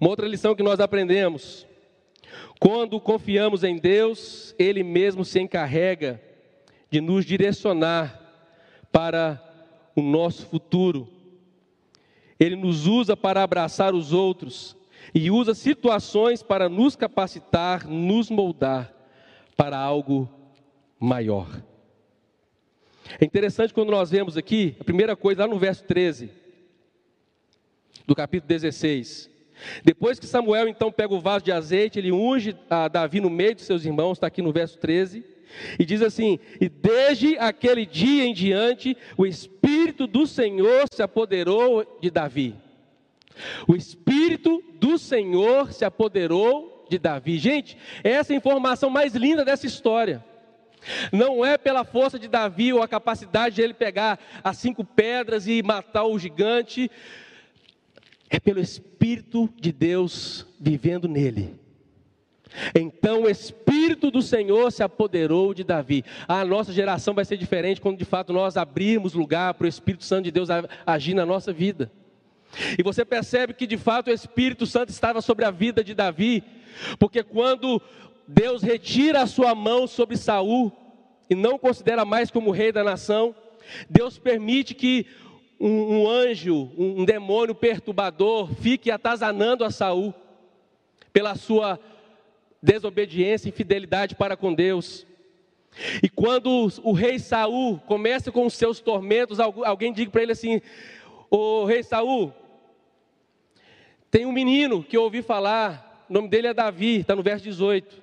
Uma 0.00 0.10
outra 0.10 0.26
lição 0.26 0.54
que 0.54 0.62
nós 0.62 0.80
aprendemos: 0.80 1.66
quando 2.58 3.00
confiamos 3.00 3.62
em 3.62 3.76
Deus, 3.76 4.54
Ele 4.58 4.82
mesmo 4.82 5.24
se 5.24 5.38
encarrega 5.38 6.20
de 6.94 7.00
nos 7.00 7.24
direcionar 7.24 8.20
para 8.92 9.42
o 9.96 10.00
nosso 10.00 10.46
futuro. 10.46 11.08
Ele 12.38 12.54
nos 12.54 12.86
usa 12.86 13.16
para 13.16 13.42
abraçar 13.42 13.92
os 13.92 14.12
outros 14.12 14.76
e 15.12 15.28
usa 15.28 15.56
situações 15.56 16.40
para 16.40 16.68
nos 16.68 16.94
capacitar, 16.94 17.84
nos 17.88 18.30
moldar 18.30 18.94
para 19.56 19.76
algo 19.76 20.30
maior. 20.96 21.48
É 23.20 23.24
interessante 23.24 23.74
quando 23.74 23.90
nós 23.90 24.12
vemos 24.12 24.36
aqui, 24.36 24.76
a 24.78 24.84
primeira 24.84 25.16
coisa, 25.16 25.40
lá 25.40 25.48
no 25.48 25.58
verso 25.58 25.82
13, 25.82 26.30
do 28.06 28.14
capítulo 28.14 28.46
16. 28.46 29.28
Depois 29.82 30.20
que 30.20 30.28
Samuel 30.28 30.68
então 30.68 30.92
pega 30.92 31.12
o 31.12 31.20
vaso 31.20 31.44
de 31.44 31.50
azeite, 31.50 31.98
ele 31.98 32.12
unge 32.12 32.56
a 32.70 32.86
Davi 32.86 33.20
no 33.20 33.30
meio 33.30 33.56
de 33.56 33.62
seus 33.62 33.84
irmãos, 33.84 34.12
está 34.12 34.28
aqui 34.28 34.40
no 34.40 34.52
verso 34.52 34.78
13. 34.78 35.33
E 35.78 35.84
diz 35.84 36.02
assim: 36.02 36.38
E 36.60 36.68
desde 36.68 37.38
aquele 37.38 37.86
dia 37.86 38.24
em 38.24 38.34
diante, 38.34 38.96
o 39.16 39.26
Espírito 39.26 40.06
do 40.06 40.26
Senhor 40.26 40.84
se 40.92 41.02
apoderou 41.02 41.98
de 42.00 42.10
Davi. 42.10 42.54
O 43.66 43.74
Espírito 43.74 44.62
do 44.74 44.98
Senhor 44.98 45.72
se 45.72 45.84
apoderou 45.84 46.86
de 46.88 46.98
Davi. 46.98 47.38
Gente, 47.38 47.76
essa 48.02 48.32
é 48.32 48.34
a 48.34 48.38
informação 48.38 48.90
mais 48.90 49.14
linda 49.14 49.44
dessa 49.44 49.66
história. 49.66 50.24
Não 51.12 51.44
é 51.44 51.56
pela 51.56 51.84
força 51.84 52.18
de 52.18 52.28
Davi 52.28 52.72
ou 52.72 52.82
a 52.82 52.88
capacidade 52.88 53.56
de 53.56 53.62
ele 53.62 53.74
pegar 53.74 54.18
as 54.42 54.58
cinco 54.58 54.84
pedras 54.84 55.46
e 55.46 55.62
matar 55.62 56.04
o 56.04 56.18
gigante, 56.18 56.90
é 58.28 58.38
pelo 58.38 58.60
Espírito 58.60 59.48
de 59.56 59.72
Deus 59.72 60.46
vivendo 60.60 61.08
nele. 61.08 61.63
Então 62.74 63.22
o 63.22 63.28
Espírito 63.28 64.10
do 64.10 64.22
Senhor 64.22 64.70
se 64.70 64.82
apoderou 64.82 65.52
de 65.52 65.64
Davi. 65.64 66.04
A 66.28 66.44
nossa 66.44 66.72
geração 66.72 67.14
vai 67.14 67.24
ser 67.24 67.36
diferente 67.36 67.80
quando 67.80 67.98
de 67.98 68.04
fato 68.04 68.32
nós 68.32 68.56
abrirmos 68.56 69.14
lugar 69.14 69.54
para 69.54 69.64
o 69.64 69.68
Espírito 69.68 70.04
Santo 70.04 70.24
de 70.24 70.30
Deus 70.30 70.48
agir 70.86 71.14
na 71.14 71.26
nossa 71.26 71.52
vida. 71.52 71.90
E 72.78 72.82
você 72.82 73.04
percebe 73.04 73.52
que 73.54 73.66
de 73.66 73.76
fato 73.76 74.08
o 74.08 74.12
Espírito 74.12 74.66
Santo 74.66 74.90
estava 74.90 75.20
sobre 75.20 75.44
a 75.44 75.50
vida 75.50 75.82
de 75.82 75.94
Davi, 75.94 76.44
porque 76.98 77.22
quando 77.22 77.82
Deus 78.26 78.62
retira 78.62 79.22
a 79.22 79.26
sua 79.26 79.54
mão 79.54 79.86
sobre 79.86 80.16
Saul 80.16 80.72
e 81.28 81.34
não 81.34 81.58
considera 81.58 82.04
mais 82.04 82.30
como 82.30 82.50
rei 82.50 82.70
da 82.70 82.84
nação, 82.84 83.34
Deus 83.88 84.18
permite 84.18 84.74
que 84.74 85.06
um, 85.58 86.02
um 86.02 86.08
anjo, 86.08 86.70
um 86.76 87.04
demônio 87.04 87.54
perturbador, 87.54 88.54
fique 88.54 88.90
atazanando 88.90 89.64
a 89.64 89.70
Saul 89.70 90.14
pela 91.12 91.34
sua 91.34 91.78
desobediência 92.64 93.46
e 93.46 93.50
infidelidade 93.50 94.14
para 94.14 94.36
com 94.36 94.54
Deus. 94.54 95.06
E 96.02 96.08
quando 96.08 96.68
o 96.82 96.92
rei 96.92 97.18
Saul 97.18 97.78
começa 97.80 98.32
com 98.32 98.46
os 98.46 98.54
seus 98.54 98.80
tormentos, 98.80 99.38
alguém 99.38 99.92
diz 99.92 100.08
para 100.08 100.22
ele 100.22 100.32
assim: 100.32 100.62
"O 101.30 101.64
rei 101.64 101.82
Saul, 101.82 102.32
tem 104.10 104.24
um 104.24 104.32
menino 104.32 104.82
que 104.82 104.96
eu 104.96 105.02
ouvi 105.02 105.20
falar, 105.20 106.06
o 106.08 106.12
nome 106.12 106.28
dele 106.28 106.46
é 106.46 106.54
Davi, 106.54 107.00
está 107.00 107.14
no 107.14 107.22
verso 107.22 107.44
18. 107.44 108.02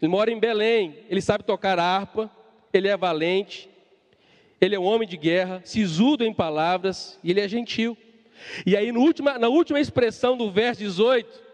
Ele 0.00 0.10
mora 0.10 0.30
em 0.30 0.38
Belém, 0.38 0.96
ele 1.08 1.20
sabe 1.20 1.44
tocar 1.44 1.78
harpa, 1.78 2.30
ele 2.72 2.88
é 2.88 2.96
valente, 2.96 3.68
ele 4.60 4.74
é 4.74 4.78
um 4.78 4.84
homem 4.84 5.06
de 5.06 5.16
guerra, 5.16 5.60
sisudo 5.64 6.24
em 6.24 6.32
palavras 6.32 7.18
e 7.22 7.30
ele 7.30 7.40
é 7.40 7.46
gentil. 7.48 7.96
E 8.64 8.76
aí, 8.76 8.90
última, 8.90 9.38
na 9.38 9.48
última 9.48 9.78
expressão 9.78 10.36
do 10.36 10.50
verso 10.50 10.80
18, 10.80 11.47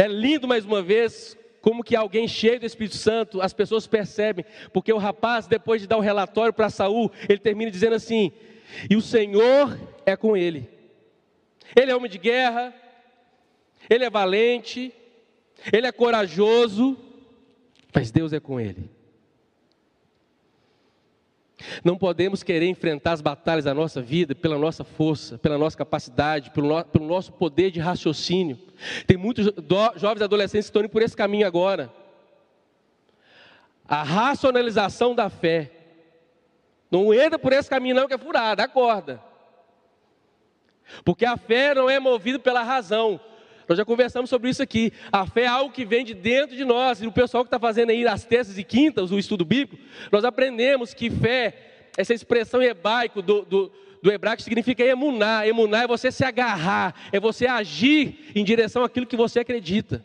é 0.00 0.08
lindo 0.08 0.48
mais 0.48 0.64
uma 0.64 0.80
vez 0.80 1.36
como 1.60 1.84
que 1.84 1.94
alguém 1.94 2.26
cheio 2.26 2.58
do 2.58 2.64
Espírito 2.64 2.96
Santo, 2.96 3.42
as 3.42 3.52
pessoas 3.52 3.86
percebem, 3.86 4.46
porque 4.72 4.90
o 4.90 4.96
rapaz, 4.96 5.46
depois 5.46 5.82
de 5.82 5.86
dar 5.86 5.96
o 5.96 6.00
um 6.00 6.02
relatório 6.02 6.54
para 6.54 6.70
Saul, 6.70 7.12
ele 7.28 7.38
termina 7.38 7.70
dizendo 7.70 7.96
assim: 7.96 8.32
e 8.88 8.96
o 8.96 9.02
Senhor 9.02 9.78
é 10.06 10.16
com 10.16 10.34
ele. 10.34 10.66
Ele 11.76 11.90
é 11.90 11.94
homem 11.94 12.10
de 12.10 12.16
guerra, 12.16 12.74
ele 13.90 14.04
é 14.04 14.08
valente, 14.10 14.90
ele 15.70 15.86
é 15.86 15.92
corajoso, 15.92 16.96
mas 17.94 18.10
Deus 18.10 18.32
é 18.32 18.40
com 18.40 18.58
ele. 18.58 18.90
Não 21.84 21.96
podemos 21.96 22.42
querer 22.42 22.66
enfrentar 22.66 23.12
as 23.12 23.20
batalhas 23.20 23.64
da 23.64 23.74
nossa 23.74 24.00
vida 24.00 24.34
pela 24.34 24.58
nossa 24.58 24.84
força, 24.84 25.38
pela 25.38 25.58
nossa 25.58 25.76
capacidade, 25.76 26.50
pelo, 26.50 26.68
no, 26.68 26.84
pelo 26.84 27.06
nosso 27.06 27.32
poder 27.32 27.70
de 27.70 27.80
raciocínio. 27.80 28.58
Tem 29.06 29.16
muitos 29.16 29.46
do, 29.52 29.98
jovens 29.98 30.22
adolescentes 30.22 30.66
que 30.66 30.70
estão 30.70 30.82
indo 30.82 30.88
por 30.88 31.02
esse 31.02 31.16
caminho 31.16 31.46
agora. 31.46 31.92
A 33.86 34.02
racionalização 34.02 35.14
da 35.14 35.28
fé. 35.28 35.70
Não 36.90 37.14
entra 37.14 37.38
por 37.38 37.52
esse 37.52 37.68
caminho, 37.68 37.94
não, 37.94 38.08
que 38.08 38.14
é 38.14 38.18
furada, 38.18 38.64
acorda. 38.64 39.22
Porque 41.04 41.24
a 41.24 41.36
fé 41.36 41.74
não 41.74 41.88
é 41.88 42.00
movida 42.00 42.38
pela 42.38 42.62
razão. 42.62 43.20
Nós 43.70 43.76
já 43.76 43.84
conversamos 43.84 44.28
sobre 44.28 44.50
isso 44.50 44.60
aqui. 44.60 44.92
A 45.12 45.24
fé 45.24 45.42
é 45.42 45.46
algo 45.46 45.72
que 45.72 45.84
vem 45.84 46.04
de 46.04 46.12
dentro 46.12 46.56
de 46.56 46.64
nós. 46.64 47.00
E 47.00 47.06
o 47.06 47.12
pessoal 47.12 47.44
que 47.44 47.46
está 47.46 47.58
fazendo 47.60 47.90
aí 47.90 48.04
as 48.04 48.24
terças 48.24 48.58
e 48.58 48.64
quintas, 48.64 49.12
o 49.12 49.18
estudo 49.18 49.44
bíblico, 49.44 49.80
nós 50.10 50.24
aprendemos 50.24 50.92
que 50.92 51.08
fé, 51.08 51.90
essa 51.96 52.12
expressão 52.12 52.60
hebraico 52.60 53.22
do, 53.22 53.42
do, 53.42 53.70
do 54.02 54.10
hebraico 54.10 54.42
significa 54.42 54.82
emunar. 54.82 55.46
Emunar 55.46 55.84
é 55.84 55.86
você 55.86 56.10
se 56.10 56.24
agarrar, 56.24 56.96
é 57.12 57.20
você 57.20 57.46
agir 57.46 58.32
em 58.34 58.42
direção 58.42 58.82
àquilo 58.82 59.06
que 59.06 59.16
você 59.16 59.38
acredita. 59.38 60.04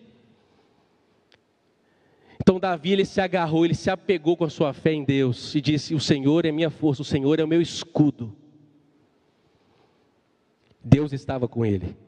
Então 2.40 2.60
Davi 2.60 2.92
ele 2.92 3.04
se 3.04 3.20
agarrou, 3.20 3.66
ele 3.66 3.74
se 3.74 3.90
apegou 3.90 4.38
com 4.38 4.44
a 4.44 4.50
sua 4.52 4.74
fé 4.74 4.94
em 4.94 5.04
Deus 5.04 5.56
e 5.56 5.60
disse: 5.60 5.96
O 5.96 6.00
Senhor 6.00 6.46
é 6.46 6.52
minha 6.52 6.70
força, 6.70 7.02
o 7.02 7.06
Senhor 7.06 7.40
é 7.40 7.44
o 7.44 7.48
meu 7.48 7.64
escudo. 7.64 8.32
Deus 10.84 11.12
estava 11.14 11.48
com 11.48 11.66
ele. 11.66 12.05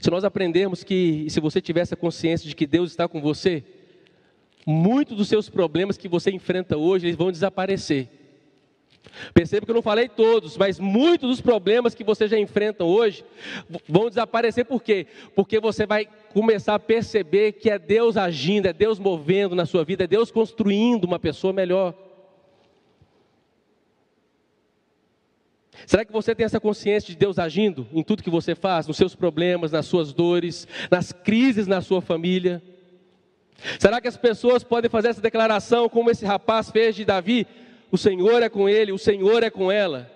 Se 0.00 0.10
nós 0.10 0.24
aprendermos 0.24 0.84
que, 0.84 1.26
se 1.28 1.40
você 1.40 1.60
tivesse 1.60 1.94
a 1.94 1.96
consciência 1.96 2.48
de 2.48 2.54
que 2.54 2.66
Deus 2.66 2.90
está 2.90 3.08
com 3.08 3.20
você, 3.20 3.64
muitos 4.66 5.16
dos 5.16 5.28
seus 5.28 5.48
problemas 5.48 5.96
que 5.96 6.08
você 6.08 6.30
enfrenta 6.30 6.76
hoje, 6.76 7.06
eles 7.06 7.16
vão 7.16 7.32
desaparecer. 7.32 8.08
Perceba 9.32 9.64
que 9.64 9.70
eu 9.70 9.74
não 9.74 9.82
falei 9.82 10.08
todos, 10.08 10.56
mas 10.56 10.78
muitos 10.78 11.28
dos 11.28 11.40
problemas 11.40 11.94
que 11.94 12.04
você 12.04 12.28
já 12.28 12.38
enfrenta 12.38 12.84
hoje 12.84 13.24
vão 13.88 14.08
desaparecer 14.08 14.64
por 14.64 14.82
quê? 14.82 15.06
Porque 15.34 15.58
você 15.60 15.86
vai 15.86 16.06
começar 16.32 16.74
a 16.74 16.78
perceber 16.78 17.52
que 17.52 17.70
é 17.70 17.78
Deus 17.78 18.16
agindo, 18.16 18.66
é 18.66 18.72
Deus 18.72 18.98
movendo 18.98 19.54
na 19.54 19.66
sua 19.66 19.84
vida, 19.84 20.04
é 20.04 20.06
Deus 20.06 20.30
construindo 20.30 21.04
uma 21.04 21.18
pessoa 21.18 21.52
melhor. 21.52 21.94
Será 25.86 26.04
que 26.04 26.12
você 26.12 26.34
tem 26.34 26.44
essa 26.44 26.60
consciência 26.60 27.12
de 27.12 27.18
Deus 27.18 27.38
agindo 27.38 27.86
em 27.92 28.02
tudo 28.02 28.22
que 28.22 28.30
você 28.30 28.54
faz, 28.54 28.86
nos 28.86 28.96
seus 28.96 29.14
problemas, 29.14 29.72
nas 29.72 29.86
suas 29.86 30.12
dores, 30.12 30.66
nas 30.90 31.12
crises 31.12 31.66
na 31.66 31.80
sua 31.80 32.00
família? 32.00 32.62
Será 33.78 34.00
que 34.00 34.08
as 34.08 34.16
pessoas 34.16 34.62
podem 34.62 34.90
fazer 34.90 35.08
essa 35.08 35.20
declaração 35.20 35.88
como 35.88 36.10
esse 36.10 36.24
rapaz 36.24 36.70
fez 36.70 36.94
de 36.94 37.04
Davi? 37.04 37.46
O 37.90 37.98
Senhor 37.98 38.42
é 38.42 38.48
com 38.48 38.68
ele, 38.68 38.92
o 38.92 38.98
Senhor 38.98 39.42
é 39.42 39.50
com 39.50 39.72
ela. 39.72 40.10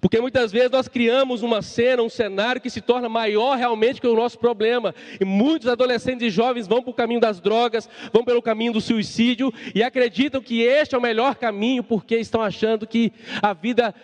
Porque 0.00 0.20
muitas 0.20 0.52
vezes 0.52 0.70
nós 0.70 0.88
criamos 0.88 1.42
uma 1.42 1.62
cena, 1.62 2.02
um 2.02 2.08
cenário 2.08 2.60
que 2.60 2.70
se 2.70 2.80
torna 2.80 3.08
maior 3.08 3.56
realmente 3.56 4.00
que 4.00 4.06
o 4.06 4.14
nosso 4.14 4.38
problema. 4.38 4.94
E 5.20 5.24
muitos 5.24 5.68
adolescentes 5.68 6.26
e 6.26 6.30
jovens 6.30 6.66
vão 6.66 6.82
para 6.82 6.90
o 6.90 6.94
caminho 6.94 7.20
das 7.20 7.40
drogas, 7.40 7.88
vão 8.12 8.24
pelo 8.24 8.42
caminho 8.42 8.72
do 8.72 8.80
suicídio 8.80 9.52
e 9.74 9.82
acreditam 9.82 10.40
que 10.40 10.62
este 10.62 10.94
é 10.94 10.98
o 10.98 11.02
melhor 11.02 11.36
caminho 11.36 11.82
porque 11.82 12.16
estão 12.16 12.42
achando 12.42 12.86
que 12.86 13.12
a 13.40 13.52
vida 13.52 13.94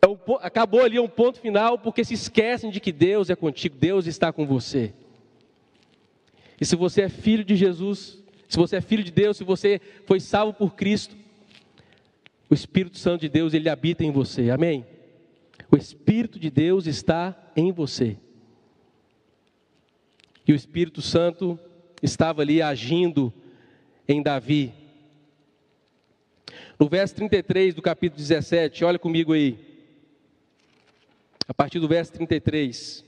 é 0.00 0.06
um, 0.06 0.16
acabou 0.40 0.82
ali, 0.82 0.96
é 0.96 1.02
um 1.02 1.08
ponto 1.08 1.40
final, 1.40 1.78
porque 1.78 2.04
se 2.04 2.14
esquecem 2.14 2.70
de 2.70 2.80
que 2.80 2.92
Deus 2.92 3.30
é 3.30 3.36
contigo, 3.36 3.76
Deus 3.78 4.06
está 4.06 4.32
com 4.32 4.46
você. 4.46 4.92
E 6.60 6.64
se 6.64 6.76
você 6.76 7.02
é 7.02 7.08
filho 7.08 7.44
de 7.44 7.56
Jesus, 7.56 8.18
se 8.48 8.56
você 8.56 8.76
é 8.76 8.80
filho 8.80 9.04
de 9.04 9.10
Deus, 9.10 9.36
se 9.36 9.44
você 9.44 9.80
foi 10.06 10.20
salvo 10.20 10.52
por 10.52 10.74
Cristo, 10.74 11.16
o 12.50 12.54
Espírito 12.54 12.98
Santo 12.98 13.22
de 13.22 13.28
Deus, 13.28 13.52
ele 13.52 13.68
habita 13.68 14.04
em 14.04 14.10
você. 14.10 14.50
Amém? 14.50 14.86
O 15.70 15.76
Espírito 15.76 16.38
de 16.38 16.50
Deus 16.50 16.86
está 16.86 17.36
em 17.54 17.70
você. 17.70 18.16
E 20.46 20.52
o 20.52 20.56
Espírito 20.56 21.02
Santo 21.02 21.58
estava 22.02 22.40
ali 22.40 22.62
agindo 22.62 23.32
em 24.08 24.22
Davi. 24.22 24.72
No 26.78 26.88
verso 26.88 27.14
33 27.16 27.74
do 27.74 27.82
capítulo 27.82 28.18
17, 28.18 28.84
olha 28.84 28.98
comigo 28.98 29.34
aí. 29.34 29.58
A 31.46 31.52
partir 31.52 31.80
do 31.80 31.88
verso 31.88 32.12
33. 32.12 33.04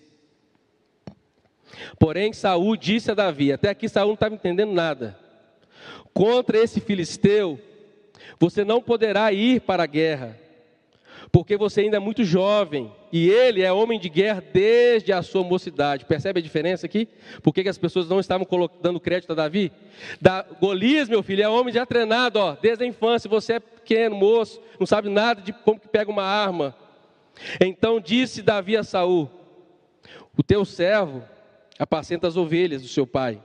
Porém, 1.99 2.33
Saul 2.33 2.77
disse 2.77 3.11
a 3.11 3.15
Davi: 3.15 3.53
Até 3.53 3.71
aqui 3.71 3.89
Saul 3.89 4.09
não 4.09 4.15
estava 4.15 4.35
entendendo 4.35 4.73
nada. 4.73 5.19
Contra 6.13 6.59
esse 6.59 6.81
filisteu 6.81 7.59
você 8.39 8.65
não 8.65 8.81
poderá 8.81 9.33
ir 9.33 9.61
para 9.61 9.83
a 9.83 9.87
guerra, 9.87 10.39
porque 11.33 11.57
você 11.57 11.83
ainda 11.83 11.97
é 11.97 12.01
muito 12.01 12.25
jovem, 12.25 12.93
e 13.13 13.29
ele 13.29 13.63
é 13.63 13.73
homem 13.73 13.99
de 13.99 14.09
guerra 14.09 14.43
desde 14.53 15.13
a 15.13 15.23
sua 15.23 15.43
mocidade. 15.43 16.05
Percebe 16.05 16.41
a 16.41 16.43
diferença 16.43 16.87
aqui? 16.87 17.09
Por 17.43 17.53
que, 17.53 17.69
as 17.69 17.79
pessoas 17.79 18.09
não 18.09 18.21
estavam 18.21 18.47
dando 18.81 19.01
crédito 19.01 19.33
a 19.33 19.35
Davi? 19.35 19.73
Da, 20.21 20.45
Golias, 20.61 21.09
meu 21.09 21.23
filho, 21.23 21.43
é 21.43 21.49
homem 21.49 21.73
já 21.73 21.85
treinado, 21.85 22.39
ó, 22.39 22.57
desde 22.61 22.85
a 22.85 22.87
infância. 22.87 23.29
Você 23.29 23.55
é 23.55 23.61
pequeno, 23.61 24.17
moço, 24.17 24.61
não 24.79 24.87
sabe 24.87 25.09
nada 25.09 25.41
de 25.41 25.53
como 25.53 25.81
que 25.81 25.89
pega 25.89 26.11
uma 26.11 26.25
arma. 26.25 26.75
Então 27.61 28.01
disse 28.01 28.43
Davi 28.43 28.77
a 28.77 28.85
Saul: 28.85 29.31
O 30.37 30.43
teu 30.43 30.65
servo 30.65 31.23
apacenta 31.79 32.29
as 32.29 32.37
ovelhas 32.37 32.83
do 32.83 32.89
seu 32.89 33.07
pai. 33.07 33.43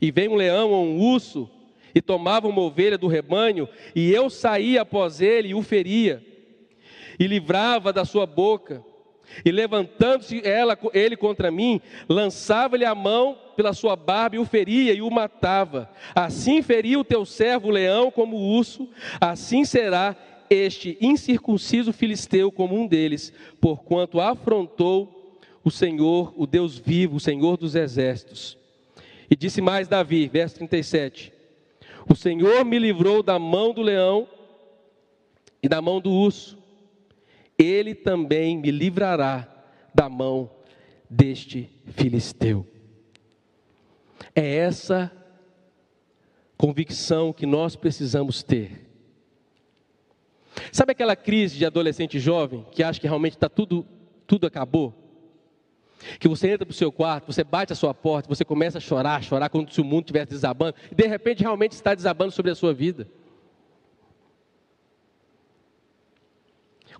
E 0.00 0.10
vem 0.10 0.28
um 0.28 0.34
leão 0.34 0.70
ou 0.70 0.84
um 0.84 1.00
urso 1.00 1.50
e 1.94 2.02
tomava 2.02 2.48
uma 2.48 2.60
ovelha 2.60 2.98
do 2.98 3.06
rebanho, 3.06 3.68
e 3.94 4.10
eu 4.10 4.28
saía 4.28 4.82
após 4.82 5.20
ele 5.20 5.48
e 5.48 5.54
o 5.54 5.62
feria, 5.62 6.24
e 7.18 7.26
livrava 7.26 7.92
da 7.92 8.04
sua 8.04 8.26
boca, 8.26 8.84
e 9.44 9.50
levantando-se 9.50 10.46
ela, 10.46 10.78
ele 10.92 11.16
contra 11.16 11.50
mim, 11.50 11.80
lançava-lhe 12.08 12.84
a 12.84 12.94
mão 12.94 13.38
pela 13.56 13.72
sua 13.72 13.96
barba 13.96 14.36
e 14.36 14.38
o 14.38 14.44
feria 14.44 14.92
e 14.92 15.00
o 15.00 15.10
matava. 15.10 15.90
Assim 16.14 16.62
feria 16.62 16.98
o 16.98 17.04
teu 17.04 17.24
servo 17.24 17.68
o 17.68 17.70
leão 17.70 18.10
como 18.10 18.36
o 18.36 18.56
urso, 18.56 18.88
assim 19.20 19.64
será 19.64 20.16
este 20.50 20.98
incircunciso 21.00 21.92
filisteu 21.92 22.52
como 22.52 22.76
um 22.76 22.86
deles, 22.86 23.32
porquanto 23.60 24.20
afrontou 24.20 25.38
o 25.64 25.70
Senhor, 25.70 26.34
o 26.36 26.46
Deus 26.46 26.78
vivo, 26.78 27.16
o 27.16 27.20
Senhor 27.20 27.56
dos 27.56 27.74
exércitos. 27.74 28.58
E 29.30 29.34
disse 29.34 29.62
mais 29.62 29.88
Davi, 29.88 30.28
verso 30.28 30.56
37: 30.56 31.33
o 32.08 32.14
Senhor 32.14 32.64
me 32.64 32.78
livrou 32.78 33.22
da 33.22 33.38
mão 33.38 33.72
do 33.72 33.82
leão 33.82 34.28
e 35.62 35.68
da 35.68 35.80
mão 35.80 36.00
do 36.00 36.10
urso. 36.10 36.58
Ele 37.58 37.94
também 37.94 38.58
me 38.58 38.70
livrará 38.70 39.48
da 39.94 40.08
mão 40.08 40.50
deste 41.08 41.70
filisteu. 41.86 42.66
É 44.34 44.56
essa 44.56 45.10
convicção 46.56 47.32
que 47.32 47.46
nós 47.46 47.76
precisamos 47.76 48.42
ter. 48.42 48.84
Sabe 50.72 50.92
aquela 50.92 51.16
crise 51.16 51.56
de 51.56 51.66
adolescente 51.66 52.18
jovem 52.18 52.66
que 52.70 52.82
acha 52.82 53.00
que 53.00 53.06
realmente 53.06 53.34
está 53.34 53.48
tudo, 53.48 53.86
tudo 54.26 54.46
acabou? 54.46 55.03
Que 56.18 56.28
você 56.28 56.50
entra 56.50 56.66
para 56.66 56.72
o 56.72 56.76
seu 56.76 56.92
quarto, 56.92 57.26
você 57.26 57.42
bate 57.42 57.72
a 57.72 57.76
sua 57.76 57.94
porta, 57.94 58.28
você 58.28 58.44
começa 58.44 58.78
a 58.78 58.80
chorar, 58.80 59.22
chorar 59.22 59.48
como 59.48 59.70
se 59.70 59.80
o 59.80 59.84
mundo 59.84 60.04
estivesse 60.04 60.30
desabando, 60.30 60.74
e 60.90 60.94
de 60.94 61.06
repente 61.06 61.42
realmente 61.42 61.72
está 61.72 61.94
desabando 61.94 62.32
sobre 62.32 62.50
a 62.50 62.54
sua 62.54 62.74
vida. 62.74 63.08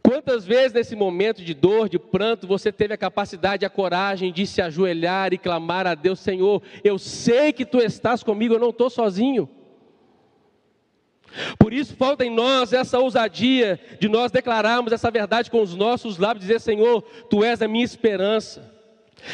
Quantas 0.07 0.45
vezes 0.45 0.75
nesse 0.75 0.95
momento 0.95 1.43
de 1.43 1.55
dor, 1.55 1.89
de 1.89 1.99
pranto, 1.99 2.47
você 2.47 2.71
teve 2.71 2.93
a 2.93 2.97
capacidade, 2.99 3.65
a 3.65 3.71
coragem 3.71 4.31
de 4.31 4.47
se 4.47 4.61
ajoelhar 4.61 5.33
e 5.33 5.39
clamar 5.39 5.87
a 5.87 5.95
Deus: 5.95 6.21
Senhor, 6.21 6.63
eu 6.85 6.99
sei 6.99 7.55
que 7.55 7.65
tu 7.65 7.79
estás 7.79 8.23
comigo, 8.23 8.53
eu 8.53 8.61
não 8.61 8.69
estou 8.69 8.91
sozinho. 8.91 9.49
Por 11.59 11.73
isso 11.73 11.97
falta 11.97 12.25
em 12.25 12.31
nós 12.31 12.75
essa 12.75 12.99
ousadia 12.99 13.81
de 13.99 14.07
nós 14.07 14.31
declararmos 14.31 14.93
essa 14.93 15.11
verdade 15.11 15.51
com 15.51 15.63
os 15.63 15.75
nossos 15.75 16.19
lábios, 16.19 16.47
dizer: 16.47 16.61
Senhor, 16.61 17.01
tu 17.31 17.43
és 17.43 17.63
a 17.63 17.67
minha 17.67 17.85
esperança. 17.85 18.74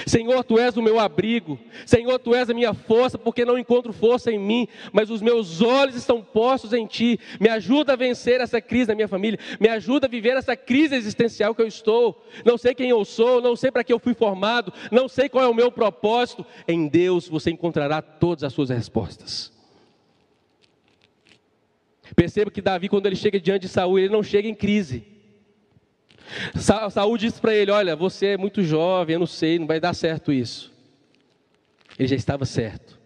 Senhor, 0.07 0.45
tu 0.45 0.59
és 0.59 0.77
o 0.77 0.83
meu 0.83 0.99
abrigo. 0.99 1.59
Senhor, 1.85 2.19
tu 2.19 2.35
és 2.35 2.49
a 2.49 2.55
minha 2.55 2.73
força, 2.75 3.19
porque 3.19 3.45
não 3.45 3.59
encontro 3.59 3.93
força 3.93 4.31
em 4.31 4.39
mim, 4.39 4.69
mas 4.93 5.11
os 5.11 5.21
meus 5.21 5.61
olhos 5.61 5.95
estão 5.95 6.23
postos 6.23 6.73
em 6.73 6.87
ti. 6.87 7.19
Me 7.39 7.49
ajuda 7.49 7.93
a 7.93 7.97
vencer 7.97 8.41
essa 8.41 8.61
crise 8.61 8.89
na 8.89 8.95
minha 8.95 9.09
família. 9.09 9.39
Me 9.59 9.69
ajuda 9.69 10.07
a 10.07 10.11
viver 10.11 10.37
essa 10.37 10.57
crise 10.57 10.95
existencial 10.95 11.55
que 11.55 11.63
eu 11.63 11.67
estou. 11.67 12.25
Não 12.45 12.57
sei 12.57 12.75
quem 12.75 12.91
eu 12.91 13.05
sou, 13.05 13.41
não 13.41 13.57
sei 13.57 13.71
para 13.71 13.85
que 13.85 13.93
eu 13.93 13.99
fui 13.99 14.15
formado, 14.15 14.73
não 14.91 15.09
sei 15.09 15.29
qual 15.29 15.45
é 15.45 15.49
o 15.49 15.55
meu 15.55 15.71
propósito. 15.71 16.45
Em 16.67 16.89
Deus 16.89 17.29
você 17.29 17.51
encontrará 17.51 18.01
todas 18.01 18.45
as 18.45 18.53
suas 18.53 18.71
respostas. 18.71 19.53
Perceba 22.15 22.51
que 22.51 22.61
Davi, 22.61 22.89
quando 22.89 23.07
ele 23.07 23.17
chega 23.17 23.41
diante 23.41 23.63
de 23.63 23.69
Saul, 23.69 23.99
ele 23.99 24.09
não 24.09 24.23
chega 24.23 24.49
em 24.49 24.55
crise. 24.55 25.20
Saúl 26.91 27.17
disse 27.17 27.41
para 27.41 27.55
ele: 27.55 27.71
Olha, 27.71 27.97
você 27.97 28.27
é 28.29 28.37
muito 28.37 28.63
jovem, 28.63 29.15
eu 29.15 29.21
não 29.21 29.27
sei, 29.27 29.59
não 29.59 29.67
vai 29.67 29.81
dar 29.81 29.95
certo 29.95 30.33
isso. 30.33 30.73
Ele 31.99 32.09
já 32.09 32.17
estava 32.17 32.45
certo. 32.45 32.99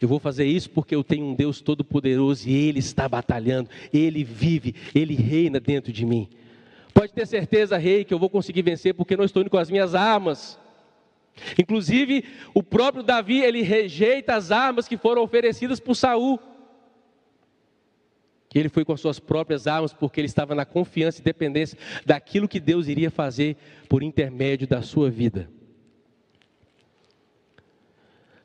Eu 0.00 0.06
vou 0.06 0.20
fazer 0.20 0.44
isso 0.44 0.70
porque 0.70 0.94
eu 0.94 1.02
tenho 1.02 1.26
um 1.26 1.34
Deus 1.34 1.60
todo-poderoso 1.60 2.48
e 2.48 2.68
Ele 2.68 2.78
está 2.78 3.08
batalhando, 3.08 3.68
Ele 3.92 4.22
vive, 4.22 4.74
Ele 4.94 5.14
reina 5.14 5.58
dentro 5.58 5.92
de 5.92 6.06
mim. 6.06 6.28
Pode 6.94 7.12
ter 7.12 7.26
certeza, 7.26 7.76
rei, 7.76 8.04
que 8.04 8.14
eu 8.14 8.18
vou 8.18 8.30
conseguir 8.30 8.62
vencer 8.62 8.94
porque 8.94 9.16
não 9.16 9.24
estou 9.24 9.42
indo 9.42 9.50
com 9.50 9.58
as 9.58 9.70
minhas 9.70 9.94
armas. 9.94 10.58
Inclusive, 11.58 12.24
o 12.54 12.62
próprio 12.62 13.02
Davi, 13.02 13.40
ele 13.40 13.62
rejeita 13.62 14.34
as 14.34 14.50
armas 14.50 14.88
que 14.88 14.96
foram 14.96 15.22
oferecidas 15.22 15.78
por 15.78 15.94
Saul 15.94 16.40
que 18.48 18.58
ele 18.58 18.68
foi 18.68 18.84
com 18.84 18.92
as 18.92 19.00
suas 19.00 19.20
próprias 19.20 19.66
armas, 19.66 19.92
porque 19.92 20.20
ele 20.20 20.26
estava 20.26 20.54
na 20.54 20.64
confiança 20.64 21.20
e 21.20 21.24
dependência 21.24 21.78
daquilo 22.06 22.48
que 22.48 22.58
Deus 22.58 22.88
iria 22.88 23.10
fazer 23.10 23.56
por 23.88 24.02
intermédio 24.02 24.66
da 24.66 24.80
sua 24.80 25.10
vida. 25.10 25.50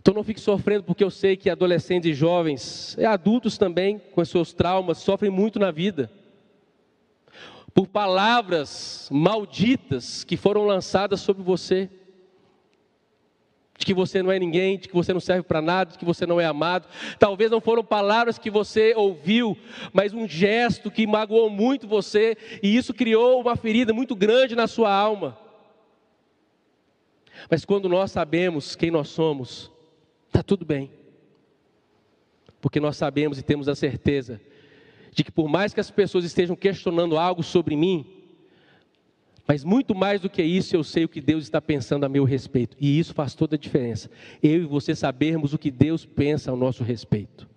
Então 0.01 0.13
não 0.13 0.23
fique 0.23 0.41
sofrendo, 0.41 0.83
porque 0.83 1.03
eu 1.03 1.09
sei 1.09 1.37
que 1.37 1.49
adolescentes 1.49 2.11
e 2.11 2.13
jovens, 2.13 2.97
e 2.99 3.05
adultos 3.05 3.57
também, 3.57 3.97
com 3.97 4.25
seus 4.25 4.51
traumas, 4.51 4.97
sofrem 4.97 5.31
muito 5.31 5.57
na 5.57 5.71
vida. 5.71 6.11
Por 7.73 7.87
palavras 7.87 9.07
malditas 9.09 10.25
que 10.25 10.35
foram 10.35 10.65
lançadas 10.65 11.21
sobre 11.21 11.41
você 11.41 11.89
de 13.77 13.85
que 13.85 13.93
você 13.93 14.21
não 14.21 14.31
é 14.31 14.37
ninguém, 14.37 14.77
de 14.77 14.87
que 14.87 14.93
você 14.93 15.13
não 15.13 15.19
serve 15.19 15.43
para 15.43 15.61
nada, 15.61 15.91
de 15.91 15.97
que 15.97 16.05
você 16.05 16.25
não 16.25 16.39
é 16.39 16.45
amado. 16.45 16.87
Talvez 17.17 17.49
não 17.49 17.59
foram 17.59 17.83
palavras 17.83 18.37
que 18.37 18.49
você 18.49 18.93
ouviu, 18.95 19.57
mas 19.91 20.13
um 20.13 20.27
gesto 20.27 20.91
que 20.91 21.07
magoou 21.07 21.49
muito 21.49 21.87
você, 21.87 22.37
e 22.61 22.75
isso 22.75 22.93
criou 22.93 23.41
uma 23.41 23.55
ferida 23.55 23.93
muito 23.93 24.15
grande 24.15 24.55
na 24.55 24.67
sua 24.67 24.93
alma. 24.93 25.37
Mas 27.49 27.65
quando 27.65 27.89
nós 27.89 28.11
sabemos 28.11 28.75
quem 28.75 28.91
nós 28.91 29.09
somos, 29.09 29.71
está 30.27 30.43
tudo 30.43 30.65
bem. 30.65 30.91
Porque 32.61 32.79
nós 32.79 32.95
sabemos 32.95 33.37
e 33.37 33.43
temos 33.43 33.67
a 33.67 33.75
certeza 33.75 34.39
de 35.11 35.23
que 35.23 35.31
por 35.31 35.47
mais 35.47 35.73
que 35.73 35.79
as 35.79 35.91
pessoas 35.91 36.25
estejam 36.25 36.55
questionando 36.55 37.17
algo 37.17 37.43
sobre 37.43 37.75
mim, 37.75 38.22
mas 39.45 39.63
muito 39.63 39.93
mais 39.93 40.21
do 40.21 40.29
que 40.29 40.41
isso, 40.41 40.75
eu 40.75 40.83
sei 40.83 41.03
o 41.03 41.09
que 41.09 41.19
Deus 41.19 41.43
está 41.43 41.61
pensando 41.61 42.05
a 42.05 42.09
meu 42.09 42.23
respeito. 42.23 42.77
E 42.79 42.97
isso 42.97 43.13
faz 43.13 43.35
toda 43.35 43.55
a 43.55 43.59
diferença. 43.59 44.09
Eu 44.41 44.61
e 44.63 44.65
você 44.65 44.95
sabermos 44.95 45.53
o 45.53 45.57
que 45.57 45.69
Deus 45.69 46.05
pensa 46.05 46.49
ao 46.49 46.57
nosso 46.57 46.83
respeito. 46.83 47.47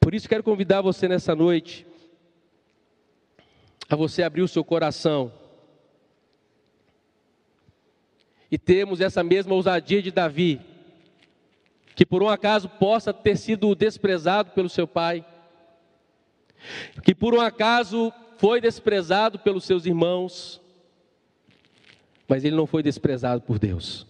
Por 0.00 0.14
isso 0.14 0.28
quero 0.28 0.42
convidar 0.42 0.80
você 0.80 1.06
nessa 1.06 1.34
noite 1.34 1.86
a 3.88 3.94
você 3.94 4.22
abrir 4.22 4.40
o 4.40 4.48
seu 4.48 4.64
coração 4.64 5.30
e 8.50 8.58
termos 8.58 9.00
essa 9.00 9.22
mesma 9.22 9.54
ousadia 9.54 10.00
de 10.00 10.10
Davi, 10.10 10.60
que 11.94 12.06
por 12.06 12.22
um 12.22 12.28
acaso 12.28 12.68
possa 12.68 13.12
ter 13.12 13.36
sido 13.36 13.74
desprezado 13.74 14.52
pelo 14.52 14.68
seu 14.70 14.86
pai, 14.86 15.24
que 17.02 17.14
por 17.14 17.34
um 17.34 17.40
acaso 17.40 18.12
foi 18.44 18.60
desprezado 18.60 19.38
pelos 19.38 19.64
seus 19.64 19.86
irmãos, 19.86 20.60
mas 22.28 22.44
ele 22.44 22.54
não 22.54 22.66
foi 22.66 22.82
desprezado 22.82 23.40
por 23.40 23.58
Deus. 23.58 24.06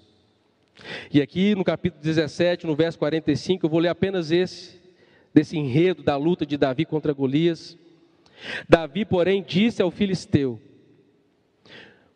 E 1.12 1.22
aqui 1.22 1.54
no 1.54 1.62
capítulo 1.62 2.02
17, 2.02 2.66
no 2.66 2.74
verso 2.74 2.98
45, 2.98 3.64
eu 3.64 3.70
vou 3.70 3.78
ler 3.78 3.90
apenas 3.90 4.32
esse, 4.32 4.82
desse 5.32 5.56
enredo 5.56 6.02
da 6.02 6.16
luta 6.16 6.44
de 6.44 6.56
Davi 6.56 6.84
contra 6.84 7.12
Golias. 7.12 7.78
Davi, 8.68 9.04
porém, 9.04 9.40
disse 9.40 9.80
ao 9.80 9.92
filisteu: 9.92 10.60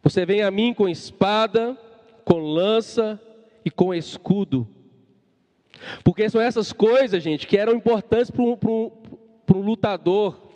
Você 0.02 0.26
vem 0.26 0.42
a 0.42 0.50
mim 0.50 0.74
com 0.74 0.88
espada, 0.88 1.78
com 2.24 2.40
lança 2.40 3.22
e 3.64 3.70
com 3.70 3.94
escudo. 3.94 4.66
Porque 6.02 6.28
são 6.28 6.40
essas 6.40 6.72
coisas, 6.72 7.22
gente, 7.22 7.46
que 7.46 7.56
eram 7.56 7.74
importantes 7.74 8.28
para 8.28 8.42
um, 8.42 8.58
um, 8.66 8.90
um 9.54 9.60
lutador, 9.60 10.47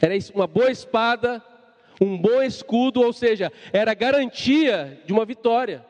era 0.00 0.14
uma 0.34 0.46
boa 0.46 0.70
espada, 0.70 1.42
um 2.00 2.16
bom 2.16 2.42
escudo, 2.42 3.02
ou 3.02 3.12
seja, 3.12 3.52
era 3.72 3.92
garantia 3.92 5.00
de 5.04 5.12
uma 5.12 5.24
vitória. 5.24 5.84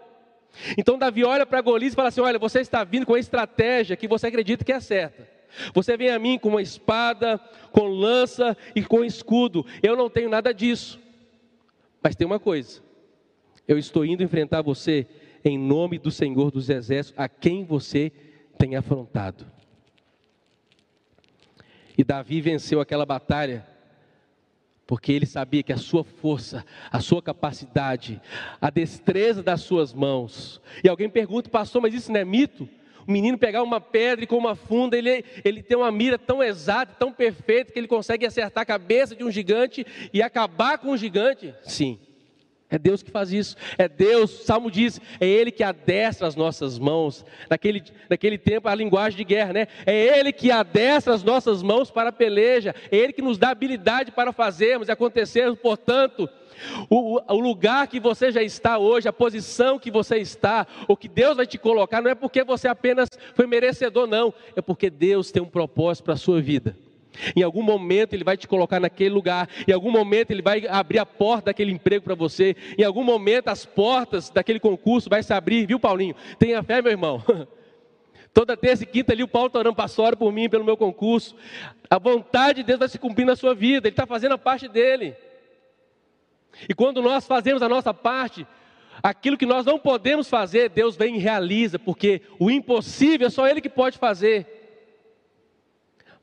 Então 0.76 0.98
Davi 0.98 1.24
olha 1.24 1.46
para 1.46 1.60
Golias 1.60 1.92
e 1.92 1.96
fala 1.96 2.08
assim: 2.08 2.20
Olha, 2.20 2.38
você 2.38 2.60
está 2.60 2.82
vindo 2.82 3.06
com 3.06 3.14
a 3.14 3.20
estratégia 3.20 3.96
que 3.96 4.08
você 4.08 4.26
acredita 4.26 4.64
que 4.64 4.72
é 4.72 4.80
certa. 4.80 5.28
Você 5.74 5.96
vem 5.96 6.10
a 6.10 6.18
mim 6.18 6.38
com 6.38 6.48
uma 6.48 6.62
espada, 6.62 7.38
com 7.72 7.86
lança 7.86 8.56
e 8.74 8.82
com 8.82 9.04
escudo. 9.04 9.64
Eu 9.82 9.96
não 9.96 10.08
tenho 10.08 10.28
nada 10.28 10.52
disso. 10.52 11.00
Mas 12.02 12.16
tem 12.16 12.26
uma 12.26 12.40
coisa: 12.40 12.82
eu 13.66 13.78
estou 13.78 14.04
indo 14.04 14.22
enfrentar 14.22 14.62
você 14.62 15.06
em 15.44 15.58
nome 15.58 15.98
do 15.98 16.10
Senhor 16.10 16.50
dos 16.50 16.68
Exércitos, 16.68 17.18
a 17.18 17.28
quem 17.28 17.64
você 17.64 18.12
tem 18.58 18.76
afrontado. 18.76 19.46
E 21.96 22.04
Davi 22.04 22.40
venceu 22.40 22.80
aquela 22.80 23.06
batalha 23.06 23.66
porque 24.90 25.12
ele 25.12 25.24
sabia 25.24 25.62
que 25.62 25.72
a 25.72 25.76
sua 25.76 26.02
força, 26.02 26.64
a 26.90 26.98
sua 26.98 27.22
capacidade, 27.22 28.20
a 28.60 28.70
destreza 28.70 29.40
das 29.40 29.60
suas 29.60 29.94
mãos. 29.94 30.60
E 30.82 30.88
alguém 30.88 31.08
pergunta, 31.08 31.48
pastor, 31.48 31.80
mas 31.80 31.94
isso 31.94 32.10
não 32.10 32.18
é 32.18 32.24
mito? 32.24 32.68
O 33.06 33.12
menino 33.12 33.38
pegar 33.38 33.62
uma 33.62 33.80
pedra 33.80 34.24
e 34.24 34.26
com 34.26 34.36
uma 34.36 34.56
funda, 34.56 34.98
ele, 34.98 35.24
ele 35.44 35.62
tem 35.62 35.76
uma 35.76 35.92
mira 35.92 36.18
tão 36.18 36.42
exata, 36.42 36.92
tão 36.98 37.12
perfeita, 37.12 37.72
que 37.72 37.78
ele 37.78 37.86
consegue 37.86 38.26
acertar 38.26 38.62
a 38.62 38.66
cabeça 38.66 39.14
de 39.14 39.22
um 39.22 39.30
gigante 39.30 39.86
e 40.12 40.20
acabar 40.20 40.76
com 40.76 40.90
o 40.90 40.96
gigante? 40.96 41.54
Sim. 41.62 41.96
É 42.70 42.78
Deus 42.78 43.02
que 43.02 43.10
faz 43.10 43.32
isso. 43.32 43.56
É 43.76 43.88
Deus, 43.88 44.40
o 44.40 44.44
Salmo 44.44 44.70
diz, 44.70 45.00
é 45.20 45.26
Ele 45.26 45.50
que 45.50 45.64
adestra 45.64 46.26
as 46.26 46.36
nossas 46.36 46.78
mãos. 46.78 47.24
Naquele, 47.48 47.82
naquele 48.08 48.38
tempo, 48.38 48.68
a 48.68 48.74
linguagem 48.74 49.16
de 49.16 49.24
guerra, 49.24 49.52
né? 49.52 49.66
É 49.84 50.18
Ele 50.18 50.32
que 50.32 50.52
adestra 50.52 51.12
as 51.12 51.24
nossas 51.24 51.62
mãos 51.62 51.90
para 51.90 52.10
a 52.10 52.12
peleja. 52.12 52.74
É 52.90 52.96
Ele 52.96 53.12
que 53.12 53.22
nos 53.22 53.36
dá 53.36 53.50
habilidade 53.50 54.12
para 54.12 54.32
fazermos 54.32 54.88
e 54.88 54.92
acontecermos. 54.92 55.58
Portanto, 55.58 56.28
o, 56.88 57.20
o, 57.32 57.40
lugar 57.40 57.88
que 57.88 57.98
você 57.98 58.30
já 58.30 58.42
está 58.42 58.78
hoje, 58.78 59.08
a 59.08 59.12
posição 59.12 59.78
que 59.78 59.90
você 59.90 60.18
está, 60.18 60.66
o 60.86 60.96
que 60.96 61.08
Deus 61.08 61.36
vai 61.36 61.46
te 61.46 61.58
colocar, 61.58 62.00
não 62.00 62.10
é 62.10 62.14
porque 62.14 62.44
você 62.44 62.68
apenas 62.68 63.08
foi 63.34 63.46
merecedor, 63.46 64.06
não. 64.06 64.32
É 64.54 64.60
porque 64.60 64.90
Deus 64.90 65.32
tem 65.32 65.42
um 65.42 65.48
propósito 65.48 66.04
para 66.04 66.14
a 66.14 66.18
sua 66.18 66.40
vida. 66.40 66.76
Em 67.34 67.42
algum 67.42 67.62
momento 67.62 68.14
ele 68.14 68.24
vai 68.24 68.36
te 68.36 68.48
colocar 68.48 68.80
naquele 68.80 69.10
lugar, 69.10 69.48
em 69.66 69.72
algum 69.72 69.90
momento 69.90 70.30
ele 70.30 70.42
vai 70.42 70.66
abrir 70.66 70.98
a 70.98 71.06
porta 71.06 71.46
daquele 71.46 71.72
emprego 71.72 72.04
para 72.04 72.14
você, 72.14 72.56
em 72.76 72.84
algum 72.84 73.04
momento 73.04 73.48
as 73.48 73.64
portas 73.64 74.30
daquele 74.30 74.60
concurso 74.60 75.08
vai 75.10 75.22
se 75.22 75.32
abrir, 75.32 75.66
viu 75.66 75.80
Paulinho? 75.80 76.14
Tenha 76.38 76.62
fé, 76.62 76.80
meu 76.82 76.92
irmão. 76.92 77.22
Toda 78.32 78.56
terça 78.56 78.84
e 78.84 78.86
quinta 78.86 79.12
ali 79.12 79.22
o 79.22 79.28
Paulo 79.28 79.50
orando, 79.52 79.74
pastor, 79.74 80.06
ora 80.06 80.16
por 80.16 80.32
mim, 80.32 80.48
pelo 80.48 80.64
meu 80.64 80.76
concurso. 80.76 81.34
A 81.88 81.98
vontade 81.98 82.58
de 82.58 82.62
Deus 82.62 82.78
vai 82.78 82.88
se 82.88 82.98
cumprir 82.98 83.24
na 83.24 83.34
sua 83.34 83.54
vida, 83.54 83.88
Ele 83.88 83.92
está 83.92 84.06
fazendo 84.06 84.32
a 84.32 84.38
parte 84.38 84.68
dele. 84.68 85.16
E 86.68 86.74
quando 86.74 87.02
nós 87.02 87.26
fazemos 87.26 87.62
a 87.62 87.68
nossa 87.68 87.92
parte, 87.92 88.46
aquilo 89.02 89.36
que 89.36 89.46
nós 89.46 89.66
não 89.66 89.78
podemos 89.78 90.28
fazer, 90.28 90.68
Deus 90.68 90.96
vem 90.96 91.16
e 91.16 91.18
realiza, 91.18 91.78
porque 91.78 92.22
o 92.38 92.50
impossível 92.50 93.26
é 93.26 93.30
só 93.30 93.48
Ele 93.48 93.60
que 93.60 93.68
pode 93.68 93.98
fazer. 93.98 94.59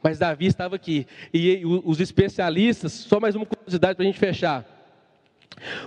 Mas 0.01 0.19
Davi 0.19 0.45
estava 0.45 0.75
aqui. 0.75 1.07
E 1.33 1.61
os 1.65 1.99
especialistas, 1.99 2.91
só 2.91 3.19
mais 3.19 3.35
uma 3.35 3.45
curiosidade 3.45 3.95
para 3.95 4.03
a 4.03 4.07
gente 4.07 4.19
fechar. 4.19 4.65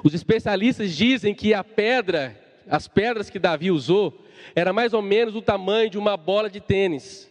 Os 0.03 0.15
especialistas 0.15 0.95
dizem 0.95 1.35
que 1.35 1.55
a 1.55 1.63
pedra, 1.63 2.37
as 2.69 2.89
pedras 2.89 3.31
que 3.31 3.39
Davi 3.39 3.71
usou, 3.71 4.25
era 4.55 4.73
mais 4.73 4.93
ou 4.93 5.03
menos 5.03 5.35
o 5.35 5.43
tamanho 5.43 5.91
de 5.91 5.99
uma 5.99 6.17
bola 6.17 6.51
de 6.51 6.61
tênis. 6.61 7.31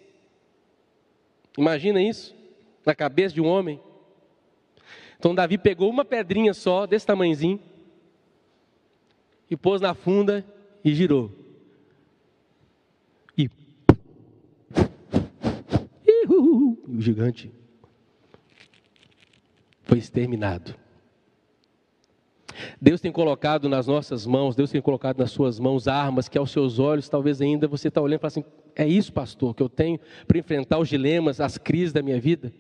Imagina 1.58 2.02
isso? 2.02 2.36
Na 2.86 2.96
cabeça 2.96 3.36
de 3.36 3.42
um 3.42 3.48
homem. 3.48 3.80
Então 5.18 5.36
Davi 5.36 5.58
pegou 5.58 5.90
uma 5.90 6.06
pedrinha 6.06 6.54
só, 6.54 6.86
desse 6.86 7.06
tamanhozinho, 7.06 7.60
e 9.50 9.58
pôs 9.58 9.82
na 9.82 9.94
funda 9.94 10.46
e 10.84 10.94
girou. 10.94 11.32
E. 13.38 13.50
E 16.06 16.26
o 16.90 17.02
gigante 17.02 17.52
foi 19.84 19.98
exterminado. 19.98 20.76
Deus 22.82 23.00
tem 23.00 23.12
colocado 23.12 23.70
nas 23.70 23.88
nossas 23.88 24.26
mãos, 24.26 24.56
Deus 24.56 24.72
tem 24.72 24.82
colocado 24.82 25.18
nas 25.18 25.32
suas 25.32 25.60
mãos 25.60 25.88
armas 25.88 26.28
que 26.28 26.38
aos 26.38 26.52
seus 26.52 26.80
olhos 26.80 27.08
talvez 27.08 27.42
ainda 27.42 27.68
você 27.68 27.88
está 27.88 28.02
olhando 28.02 28.20
e 28.20 28.22
fala 28.22 28.28
assim: 28.28 28.46
é 28.76 28.88
isso, 28.88 29.14
pastor, 29.14 29.56
que 29.56 29.64
eu 29.64 29.70
tenho 29.70 30.00
para 30.28 30.38
enfrentar 30.38 30.80
os 30.80 30.90
dilemas, 30.90 31.40
as 31.40 31.58
crises 31.58 31.94
da 31.94 32.02
minha 32.02 32.20
vida? 32.20 32.54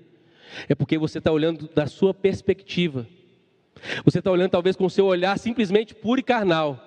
É 0.68 0.76
porque 0.76 0.98
você 0.98 1.18
está 1.20 1.32
olhando 1.32 1.70
da 1.74 1.86
sua 1.88 2.14
perspectiva. 2.14 3.06
Você 4.04 4.20
está 4.20 4.32
olhando 4.32 4.52
talvez 4.52 4.76
com 4.76 4.86
o 4.86 4.90
seu 4.90 5.06
olhar 5.06 5.38
simplesmente 5.38 5.96
puro 5.96 6.20
e 6.20 6.24
carnal. 6.24 6.86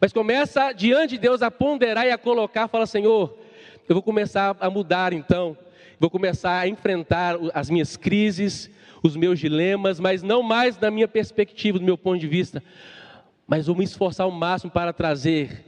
Mas 0.00 0.12
começa 0.12 0.72
diante 0.72 1.12
de 1.12 1.18
Deus 1.18 1.42
a 1.42 1.50
ponderar 1.50 2.06
e 2.06 2.10
a 2.10 2.18
colocar, 2.18 2.68
fala, 2.68 2.86
Senhor, 2.86 3.36
eu 3.88 3.94
vou 3.94 4.02
começar 4.02 4.56
a 4.60 4.70
mudar 4.70 5.12
então. 5.12 5.56
Vou 5.98 6.10
começar 6.10 6.58
a 6.58 6.68
enfrentar 6.68 7.36
as 7.52 7.70
minhas 7.70 7.96
crises, 7.96 8.70
os 9.02 9.16
meus 9.16 9.38
dilemas, 9.38 10.00
mas 10.00 10.22
não 10.22 10.42
mais 10.42 10.76
da 10.76 10.90
minha 10.90 11.06
perspectiva, 11.06 11.78
do 11.78 11.84
meu 11.84 11.96
ponto 11.96 12.18
de 12.18 12.26
vista, 12.26 12.62
mas 13.46 13.66
vou 13.66 13.76
me 13.76 13.84
esforçar 13.84 14.24
ao 14.24 14.30
máximo 14.30 14.72
para 14.72 14.92
trazer 14.92 15.64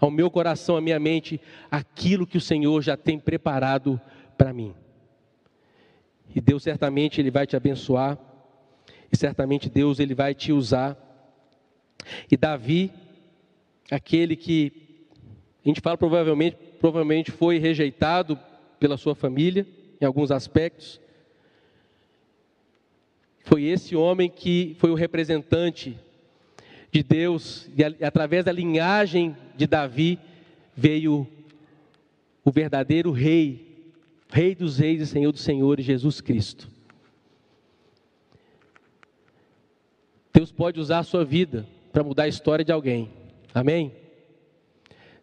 ao 0.00 0.10
meu 0.10 0.30
coração, 0.30 0.76
à 0.76 0.80
minha 0.80 0.98
mente, 0.98 1.40
aquilo 1.70 2.26
que 2.26 2.38
o 2.38 2.40
Senhor 2.40 2.80
já 2.82 2.96
tem 2.96 3.18
preparado 3.18 4.00
para 4.36 4.52
mim. 4.52 4.74
E 6.34 6.40
Deus 6.40 6.62
certamente 6.62 7.20
ele 7.20 7.30
vai 7.30 7.46
te 7.46 7.54
abençoar, 7.54 8.18
e 9.12 9.16
certamente 9.16 9.68
Deus 9.68 10.00
ele 10.00 10.14
vai 10.14 10.34
te 10.34 10.52
usar. 10.52 10.96
E 12.30 12.36
Davi, 12.36 12.90
aquele 13.90 14.36
que 14.36 14.72
a 15.64 15.68
gente 15.68 15.80
fala 15.80 15.98
provavelmente, 15.98 16.56
provavelmente 16.78 17.30
foi 17.30 17.58
rejeitado 17.58 18.38
pela 18.80 18.96
sua 18.96 19.14
família 19.14 19.64
em 20.00 20.04
alguns 20.04 20.32
aspectos. 20.32 21.00
Foi 23.44 23.62
esse 23.64 23.94
homem 23.94 24.28
que 24.28 24.74
foi 24.80 24.90
o 24.90 24.94
representante 24.94 25.96
de 26.90 27.04
Deus, 27.04 27.70
e 27.76 28.04
através 28.04 28.44
da 28.44 28.50
linhagem 28.50 29.36
de 29.54 29.68
Davi 29.68 30.18
veio 30.74 31.28
o 32.44 32.50
verdadeiro 32.50 33.12
rei 33.12 33.70
Rei 34.32 34.54
dos 34.54 34.78
Reis 34.78 35.02
e 35.02 35.06
Senhor 35.06 35.32
dos 35.32 35.42
Senhores, 35.42 35.84
Jesus 35.84 36.20
Cristo. 36.20 36.68
Deus 40.32 40.52
pode 40.52 40.78
usar 40.78 41.00
a 41.00 41.02
sua 41.02 41.24
vida 41.24 41.66
para 41.92 42.04
mudar 42.04 42.22
a 42.24 42.28
história 42.28 42.64
de 42.64 42.70
alguém. 42.70 43.10
Amém? 43.52 43.92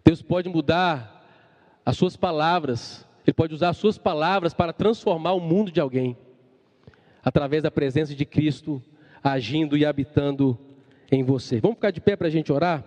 Deus 0.03 0.21
pode 0.21 0.49
mudar 0.49 1.25
as 1.85 1.95
suas 1.95 2.17
palavras. 2.17 3.06
Ele 3.27 3.33
pode 3.33 3.53
usar 3.53 3.69
as 3.69 3.77
suas 3.77 3.97
palavras 3.97 4.53
para 4.53 4.71
transformar 4.71 5.33
o 5.33 5.39
mundo 5.41 5.69
de 5.69 5.81
alguém. 5.81 6.15
Através 7.21 7.61
da 7.61 7.69
presença 7.69 8.15
de 8.15 8.25
Cristo 8.25 8.81
agindo 9.21 9.75
e 9.75 9.85
habitando 9.85 10.57
em 11.11 11.23
você. 11.23 11.59
Vamos 11.59 11.75
ficar 11.75 11.91
de 11.91 11.99
pé 11.99 12.15
para 12.15 12.27
a 12.27 12.31
gente 12.31 12.53
orar? 12.53 12.85